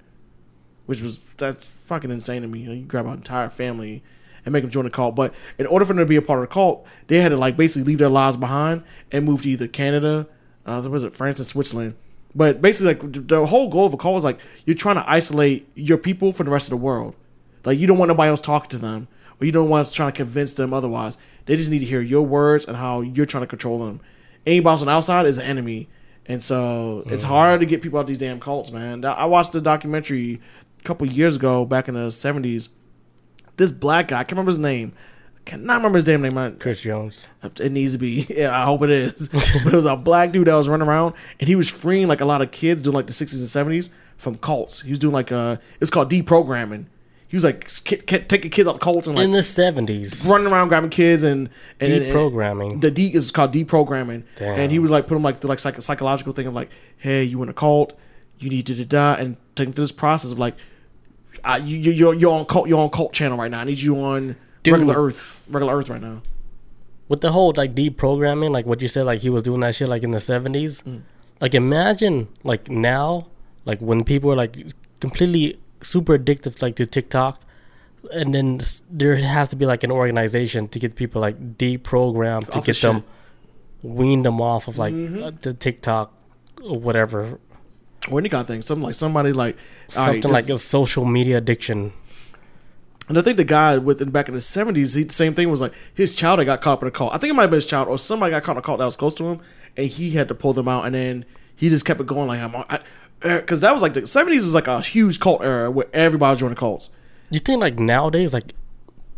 [0.87, 2.61] which was that's fucking insane to me.
[2.61, 4.05] You, know, you grab an entire family
[4.45, 6.39] and make them join the cult, but in order for them to be a part
[6.39, 9.51] of the cult, they had to like basically leave their lives behind and move to
[9.51, 10.29] either Canada,
[10.67, 11.95] uh, was it France and Switzerland.
[12.35, 15.69] But basically, like the whole goal of a cult is like you're trying to isolate
[15.75, 17.15] your people from the rest of the world.
[17.65, 19.09] Like you don't want nobody else talking to them,
[19.41, 21.19] or you don't want us trying to convince them otherwise.
[21.47, 24.01] They just need to hear your words and how you're trying to control them.
[24.47, 25.89] Anybody else on the outside is an enemy,
[26.27, 29.05] and so it's hard to get people out these damn cults, man.
[29.05, 30.41] I watched a documentary
[30.81, 32.69] a couple years ago, back in the '70s.
[33.57, 34.95] This black guy, I can't remember his name.
[35.45, 36.39] I cannot remember his damn name.
[36.39, 37.27] I- Chris Jones.
[37.61, 38.27] it needs to be.
[38.31, 39.29] Yeah, I hope it is.
[39.29, 42.21] but it was a black dude that was running around, and he was freeing like
[42.21, 44.81] a lot of kids doing like the sixties and seventies from cults.
[44.83, 46.87] He was doing like uh, it's called deprogramming.
[47.27, 50.25] He was like ki- ki- taking kids out of cults and like In the seventies.
[50.27, 51.49] running around grabbing kids and,
[51.81, 52.81] and and- Deprogramming.
[52.83, 54.59] the D is called deprogramming, Damn.
[54.61, 57.25] and he would like put them like through like psych- psychological thing of like, hey,
[57.25, 57.99] you in a cult,
[58.39, 60.55] you need to da and take them through this process of like,
[61.63, 63.61] you you you're, you're on cult you're on cult channel right now.
[63.61, 64.75] I need you on Dude.
[64.75, 66.23] regular Earth regular Earth right now.
[67.09, 69.89] with the whole like deprogramming, like what you said, like he was doing that shit
[69.89, 70.83] like in the seventies.
[71.41, 73.27] Like imagine like now,
[73.65, 74.57] like when people are like
[75.01, 77.41] completely super addicted like to TikTok,
[78.13, 82.49] and then s- there has to be like an organization to get people like deprogrammed
[82.53, 83.05] to Off get them shit.
[83.83, 86.13] wean them off of like uh, the TikTok
[86.63, 87.41] or whatever,
[88.11, 88.63] or any kind of thing.
[88.63, 89.57] Something like somebody like
[89.97, 91.93] all right, something like a social media addiction.
[93.09, 95.61] And I think the guy with in back in the seventies, he same thing was
[95.61, 97.13] like his child that got caught in a cult.
[97.13, 98.79] I think it might have been his child or somebody got caught in a cult
[98.79, 99.41] that was close to him,
[99.77, 100.87] and he had to pull them out.
[100.87, 101.25] And then
[101.57, 102.53] he just kept it going like I'm
[103.21, 106.31] because eh, that was like the seventies was like a huge cult era where everybody
[106.31, 106.91] was joining cults
[107.31, 108.55] You think like nowadays, like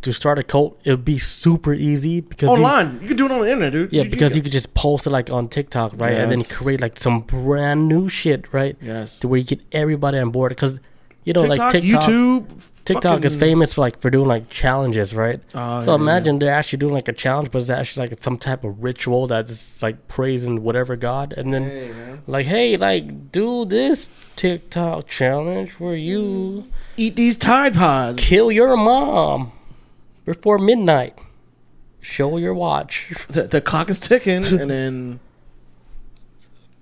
[0.05, 3.01] to start a cult, it would be super easy because online.
[3.01, 3.93] You could do it on the internet, dude.
[3.93, 6.99] Yeah, because you could just post it like on TikTok, right, and then create like
[6.99, 8.77] some brand new shit, right?
[8.81, 9.19] Yes.
[9.21, 10.81] To where you get everybody on board, because
[11.25, 15.15] you know, TikTok, like TikTok, YouTube, TikTok is famous for like for doing like challenges,
[15.15, 15.41] right?
[15.55, 18.37] Oh, so yeah, imagine they're actually doing like a challenge, but it's actually like some
[18.37, 24.09] type of ritual that's like praising whatever god, and then like, hey, like do this
[24.37, 28.21] TikTok challenge where you Eat these Tide Pods.
[28.21, 29.53] kill your mom
[30.25, 31.19] before midnight.
[32.01, 33.15] Show your watch.
[33.31, 35.21] The, the clock is ticking, and then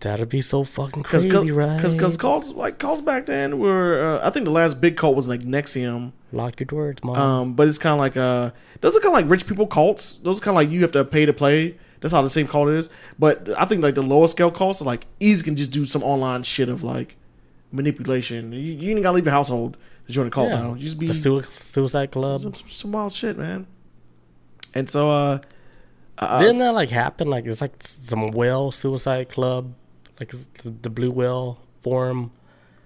[0.02, 1.76] That'd be so fucking crazy, right?
[1.76, 5.14] because because calls like calls back then were uh, I think the last big cult
[5.14, 6.12] was like NXIVM.
[6.32, 7.16] Lock your doors, mom.
[7.16, 8.50] Um, but it's kind of like uh,
[8.80, 10.18] those are kind of like rich people cults.
[10.18, 11.76] Those are kind of like you have to pay to play.
[12.00, 12.90] That's how the same cult is.
[13.16, 16.02] But I think like the lower scale cults are like easy can just do some
[16.02, 17.16] online shit of like
[17.70, 18.52] manipulation.
[18.52, 19.76] You, you ain't gotta leave your household
[20.06, 20.74] to join a cult now.
[20.74, 22.40] You just be the sui- Suicide Club.
[22.40, 23.68] some, some wild shit, man.
[24.74, 25.38] And so uh,
[26.18, 27.28] uh Didn't that like happen?
[27.28, 29.74] Like it's like some whale suicide club,
[30.22, 30.32] like
[30.82, 32.30] the, Blue Whale Forum.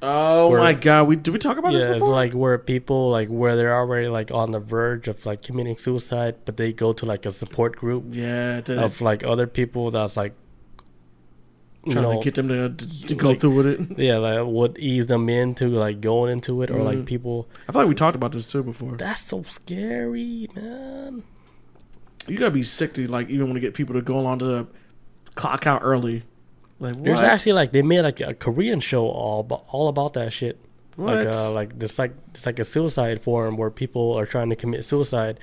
[0.03, 3.11] oh where- my god, we did we talk about Yeah, this it's like where people
[3.11, 6.93] like where they're already like on the verge of like committing suicide, but they go
[6.93, 10.35] to like a support group yeah, of like other people that's like
[11.89, 12.69] trying know to get them to,
[13.07, 13.99] to, go like- through with it.
[13.99, 17.07] yeah like would ease them into like going into it or like Mm.
[17.07, 18.97] people I feel like we talked about this too before.
[18.97, 21.23] that's so scary man
[22.27, 24.67] You gotta be sick to like even want to get people to go along to
[25.37, 26.25] clock out early.
[26.78, 30.32] Like There's actually like they made like a Korean show all about, all about that
[30.32, 30.59] shit.
[30.97, 31.35] Like What?
[31.35, 34.85] uh, like this like it's like a suicide forum where people are trying to commit
[34.85, 35.39] suicide.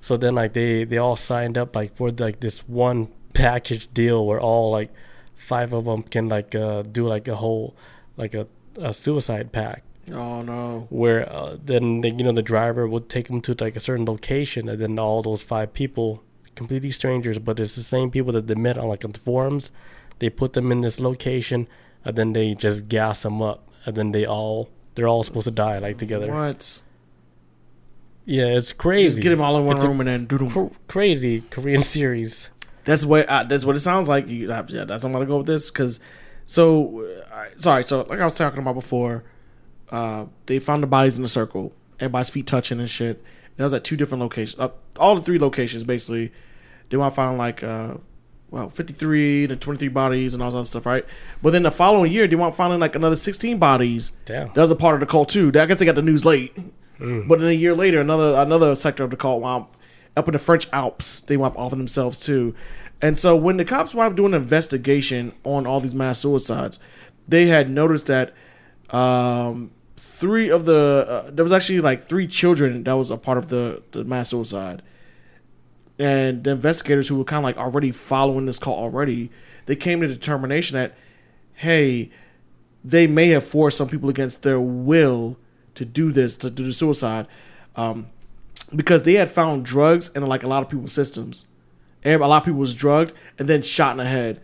[0.00, 4.26] So then like they they all signed up like for like this one package deal
[4.26, 4.90] where all like
[5.34, 7.76] five of them can like uh do like a whole
[8.16, 8.46] like a,
[8.80, 9.82] a suicide pack
[10.12, 10.86] oh no.
[10.90, 14.04] where uh, then the, you know the driver would take them to like a certain
[14.04, 16.22] location and then all those five people
[16.54, 19.70] completely strangers but it's the same people that they met on like on the forums
[20.18, 21.68] they put them in this location
[22.04, 25.50] and then they just gas them up and then they all they're all supposed to
[25.50, 26.80] die like together What?
[28.24, 30.74] yeah it's crazy Just get them all in one It's room and then do cr-
[30.88, 32.50] crazy korean series
[32.84, 34.28] That's what uh, that's what it sounds like.
[34.28, 36.00] You, uh, yeah, that's I'm gonna go with this because.
[36.46, 37.82] So, uh, I- sorry.
[37.82, 39.24] So, like I was talking about before,
[39.90, 41.72] uh, they found the bodies in a circle.
[41.98, 43.16] Everybody's feet touching and shit.
[43.16, 44.60] And that was at two different locations.
[44.60, 44.68] Uh,
[44.98, 46.30] all the three locations basically.
[46.90, 47.62] They want to find like
[48.54, 51.04] well, 53 to 23 bodies and all that other stuff, right?
[51.42, 54.10] But then the following year, they up finding like another 16 bodies.
[54.26, 54.52] Damn.
[54.52, 55.48] That was a part of the cult too.
[55.48, 56.56] I guess they got the news late.
[57.00, 59.66] But then a year later, another another sector of the cult wound
[60.16, 61.22] up, in the French Alps.
[61.22, 62.54] They wound up offing themselves too.
[63.02, 66.78] And so when the cops wound up doing an investigation on all these mass suicides,
[67.26, 68.34] they had noticed that
[68.90, 73.36] um, three of the uh, there was actually like three children that was a part
[73.36, 74.80] of the, the mass suicide
[75.98, 79.30] and the investigators who were kind of like already following this call already
[79.66, 80.94] they came to the determination that
[81.54, 82.10] hey
[82.84, 85.36] they may have forced some people against their will
[85.74, 87.26] to do this to do the suicide
[87.76, 88.06] um,
[88.74, 91.48] because they had found drugs in like a lot of people's systems
[92.02, 94.40] and a lot of people was drugged and then shot in the head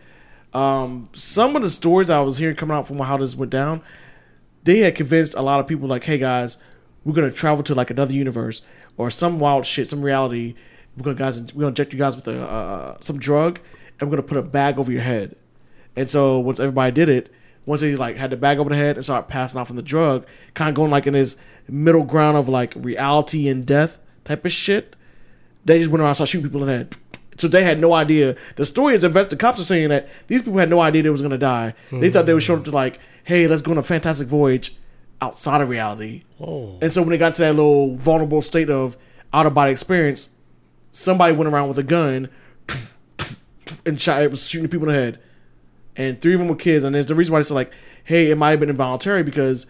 [0.53, 3.81] um, some of the stories i was hearing coming out from how this went down
[4.63, 6.57] they had convinced a lot of people like, hey guys,
[7.03, 8.61] we're gonna travel to like another universe
[8.97, 10.55] or some wild shit, some reality.
[10.97, 13.59] We're gonna guys, we're gonna inject you guys with a uh, some drug,
[13.99, 15.35] and we're gonna put a bag over your head.
[15.95, 17.31] And so once everybody did it,
[17.65, 19.81] once they like had the bag over the head and started passing out from the
[19.81, 24.45] drug, kind of going like in this middle ground of like reality and death type
[24.45, 24.95] of shit,
[25.65, 26.95] they just went around and started shooting people in the head.
[27.37, 28.35] So they had no idea.
[28.57, 29.29] The story is invest.
[29.29, 31.73] The cops are saying that these people had no idea they was gonna die.
[31.91, 34.75] They thought they were showing up to like, hey, let's go on a fantastic voyage
[35.21, 36.23] outside of reality.
[36.39, 36.77] Oh.
[36.81, 38.97] And so when they got to that little vulnerable state of
[39.33, 40.35] out of body experience,
[40.91, 42.29] somebody went around with a gun
[43.85, 44.21] and shot.
[44.23, 45.19] It was shooting people in the head,
[45.95, 46.83] and three of them were kids.
[46.83, 47.71] And there's the reason why it's like,
[48.03, 49.67] hey, it might have been involuntary because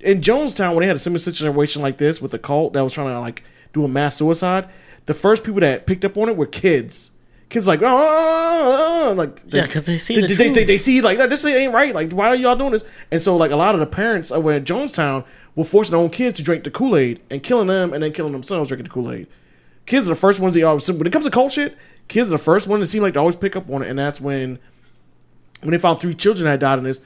[0.00, 2.92] in Jonestown when they had a similar situation like this with a cult that was
[2.92, 4.68] trying to like do a mass suicide,
[5.06, 7.12] the first people that picked up on it were kids.
[7.50, 8.62] Kids like, oh, oh,
[9.06, 11.44] oh, oh," like Yeah, 'cause they see they, the they, they, they see like this
[11.44, 11.94] ain't right.
[11.94, 12.84] Like, why are y'all doing this?
[13.10, 15.24] And so like a lot of the parents over at Jonestown
[15.54, 18.12] were forcing their own kids to drink the Kool Aid and killing them and then
[18.12, 19.28] killing themselves drinking the Kool Aid.
[19.86, 21.76] Kids are the first ones they always when it comes to cult shit.
[22.08, 23.98] Kids are the first ones that seem like they always pick up on it, and
[23.98, 24.58] that's when
[25.60, 27.02] when they found three children had died in this.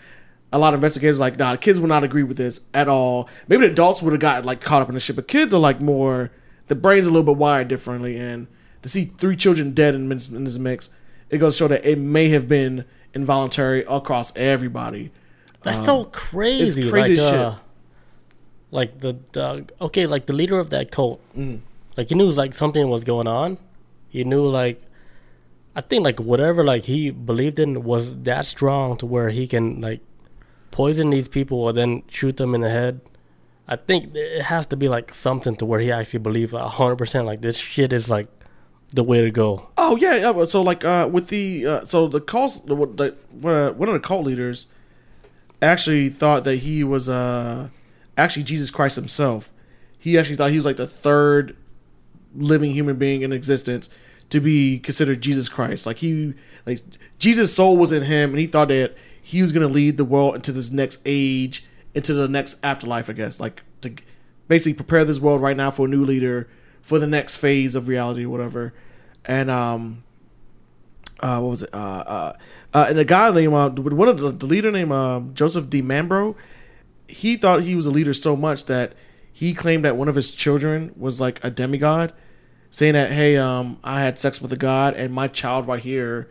[0.51, 3.29] A lot of investigators were like, nah, kids would not agree with this at all.
[3.49, 5.61] Maybe the adults would have got like caught up in this shit, but kids are
[5.61, 6.31] like more
[6.69, 8.47] the brain's a little bit wired differently, and
[8.83, 10.91] to see three children dead in this, in this mix,
[11.31, 12.85] it goes to show that it may have been
[13.15, 15.11] involuntary across everybody.
[15.63, 16.89] That's so crazy.
[16.89, 17.63] crazy like, as uh, shit.
[18.71, 21.61] Like the, the okay, like the leader of that cult, Mm.
[21.99, 23.59] Like he knew like something was going on.
[24.09, 24.81] He knew like,
[25.75, 29.81] I think like whatever like he believed in was that strong to where he can
[29.81, 30.01] like
[30.71, 33.01] poison these people or then shoot them in the head.
[33.67, 37.27] I think it has to be like something to where he actually believed hundred percent
[37.27, 38.29] like this shit is like
[38.95, 39.69] the way to go.
[39.77, 40.45] Oh yeah, yeah.
[40.45, 44.01] So like uh, with the uh, so the calls the, the uh, one of the
[44.01, 44.73] cult leaders
[45.61, 47.71] actually thought that he was uh
[48.17, 49.51] actually Jesus Christ himself.
[49.99, 51.57] He actually thought he was like the third
[52.35, 53.89] living human being in existence
[54.31, 55.87] to be considered Jesus Christ.
[55.87, 56.35] Like he
[56.67, 56.81] like
[57.19, 60.35] Jesus' soul was in him, and he thought that he was gonna lead the world
[60.35, 63.09] into this next age, into the next afterlife.
[63.09, 63.95] I guess like to
[64.49, 66.49] basically prepare this world right now for a new leader
[66.83, 68.73] for the next phase of reality or whatever.
[69.25, 70.05] And um,
[71.21, 71.75] uh, what was it?
[71.75, 72.37] Uh, uh,
[72.73, 75.83] uh, and the guy named uh, one of the, the leader named uh, Joseph Di
[75.83, 76.35] Mambro,
[77.07, 78.95] he thought he was a leader so much that
[79.39, 82.13] he claimed that one of his children was like a demigod,
[82.73, 86.29] saying that hey, um, I had sex with a god, and my child right here,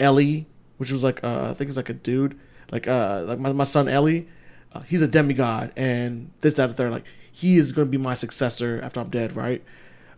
[0.00, 0.46] Ellie,
[0.78, 2.40] which was like uh, I think it's like a dude,
[2.72, 4.26] like uh, like my, my son Ellie,
[4.72, 8.14] uh, he's a demigod, and this that and third, like he is to be my
[8.14, 9.62] successor after I'm dead, right?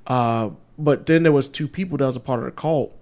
[0.07, 2.97] Uh, but then there was two people that was a part of the cult.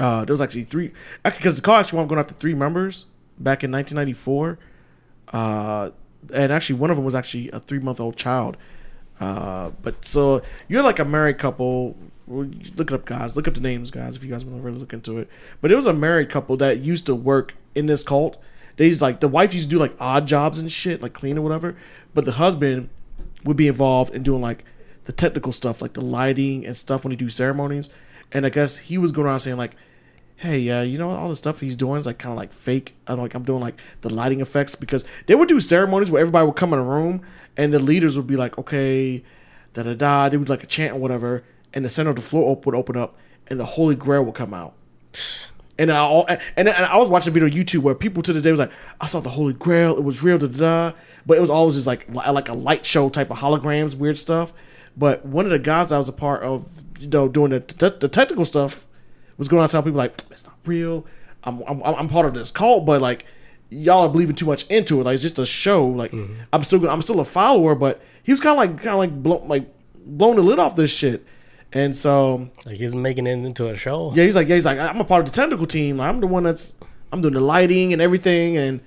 [0.00, 0.90] Uh, there was actually three,
[1.24, 3.04] actually, because the cult actually wound going after three members
[3.38, 4.58] back in 1994.
[5.32, 5.90] Uh,
[6.34, 8.56] and actually, one of them was actually a three month old child.
[9.20, 11.96] Uh, but so you're like a married couple.
[12.26, 13.36] Look it up, guys.
[13.36, 15.28] Look up the names, guys, if you guys want to really look into it.
[15.60, 18.38] But it was a married couple that used to work in this cult.
[18.76, 21.36] They used like the wife used to do like odd jobs and shit, like clean
[21.36, 21.76] or whatever.
[22.14, 22.88] But the husband
[23.44, 24.64] would be involved in doing like
[25.04, 27.90] the technical stuff, like the lighting and stuff when he do ceremonies.
[28.30, 29.76] And I guess he was going around saying like,
[30.42, 32.94] "Hey, yeah, you know all the stuff he's doing is like kind of like fake.
[33.06, 36.44] I'm like I'm doing like the lighting effects because they would do ceremonies where everybody
[36.46, 37.22] would come in a room
[37.56, 39.22] and the leaders would be like, okay,
[39.74, 40.28] da da da.
[40.28, 42.74] They would like a chant or whatever, and the center of the floor op- would
[42.74, 43.16] open up
[43.46, 44.74] and the Holy Grail would come out.
[45.78, 48.32] And I all- and, and I was watching a video on YouTube where people to
[48.34, 48.70] this day was like,
[49.00, 50.58] I saw the Holy Grail, it was real, da da
[50.90, 50.96] da.
[51.24, 54.52] But it was always just like like a light show type of holograms, weird stuff.
[54.98, 57.90] But one of the guys I was a part of, you know, doing the, the,
[57.98, 58.86] the technical stuff
[59.38, 61.06] was going on telling people like, it's not real.
[61.44, 63.26] I'm, I'm I'm part of this cult, but like
[63.68, 65.04] y'all are believing too much into it.
[65.04, 65.86] Like it's just a show.
[65.86, 66.42] Like mm-hmm.
[66.52, 69.22] I'm still I'm still a follower, but he was kind of like kind of like
[69.22, 69.66] blow, like
[70.06, 71.26] blowing the lid off this shit.
[71.72, 74.12] And so Like he's making it into a show.
[74.14, 76.00] yeah, he's like, yeah, he's like, I'm a part of the technical team.
[76.00, 76.78] I'm the one that's
[77.12, 78.80] I'm doing the lighting and everything and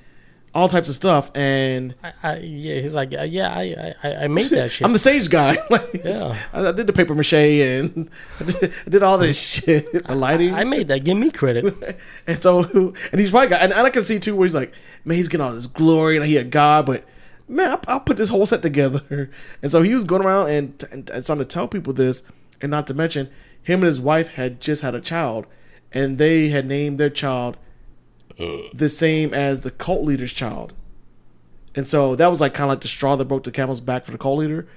[0.56, 1.30] all types of stuff.
[1.36, 4.86] And I, I, yeah, he's like, yeah, I, I, I made that shit.
[4.86, 5.58] I'm the stage guy.
[5.70, 6.38] like, Yeah.
[6.54, 8.10] I, I did the paper mache and
[8.40, 10.54] I did, I did all this shit, the lighting.
[10.54, 11.04] I made that.
[11.04, 12.00] Give me credit.
[12.26, 12.64] and so,
[13.12, 13.58] and he's right guy.
[13.58, 14.74] And, and I can see too where he's like,
[15.04, 17.06] man, he's getting all this glory and he a god, but
[17.50, 19.30] man, I'll, I'll put this whole set together.
[19.62, 22.24] And so he was going around and, and, and starting to tell people this,
[22.62, 23.30] and not to mention,
[23.62, 25.46] him and his wife had just had a child,
[25.92, 27.58] and they had named their child
[28.38, 30.74] the same as the cult leader's child.
[31.76, 34.06] And so that was like kind of like the straw that broke the camel's back
[34.06, 34.68] for the cult leader,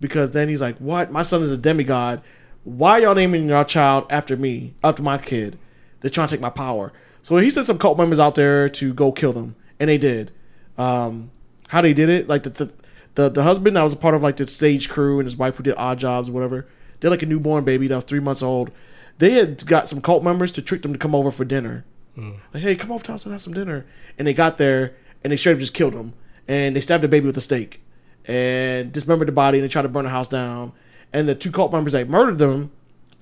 [0.00, 1.10] because then he's like, "What?
[1.12, 2.20] My son is a demigod.
[2.64, 5.58] Why y'all naming your child after me, after my kid?
[6.00, 6.92] They're trying to take my power."
[7.22, 10.32] So he sent some cult members out there to go kill them, and they did.
[10.76, 11.30] Um,
[11.68, 12.28] how they did it?
[12.28, 12.72] Like the the,
[13.14, 15.56] the the husband that was a part of like the stage crew and his wife
[15.56, 16.66] who did odd jobs, or whatever.
[17.00, 18.72] They're like a newborn baby that was three months old.
[19.18, 21.84] They had got some cult members to trick them to come over for dinner.
[22.54, 23.86] Like, hey, come over to us and have some dinner.
[24.18, 26.12] And they got there and they straight up just killed him.
[26.46, 27.80] And they stabbed the baby with a stake
[28.24, 30.72] and dismembered the body and they tried to burn the house down.
[31.12, 32.70] And the two cult members that murdered them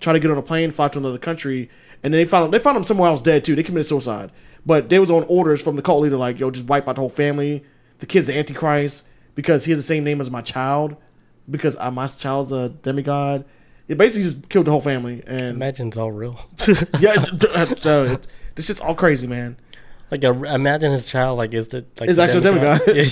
[0.01, 1.71] tried to get on a plane, fly to another country,
[2.03, 3.55] and then they found they found him somewhere else dead too.
[3.55, 4.31] They committed suicide.
[4.65, 7.01] But they was on orders from the cult leader like, yo, just wipe out the
[7.01, 7.65] whole family.
[7.99, 10.97] The kid's the Antichrist because he has the same name as my child.
[11.49, 13.45] Because uh, my child's a demigod.
[13.87, 15.23] It basically just killed the whole family.
[15.27, 16.41] And Imagine it's all real.
[16.99, 17.15] yeah,
[17.55, 17.67] uh,
[18.11, 18.27] it-
[18.57, 19.57] this shit's all crazy, man.
[20.11, 22.81] like, uh, imagine his child like is the like Is actually a demigod.
[22.95, 23.05] Yeah.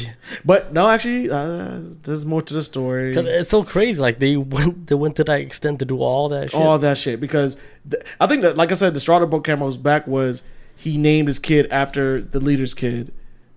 [0.44, 3.14] But no, actually, uh, there's more to the story.
[3.14, 4.00] it's so crazy.
[4.00, 6.60] Like they went, they went to that extent to do all that shit.
[6.60, 7.60] all that shit because
[7.90, 10.42] th- I think that, like I said, the Strata book Camero's back was
[10.76, 13.12] he named his kid after the leader's kid.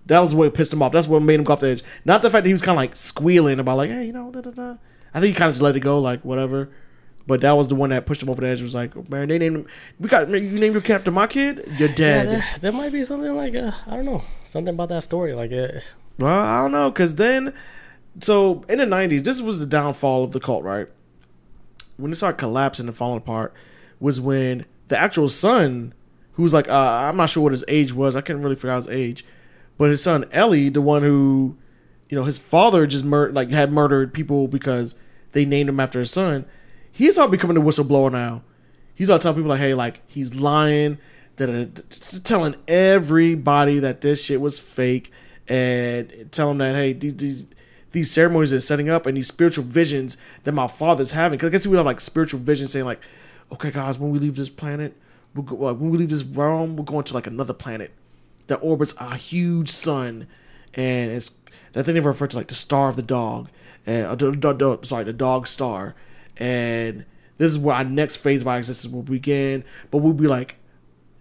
[0.06, 0.92] That was what pissed him off.
[0.92, 1.82] That's what made him go off the edge.
[2.04, 4.30] Not the fact that he was kind of like squealing about like, hey, you know,
[4.30, 4.76] da da da.
[5.12, 6.70] I think he kind of just let it go, like whatever.
[7.28, 8.62] But that was the one that pushed him over the edge.
[8.62, 9.66] Was like, man, they named him.
[10.00, 11.62] We got you named your kid after my kid.
[11.76, 12.28] You're yeah, dead.
[12.30, 15.34] there, there might be something like uh, I don't know something about that story.
[15.34, 15.84] Like it.
[16.18, 17.52] Well, I don't know, cause then,
[18.18, 20.88] so in the '90s, this was the downfall of the cult, right?
[21.98, 23.52] When it started collapsing and falling apart,
[24.00, 25.92] was when the actual son,
[26.32, 28.70] who was like, uh, I'm not sure what his age was, I couldn't really figure
[28.70, 29.24] out his age,
[29.76, 31.58] but his son Ellie, the one who,
[32.08, 34.94] you know, his father just mur- like had murdered people because
[35.32, 36.46] they named him after his son.
[36.98, 38.42] He's all becoming a whistleblower now.
[38.92, 40.98] He's all telling people like, hey, like he's lying,
[41.36, 45.12] that telling everybody that this shit was fake,
[45.46, 47.46] and telling them that hey, these,
[47.92, 51.36] these ceremonies are setting up and these spiritual visions that my father's having.
[51.36, 53.00] Because I guess he would have like spiritual visions saying like,
[53.52, 54.96] okay, guys, when we leave this planet,
[55.36, 57.92] we'll go, when we leave this realm, we're going to like another planet
[58.48, 60.26] that orbits a huge sun,
[60.74, 61.38] and it's
[61.76, 63.50] I think they refer to like the star of the dog,
[63.86, 65.94] and uh, sorry, the dog star,
[66.38, 67.04] and
[67.36, 69.64] this is where our next phase of our existence will begin.
[69.90, 70.56] But we'll be like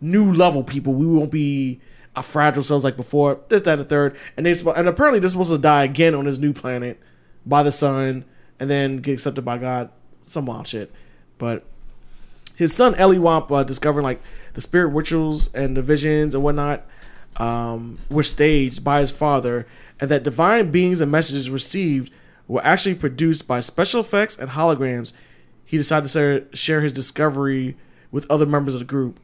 [0.01, 0.93] new level people.
[0.93, 1.79] We won't be
[2.15, 3.41] our fragile selves like before.
[3.49, 6.15] This, that, and the third, and they and apparently this was supposed to die again
[6.15, 6.99] on this new planet
[7.45, 8.25] by the sun,
[8.59, 9.89] and then get accepted by God.
[10.21, 10.91] Some wild shit,
[11.37, 11.63] but
[12.55, 14.21] his son Eliwamp uh, discovering like
[14.55, 16.85] the spirit rituals and the visions and whatnot
[17.37, 19.67] um, were staged by his father,
[20.01, 22.11] and that divine beings and messages received
[22.47, 25.13] were actually produced by special effects and holograms.
[25.65, 27.75] He decided to share, his discovery
[28.11, 29.19] with other members of the group.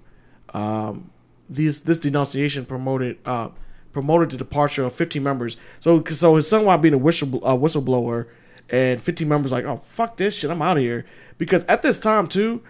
[0.54, 1.10] Um,
[1.50, 3.50] this this denunciation promoted uh,
[3.92, 5.58] promoted the departure of 15 members.
[5.80, 8.28] So so his son wound being a whistle uh, whistleblower,
[8.70, 11.06] and 15 members like, oh fuck this shit, I'm out of here.
[11.38, 12.62] Because at this time too,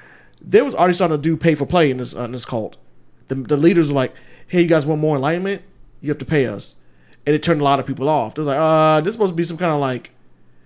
[0.42, 2.78] they was already starting to do pay for play in this uh, in this cult.
[3.28, 4.14] The the leaders were like,
[4.48, 5.64] hey, you guys want more enlightenment?
[6.02, 6.76] You have to pay us,
[7.26, 8.36] and it turned a lot of people off.
[8.36, 10.12] They was like, uh, this to be some kind of like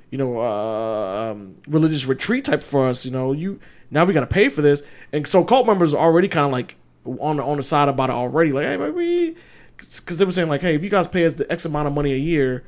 [0.10, 3.06] you know, uh, um, religious retreat type for us.
[3.06, 3.60] You know, you
[3.92, 6.52] now we got to pay for this, and so cult members are already kind of
[6.52, 6.76] like
[7.06, 8.52] on on the side about it already.
[8.52, 9.36] Like, hey, maybe
[9.78, 11.94] because they were saying like, hey, if you guys pay us the X amount of
[11.94, 12.64] money a year,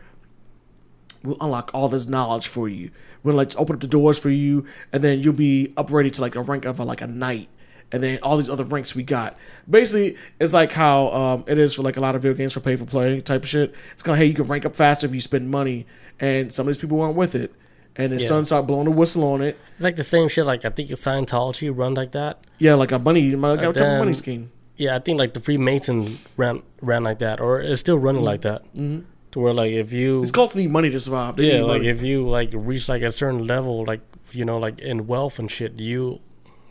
[1.24, 2.92] we'll unlock all this knowledge for you.
[3.24, 6.36] We'll like open up the doors for you, and then you'll be upgraded to like
[6.36, 7.50] a rank of a, like a knight.
[7.92, 9.36] And then all these other ranks we got.
[9.68, 12.60] Basically, it's like how um, it is for like a lot of video games for
[12.60, 13.74] pay for play type of shit.
[13.94, 15.88] It's kind of hey, you can rank up faster if you spend money,
[16.20, 17.54] and some of these people weren't with it.
[17.96, 18.28] And his Yeah.
[18.30, 19.58] son started blowing the whistle on it.
[19.76, 20.46] it's like the same shit.
[20.46, 22.40] Like I think Scientology run like that.
[22.58, 24.52] Yeah, like a money, like a type then- money scheme.
[24.78, 28.42] Yeah, I think like the Freemason ran ran like that, or it's still running like
[28.44, 28.64] that.
[28.76, 29.00] Mm-hmm.
[29.32, 31.36] To where like if you These cults need money to survive.
[31.36, 31.90] They yeah like money.
[31.90, 34.00] if you like reach like a certain level like
[34.32, 36.20] you know like in wealth and shit you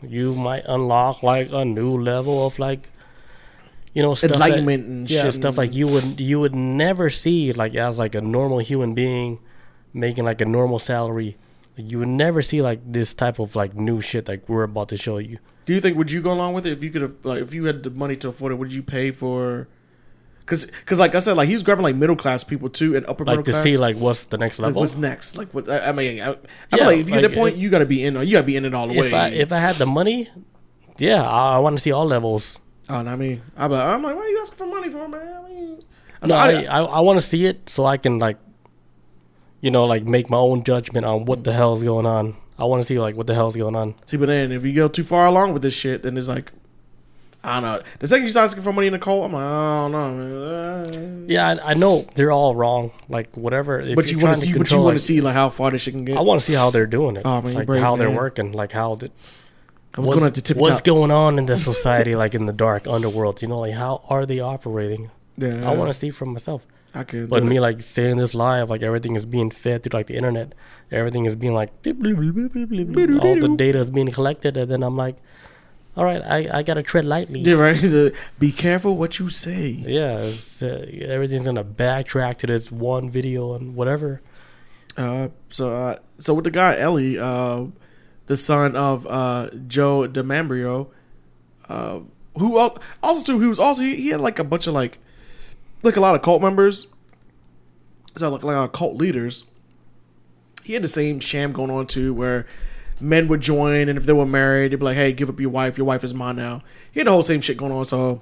[0.01, 2.89] you might unlock like a new level of like
[3.93, 7.09] you know stuff that- Enlightenment and yeah shit stuff like you would you would never
[7.09, 9.39] see like as like a normal human being
[9.93, 11.37] making like a normal salary
[11.75, 14.97] You would never see like this type of like new shit like we're about to
[14.97, 15.39] show you.
[15.65, 17.53] Do you think would you go along with it if you could have like if
[17.53, 18.55] you had the money to afford it?
[18.59, 19.67] Would you pay for?
[20.43, 23.05] Because because like I said, like he was grabbing like middle class people too and
[23.07, 23.63] upper Like middle to class.
[23.63, 24.81] see like what's the next like, level.
[24.81, 25.37] what's next?
[25.37, 25.69] Like what?
[25.69, 26.35] I, I mean, I, I
[26.73, 28.15] Yeah, feel like if you get like, that point, it- you got to be in.
[28.15, 29.07] You got to be in it all the way.
[29.07, 30.27] if I if I had the money,
[30.97, 32.59] yeah, I, I want to see all levels.
[32.89, 35.07] Oh, no, I mean, I'm like, I'm like, why are you asking for money for,
[35.07, 35.27] man?
[35.27, 35.83] I mean,
[36.21, 38.37] I No, I, I- I, want to see it so I can like,
[39.61, 42.35] you know, like make my own judgment on what the hell's going on.
[42.57, 43.95] I want to see like what the hell's going on.
[44.05, 46.51] See, but then if you go too far along with this shit, then it's like,
[47.41, 47.81] I don't know.
[47.99, 50.13] The second you start asking for money in the cult, I'm like, I don't know,
[50.13, 51.23] man.
[51.23, 52.91] Uh, Yeah, I, I know they're all wrong.
[53.07, 53.79] Like whatever.
[53.79, 55.71] If But you want to see, but you want to like, see like how far
[55.71, 56.17] this shit can get.
[56.17, 57.21] I want to see how they're doing it.
[57.23, 58.51] Oh, man, like brave how they're working.
[58.51, 59.11] Like how did
[59.95, 60.85] I was what's, going to tip what's top.
[60.85, 63.41] going on in the society, like in the dark underworld.
[63.41, 65.11] You know, like how are they operating?
[65.37, 66.65] Yeah, I want to see for myself.
[66.93, 67.29] I could.
[67.29, 67.61] But me it.
[67.61, 70.53] like saying this live, like everything is being fed through like the internet.
[70.91, 75.17] Everything is being like all the data is being collected, and then I'm like,
[75.95, 77.41] all right, I, I gotta tread lightly.
[77.41, 77.77] yeah, right.
[77.83, 79.67] So, be careful what you say.
[79.67, 80.65] Yeah, uh,
[81.05, 84.21] everything's gonna backtrack to this one video and whatever.
[84.97, 87.65] Uh, so, uh, so with the guy Ellie, uh,
[88.29, 90.87] the son of uh, Joe Di Mambro,
[91.67, 91.99] uh,
[92.37, 92.59] who
[93.01, 94.99] also too, he was also he, he had like a bunch of like,
[95.81, 96.87] like a lot of cult members.
[98.15, 99.45] So like like cult leaders.
[100.63, 102.45] He had the same sham going on too, where
[103.01, 105.49] men would join, and if they were married, they'd be like, "Hey, give up your
[105.49, 105.75] wife.
[105.79, 106.61] Your wife is mine now."
[106.91, 107.83] He had the whole same shit going on.
[107.85, 108.21] So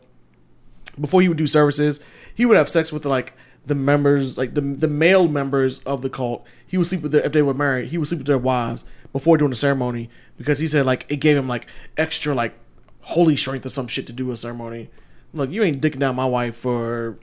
[1.01, 2.01] before he would do services,
[2.33, 3.33] he would have sex with like
[3.65, 6.47] the members, like the the male members of the cult.
[6.65, 7.89] He would sleep with their if they were married.
[7.89, 11.17] He would sleep with their wives before doing the ceremony because he said like it
[11.17, 11.67] gave him like
[11.97, 12.53] extra like
[13.01, 14.89] holy strength or some shit to do a ceremony.
[15.33, 17.17] Look, you ain't dicking down my wife for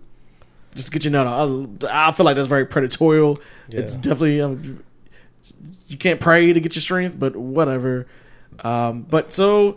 [0.75, 1.27] just get you nut.
[1.27, 3.41] I, I feel like that's very predatorial.
[3.69, 4.83] It's definitely um,
[5.87, 8.07] you can't pray to get your strength, but whatever.
[8.63, 9.77] Um, but so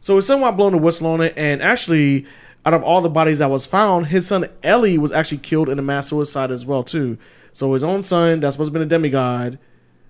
[0.00, 2.26] so it's somewhat blown the whistle on it, and actually,
[2.66, 5.78] out of all the bodies that was found, his son Ellie was actually killed in
[5.78, 7.18] a mass suicide as well too.
[7.52, 9.58] So his own son, that's supposed to be a demigod,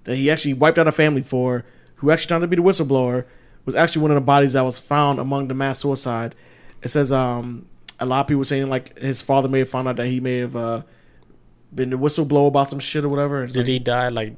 [0.04, 1.64] that he actually wiped out a family for,
[1.96, 3.24] who actually turned out to be the whistleblower,
[3.64, 6.34] was actually one of the bodies that was found among the mass suicide.
[6.82, 7.66] It says um,
[8.00, 10.38] a lot of people saying like his father may have found out that he may
[10.38, 10.82] have uh,
[11.74, 13.44] been the whistleblower about some shit or whatever.
[13.44, 14.36] It's Did like he die like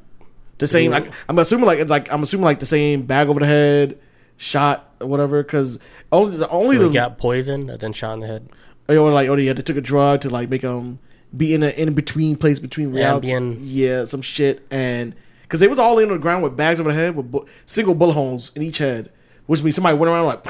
[0.58, 0.90] the same?
[0.90, 3.98] Like, I'm assuming like it's like I'm assuming like the same bag over the head,
[4.36, 5.42] shot or whatever.
[5.42, 5.78] Because
[6.12, 8.48] only the only so the he got poisoned and then shot in the head?
[8.88, 10.98] or like oh yeah they took a drug to like make him
[11.34, 13.30] be in an in between place between reality.
[13.30, 13.58] Ambien.
[13.62, 15.14] Yeah, some shit and
[15.44, 17.46] because they was all in on the ground with bags over the head with bu-
[17.64, 19.10] single bullet holes in each head,
[19.46, 20.44] which means somebody went around like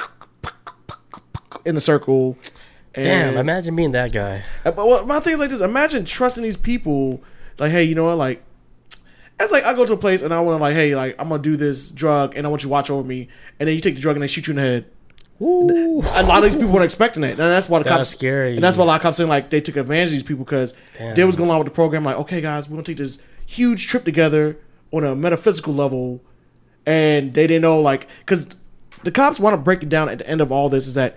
[1.65, 2.37] in a circle.
[2.95, 4.43] And, Damn, imagine being that guy.
[4.65, 7.21] uh, But my thing is like this: imagine trusting these people.
[7.59, 8.19] Like, hey, you know what?
[8.19, 8.43] Like,
[9.41, 11.29] it's like I go to a place and I want to like, hey, like I'm
[11.29, 13.81] gonna do this drug and I want you to watch over me, and then you
[13.81, 14.85] take the drug and they shoot you in the head.
[15.43, 16.01] Ooh.
[16.07, 18.55] A lot of these people weren't expecting it, and that's why the That's cops scary.
[18.55, 20.45] And that's why a lot of cops saying like they took advantage of these people
[20.45, 20.75] because
[21.15, 22.05] they was going along with the program.
[22.05, 24.57] Like, okay, guys, we're gonna take this huge trip together
[24.97, 26.23] on a metaphysical level,
[26.87, 28.49] and they didn't know like because
[29.03, 31.17] the cops want to break it down at the end of all this is that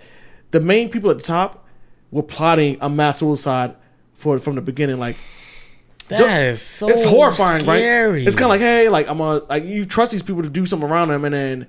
[0.50, 1.66] the main people at the top
[2.10, 3.74] were plotting a mass suicide
[4.14, 4.98] for from the beginning.
[4.98, 5.16] Like,
[6.08, 8.18] That is so it's horrifying, scary.
[8.20, 8.26] right?
[8.26, 10.64] It's kind of like, hey, like I'm a like you trust these people to do
[10.66, 11.66] something around them, and then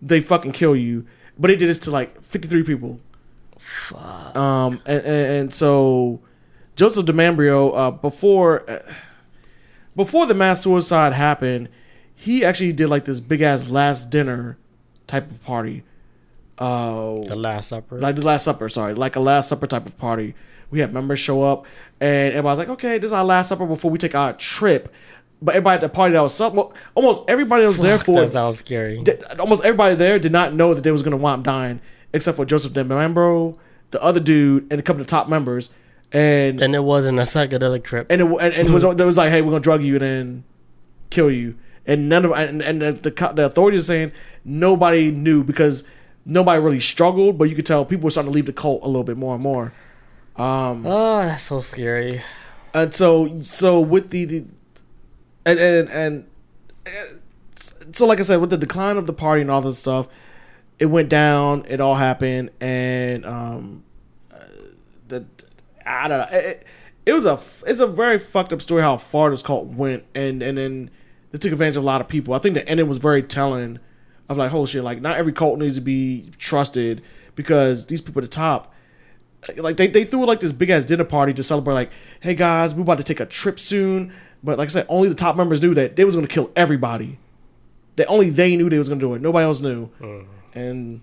[0.00, 1.06] they fucking kill you.
[1.38, 3.00] But they did this to like 53 people.
[3.58, 4.36] Fuck.
[4.36, 6.20] Um, and, and, and so
[6.76, 8.78] Joseph Di Mambro, uh, before uh,
[9.96, 11.68] before the mass suicide happened,
[12.14, 14.58] he actually did like this big ass last dinner
[15.06, 15.82] type of party.
[16.58, 17.98] Uh, the Last Supper.
[17.98, 20.34] like the Last Supper, sorry, like a Last Supper type of party.
[20.70, 21.64] We had members show up,
[22.00, 24.92] and everybody's like, "Okay, this is our Last Supper before we take our trip."
[25.42, 26.62] But everybody at the party that was some,
[26.94, 29.00] almost everybody that was there for that sounds scary.
[29.02, 31.80] did- almost everybody there did not know that they was gonna wind up dying,
[32.12, 33.56] except for Joseph Di Mambro,
[33.90, 35.70] the other dude, and a couple of top members,
[36.12, 38.06] and and it wasn't a psychedelic trip.
[38.10, 40.02] and it, and, and it was it was like, hey, we're gonna drug you and
[40.02, 40.44] then
[41.10, 41.56] kill you,
[41.86, 44.12] and none of and, and the, the the authorities are saying
[44.44, 45.84] nobody knew because
[46.24, 48.86] nobody really struggled, but you could tell people were starting to leave the cult a
[48.86, 49.72] little bit more and more.
[50.36, 52.22] Um, oh, that's so scary.
[52.72, 54.44] and so so with the, the
[55.44, 56.26] and and and
[56.86, 56.90] uh,
[57.92, 60.08] so like I said, with the decline of the party and all this stuff,
[60.78, 61.64] it went down.
[61.68, 63.84] It all happened, and um,
[65.86, 66.38] I don't know.
[66.38, 66.64] It,
[67.06, 67.38] it was a
[67.68, 70.90] it's a very fucked up story how far this cult went, and and then
[71.30, 72.34] they took advantage of a lot of people.
[72.34, 73.78] I think the ending was very telling
[74.28, 77.02] of like, holy shit, like not every cult needs to be trusted
[77.34, 78.74] because these people at the top
[79.56, 81.90] like they, they threw like this big ass dinner party to celebrate like
[82.20, 84.12] hey guys we're about to take a trip soon
[84.44, 86.52] but like i said only the top members knew that they was going to kill
[86.56, 87.18] everybody
[88.00, 89.20] that only they knew they was gonna do it.
[89.20, 89.90] Nobody else knew.
[90.00, 90.26] Mm.
[90.54, 91.00] And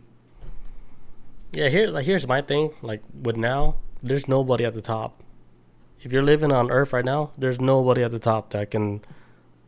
[1.54, 2.74] Yeah, here like here's my thing.
[2.82, 5.22] Like with now, there's nobody at the top.
[6.02, 9.02] If you're living on Earth right now, there's nobody at the top that can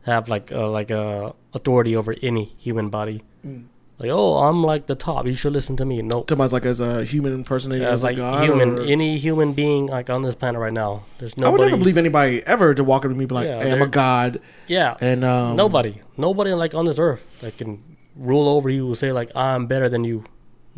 [0.04, 3.24] have like uh, like a authority over any human body.
[3.46, 3.66] Mm.
[3.98, 5.26] Like, oh, I'm like the top.
[5.26, 6.02] You should listen to me.
[6.02, 6.30] No, Nope.
[6.30, 8.44] somebody's like as a human impersonator, As as like a god.
[8.46, 11.04] human, or- any human being like on this planet right now.
[11.18, 11.48] There's nobody.
[11.64, 13.62] I would never believe anybody ever to walk up to me and be like, Yeah,
[13.62, 17.84] "Hey, I'm a god," Yeah, and um, nobody, nobody like on this earth that can
[18.16, 20.24] rule over you and say like I'm better than you.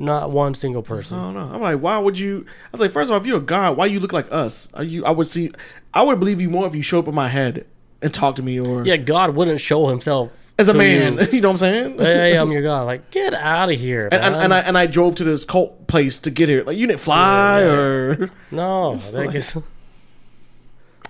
[0.02, 1.18] Not one single person.
[1.18, 1.56] I don't know.
[1.56, 2.46] I'm like, why would you?
[2.48, 4.68] I was like, first of all, if you're a god, why you look like us?
[4.74, 5.06] Are you?
[5.06, 5.52] I would see.
[5.94, 7.66] I would believe you more if you show up in my head
[8.02, 11.20] and talk to me, or Yeah, God wouldn't show Himself as a man.
[11.20, 11.28] you.
[11.34, 11.98] You, know what I'm saying?
[12.00, 12.84] hey, I'm your God.
[12.88, 15.88] Like, get out of here, and, and, and I and I drove to this cult
[15.88, 16.64] place to get here.
[16.64, 17.72] Like you didn't fly, Yeah, yeah.
[17.74, 19.56] or no, like- gets-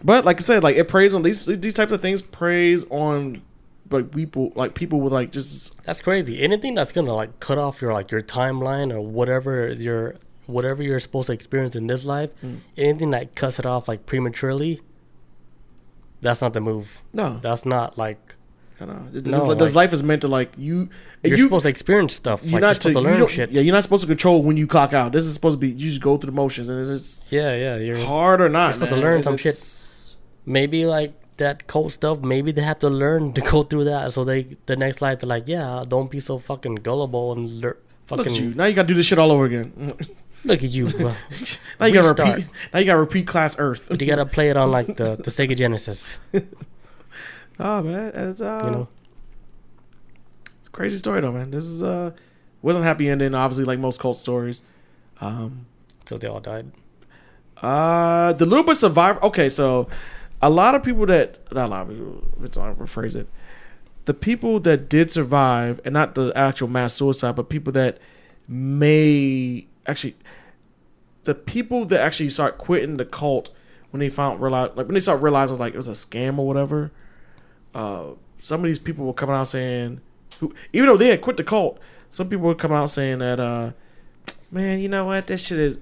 [0.03, 2.21] but like I said, like it preys on these these types of things.
[2.21, 3.41] Preys on
[3.93, 6.41] like people, like people with like just that's crazy.
[6.41, 10.15] Anything that's gonna like cut off your like your timeline or whatever your
[10.47, 12.59] whatever you're supposed to experience in this life, Mm.
[12.77, 14.81] anything that cuts it off like prematurely,
[16.21, 17.01] that's not the move.
[17.13, 17.37] no.
[17.41, 18.35] That's not like
[18.79, 19.07] I know.
[19.11, 20.89] This, No, this like- life is meant to like you.
[21.23, 22.41] you're you supposed to experience stuff.
[22.43, 23.51] you're Like not you're supposed to you learn shit.
[23.51, 25.11] Yeah, you're not supposed to control when you clock out.
[25.11, 27.75] This is supposed to be you just go through the motions, and it's Yeah, yeah.
[27.77, 28.65] You're hard or not.
[28.65, 30.15] You're supposed to learn some It's-
[30.47, 32.19] maybe like that cult stuff.
[32.21, 35.27] Maybe they have to learn to go through that, so they the next life they're
[35.29, 37.77] like, yeah, don't be so fucking gullible and lear-
[38.09, 38.53] Look fucking at you.
[38.55, 39.93] Now you gotta do this shit all over again.
[40.43, 40.87] Look at you.
[40.87, 41.13] bro.
[41.79, 42.35] now you gotta Restart.
[42.37, 42.47] repeat.
[42.73, 43.87] Now you gotta repeat class Earth.
[43.89, 46.17] But you gotta play it on like the, the Sega Genesis.
[47.59, 48.87] oh man, it's uh, You know,
[50.59, 51.51] it's a crazy story though, man.
[51.51, 52.11] This is uh,
[52.61, 53.33] wasn't a happy ending.
[53.35, 54.63] Obviously, like most cult stories.
[55.21, 55.65] Um,
[56.05, 56.71] so they all died.
[57.61, 59.23] Uh, the little bit survivor.
[59.23, 59.87] Okay, so
[60.41, 62.23] a lot of people that not a lot of people.
[62.37, 63.27] Let's not rephrase it.
[64.05, 67.99] The people that did survive, and not the actual mass suicide, but people that
[68.47, 70.15] may actually,
[71.23, 73.51] the people that actually start quitting the cult
[73.91, 76.47] when they found realize like when they start realizing like it was a scam or
[76.47, 76.91] whatever.
[77.73, 80.01] Uh, some of these people were coming out saying,
[80.39, 83.39] who even though they had quit the cult, some people were coming out saying that,
[83.39, 83.71] uh,
[84.49, 85.77] man, you know what, that shit is.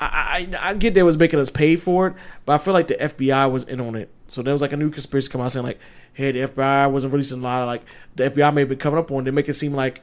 [0.00, 2.14] I, I I get they was making us pay for it,
[2.46, 4.10] but I feel like the FBI was in on it.
[4.28, 5.78] So there was like a new conspiracy come out saying like,
[6.14, 7.82] hey, the FBI wasn't releasing a lot of like
[8.16, 9.24] the FBI may been coming up on.
[9.24, 10.02] They make it seem like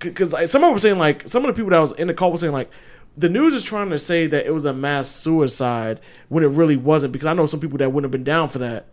[0.00, 2.08] because like, some of them were saying like some of the people that was in
[2.08, 2.70] the call were saying like
[3.16, 6.76] the news is trying to say that it was a mass suicide when it really
[6.76, 8.86] wasn't because I know some people that wouldn't have been down for that.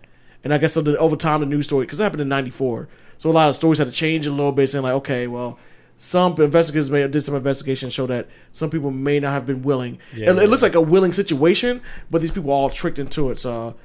[0.43, 2.87] And I guess over time the news story because it happened in '94,
[3.17, 5.57] so a lot of stories had to change a little bit, saying like, okay, well,
[5.97, 9.97] some investigators may did some investigation show that some people may not have been willing.
[10.15, 10.43] Yeah, it, yeah.
[10.43, 13.39] it looks like a willing situation, but these people are all tricked into it.
[13.39, 13.75] So,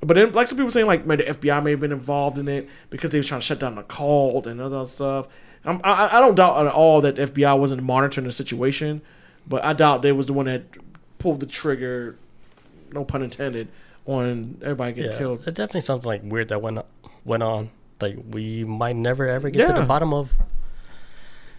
[0.00, 2.46] but then like some people saying like, man, the FBI may have been involved in
[2.48, 5.26] it because they was trying to shut down the cult and other stuff.
[5.64, 9.02] I'm, I, I don't doubt at all that the FBI wasn't monitoring the situation,
[9.48, 10.62] but I doubt they was the one that
[11.18, 12.16] pulled the trigger,
[12.92, 13.66] no pun intended,
[14.04, 15.38] on everybody getting Yeah, killed.
[15.40, 16.78] it's definitely something like weird that went
[17.24, 17.70] went on.
[18.00, 20.30] Like we might never ever get to the bottom of.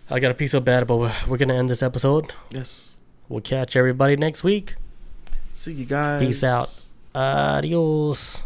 [0.09, 2.33] I got a piece of bad, but we're, we're gonna end this episode.
[2.49, 2.95] Yes.
[3.29, 4.75] We'll catch everybody next week.
[5.53, 6.21] See you guys.
[6.21, 6.85] Peace out.
[7.13, 8.39] Adios.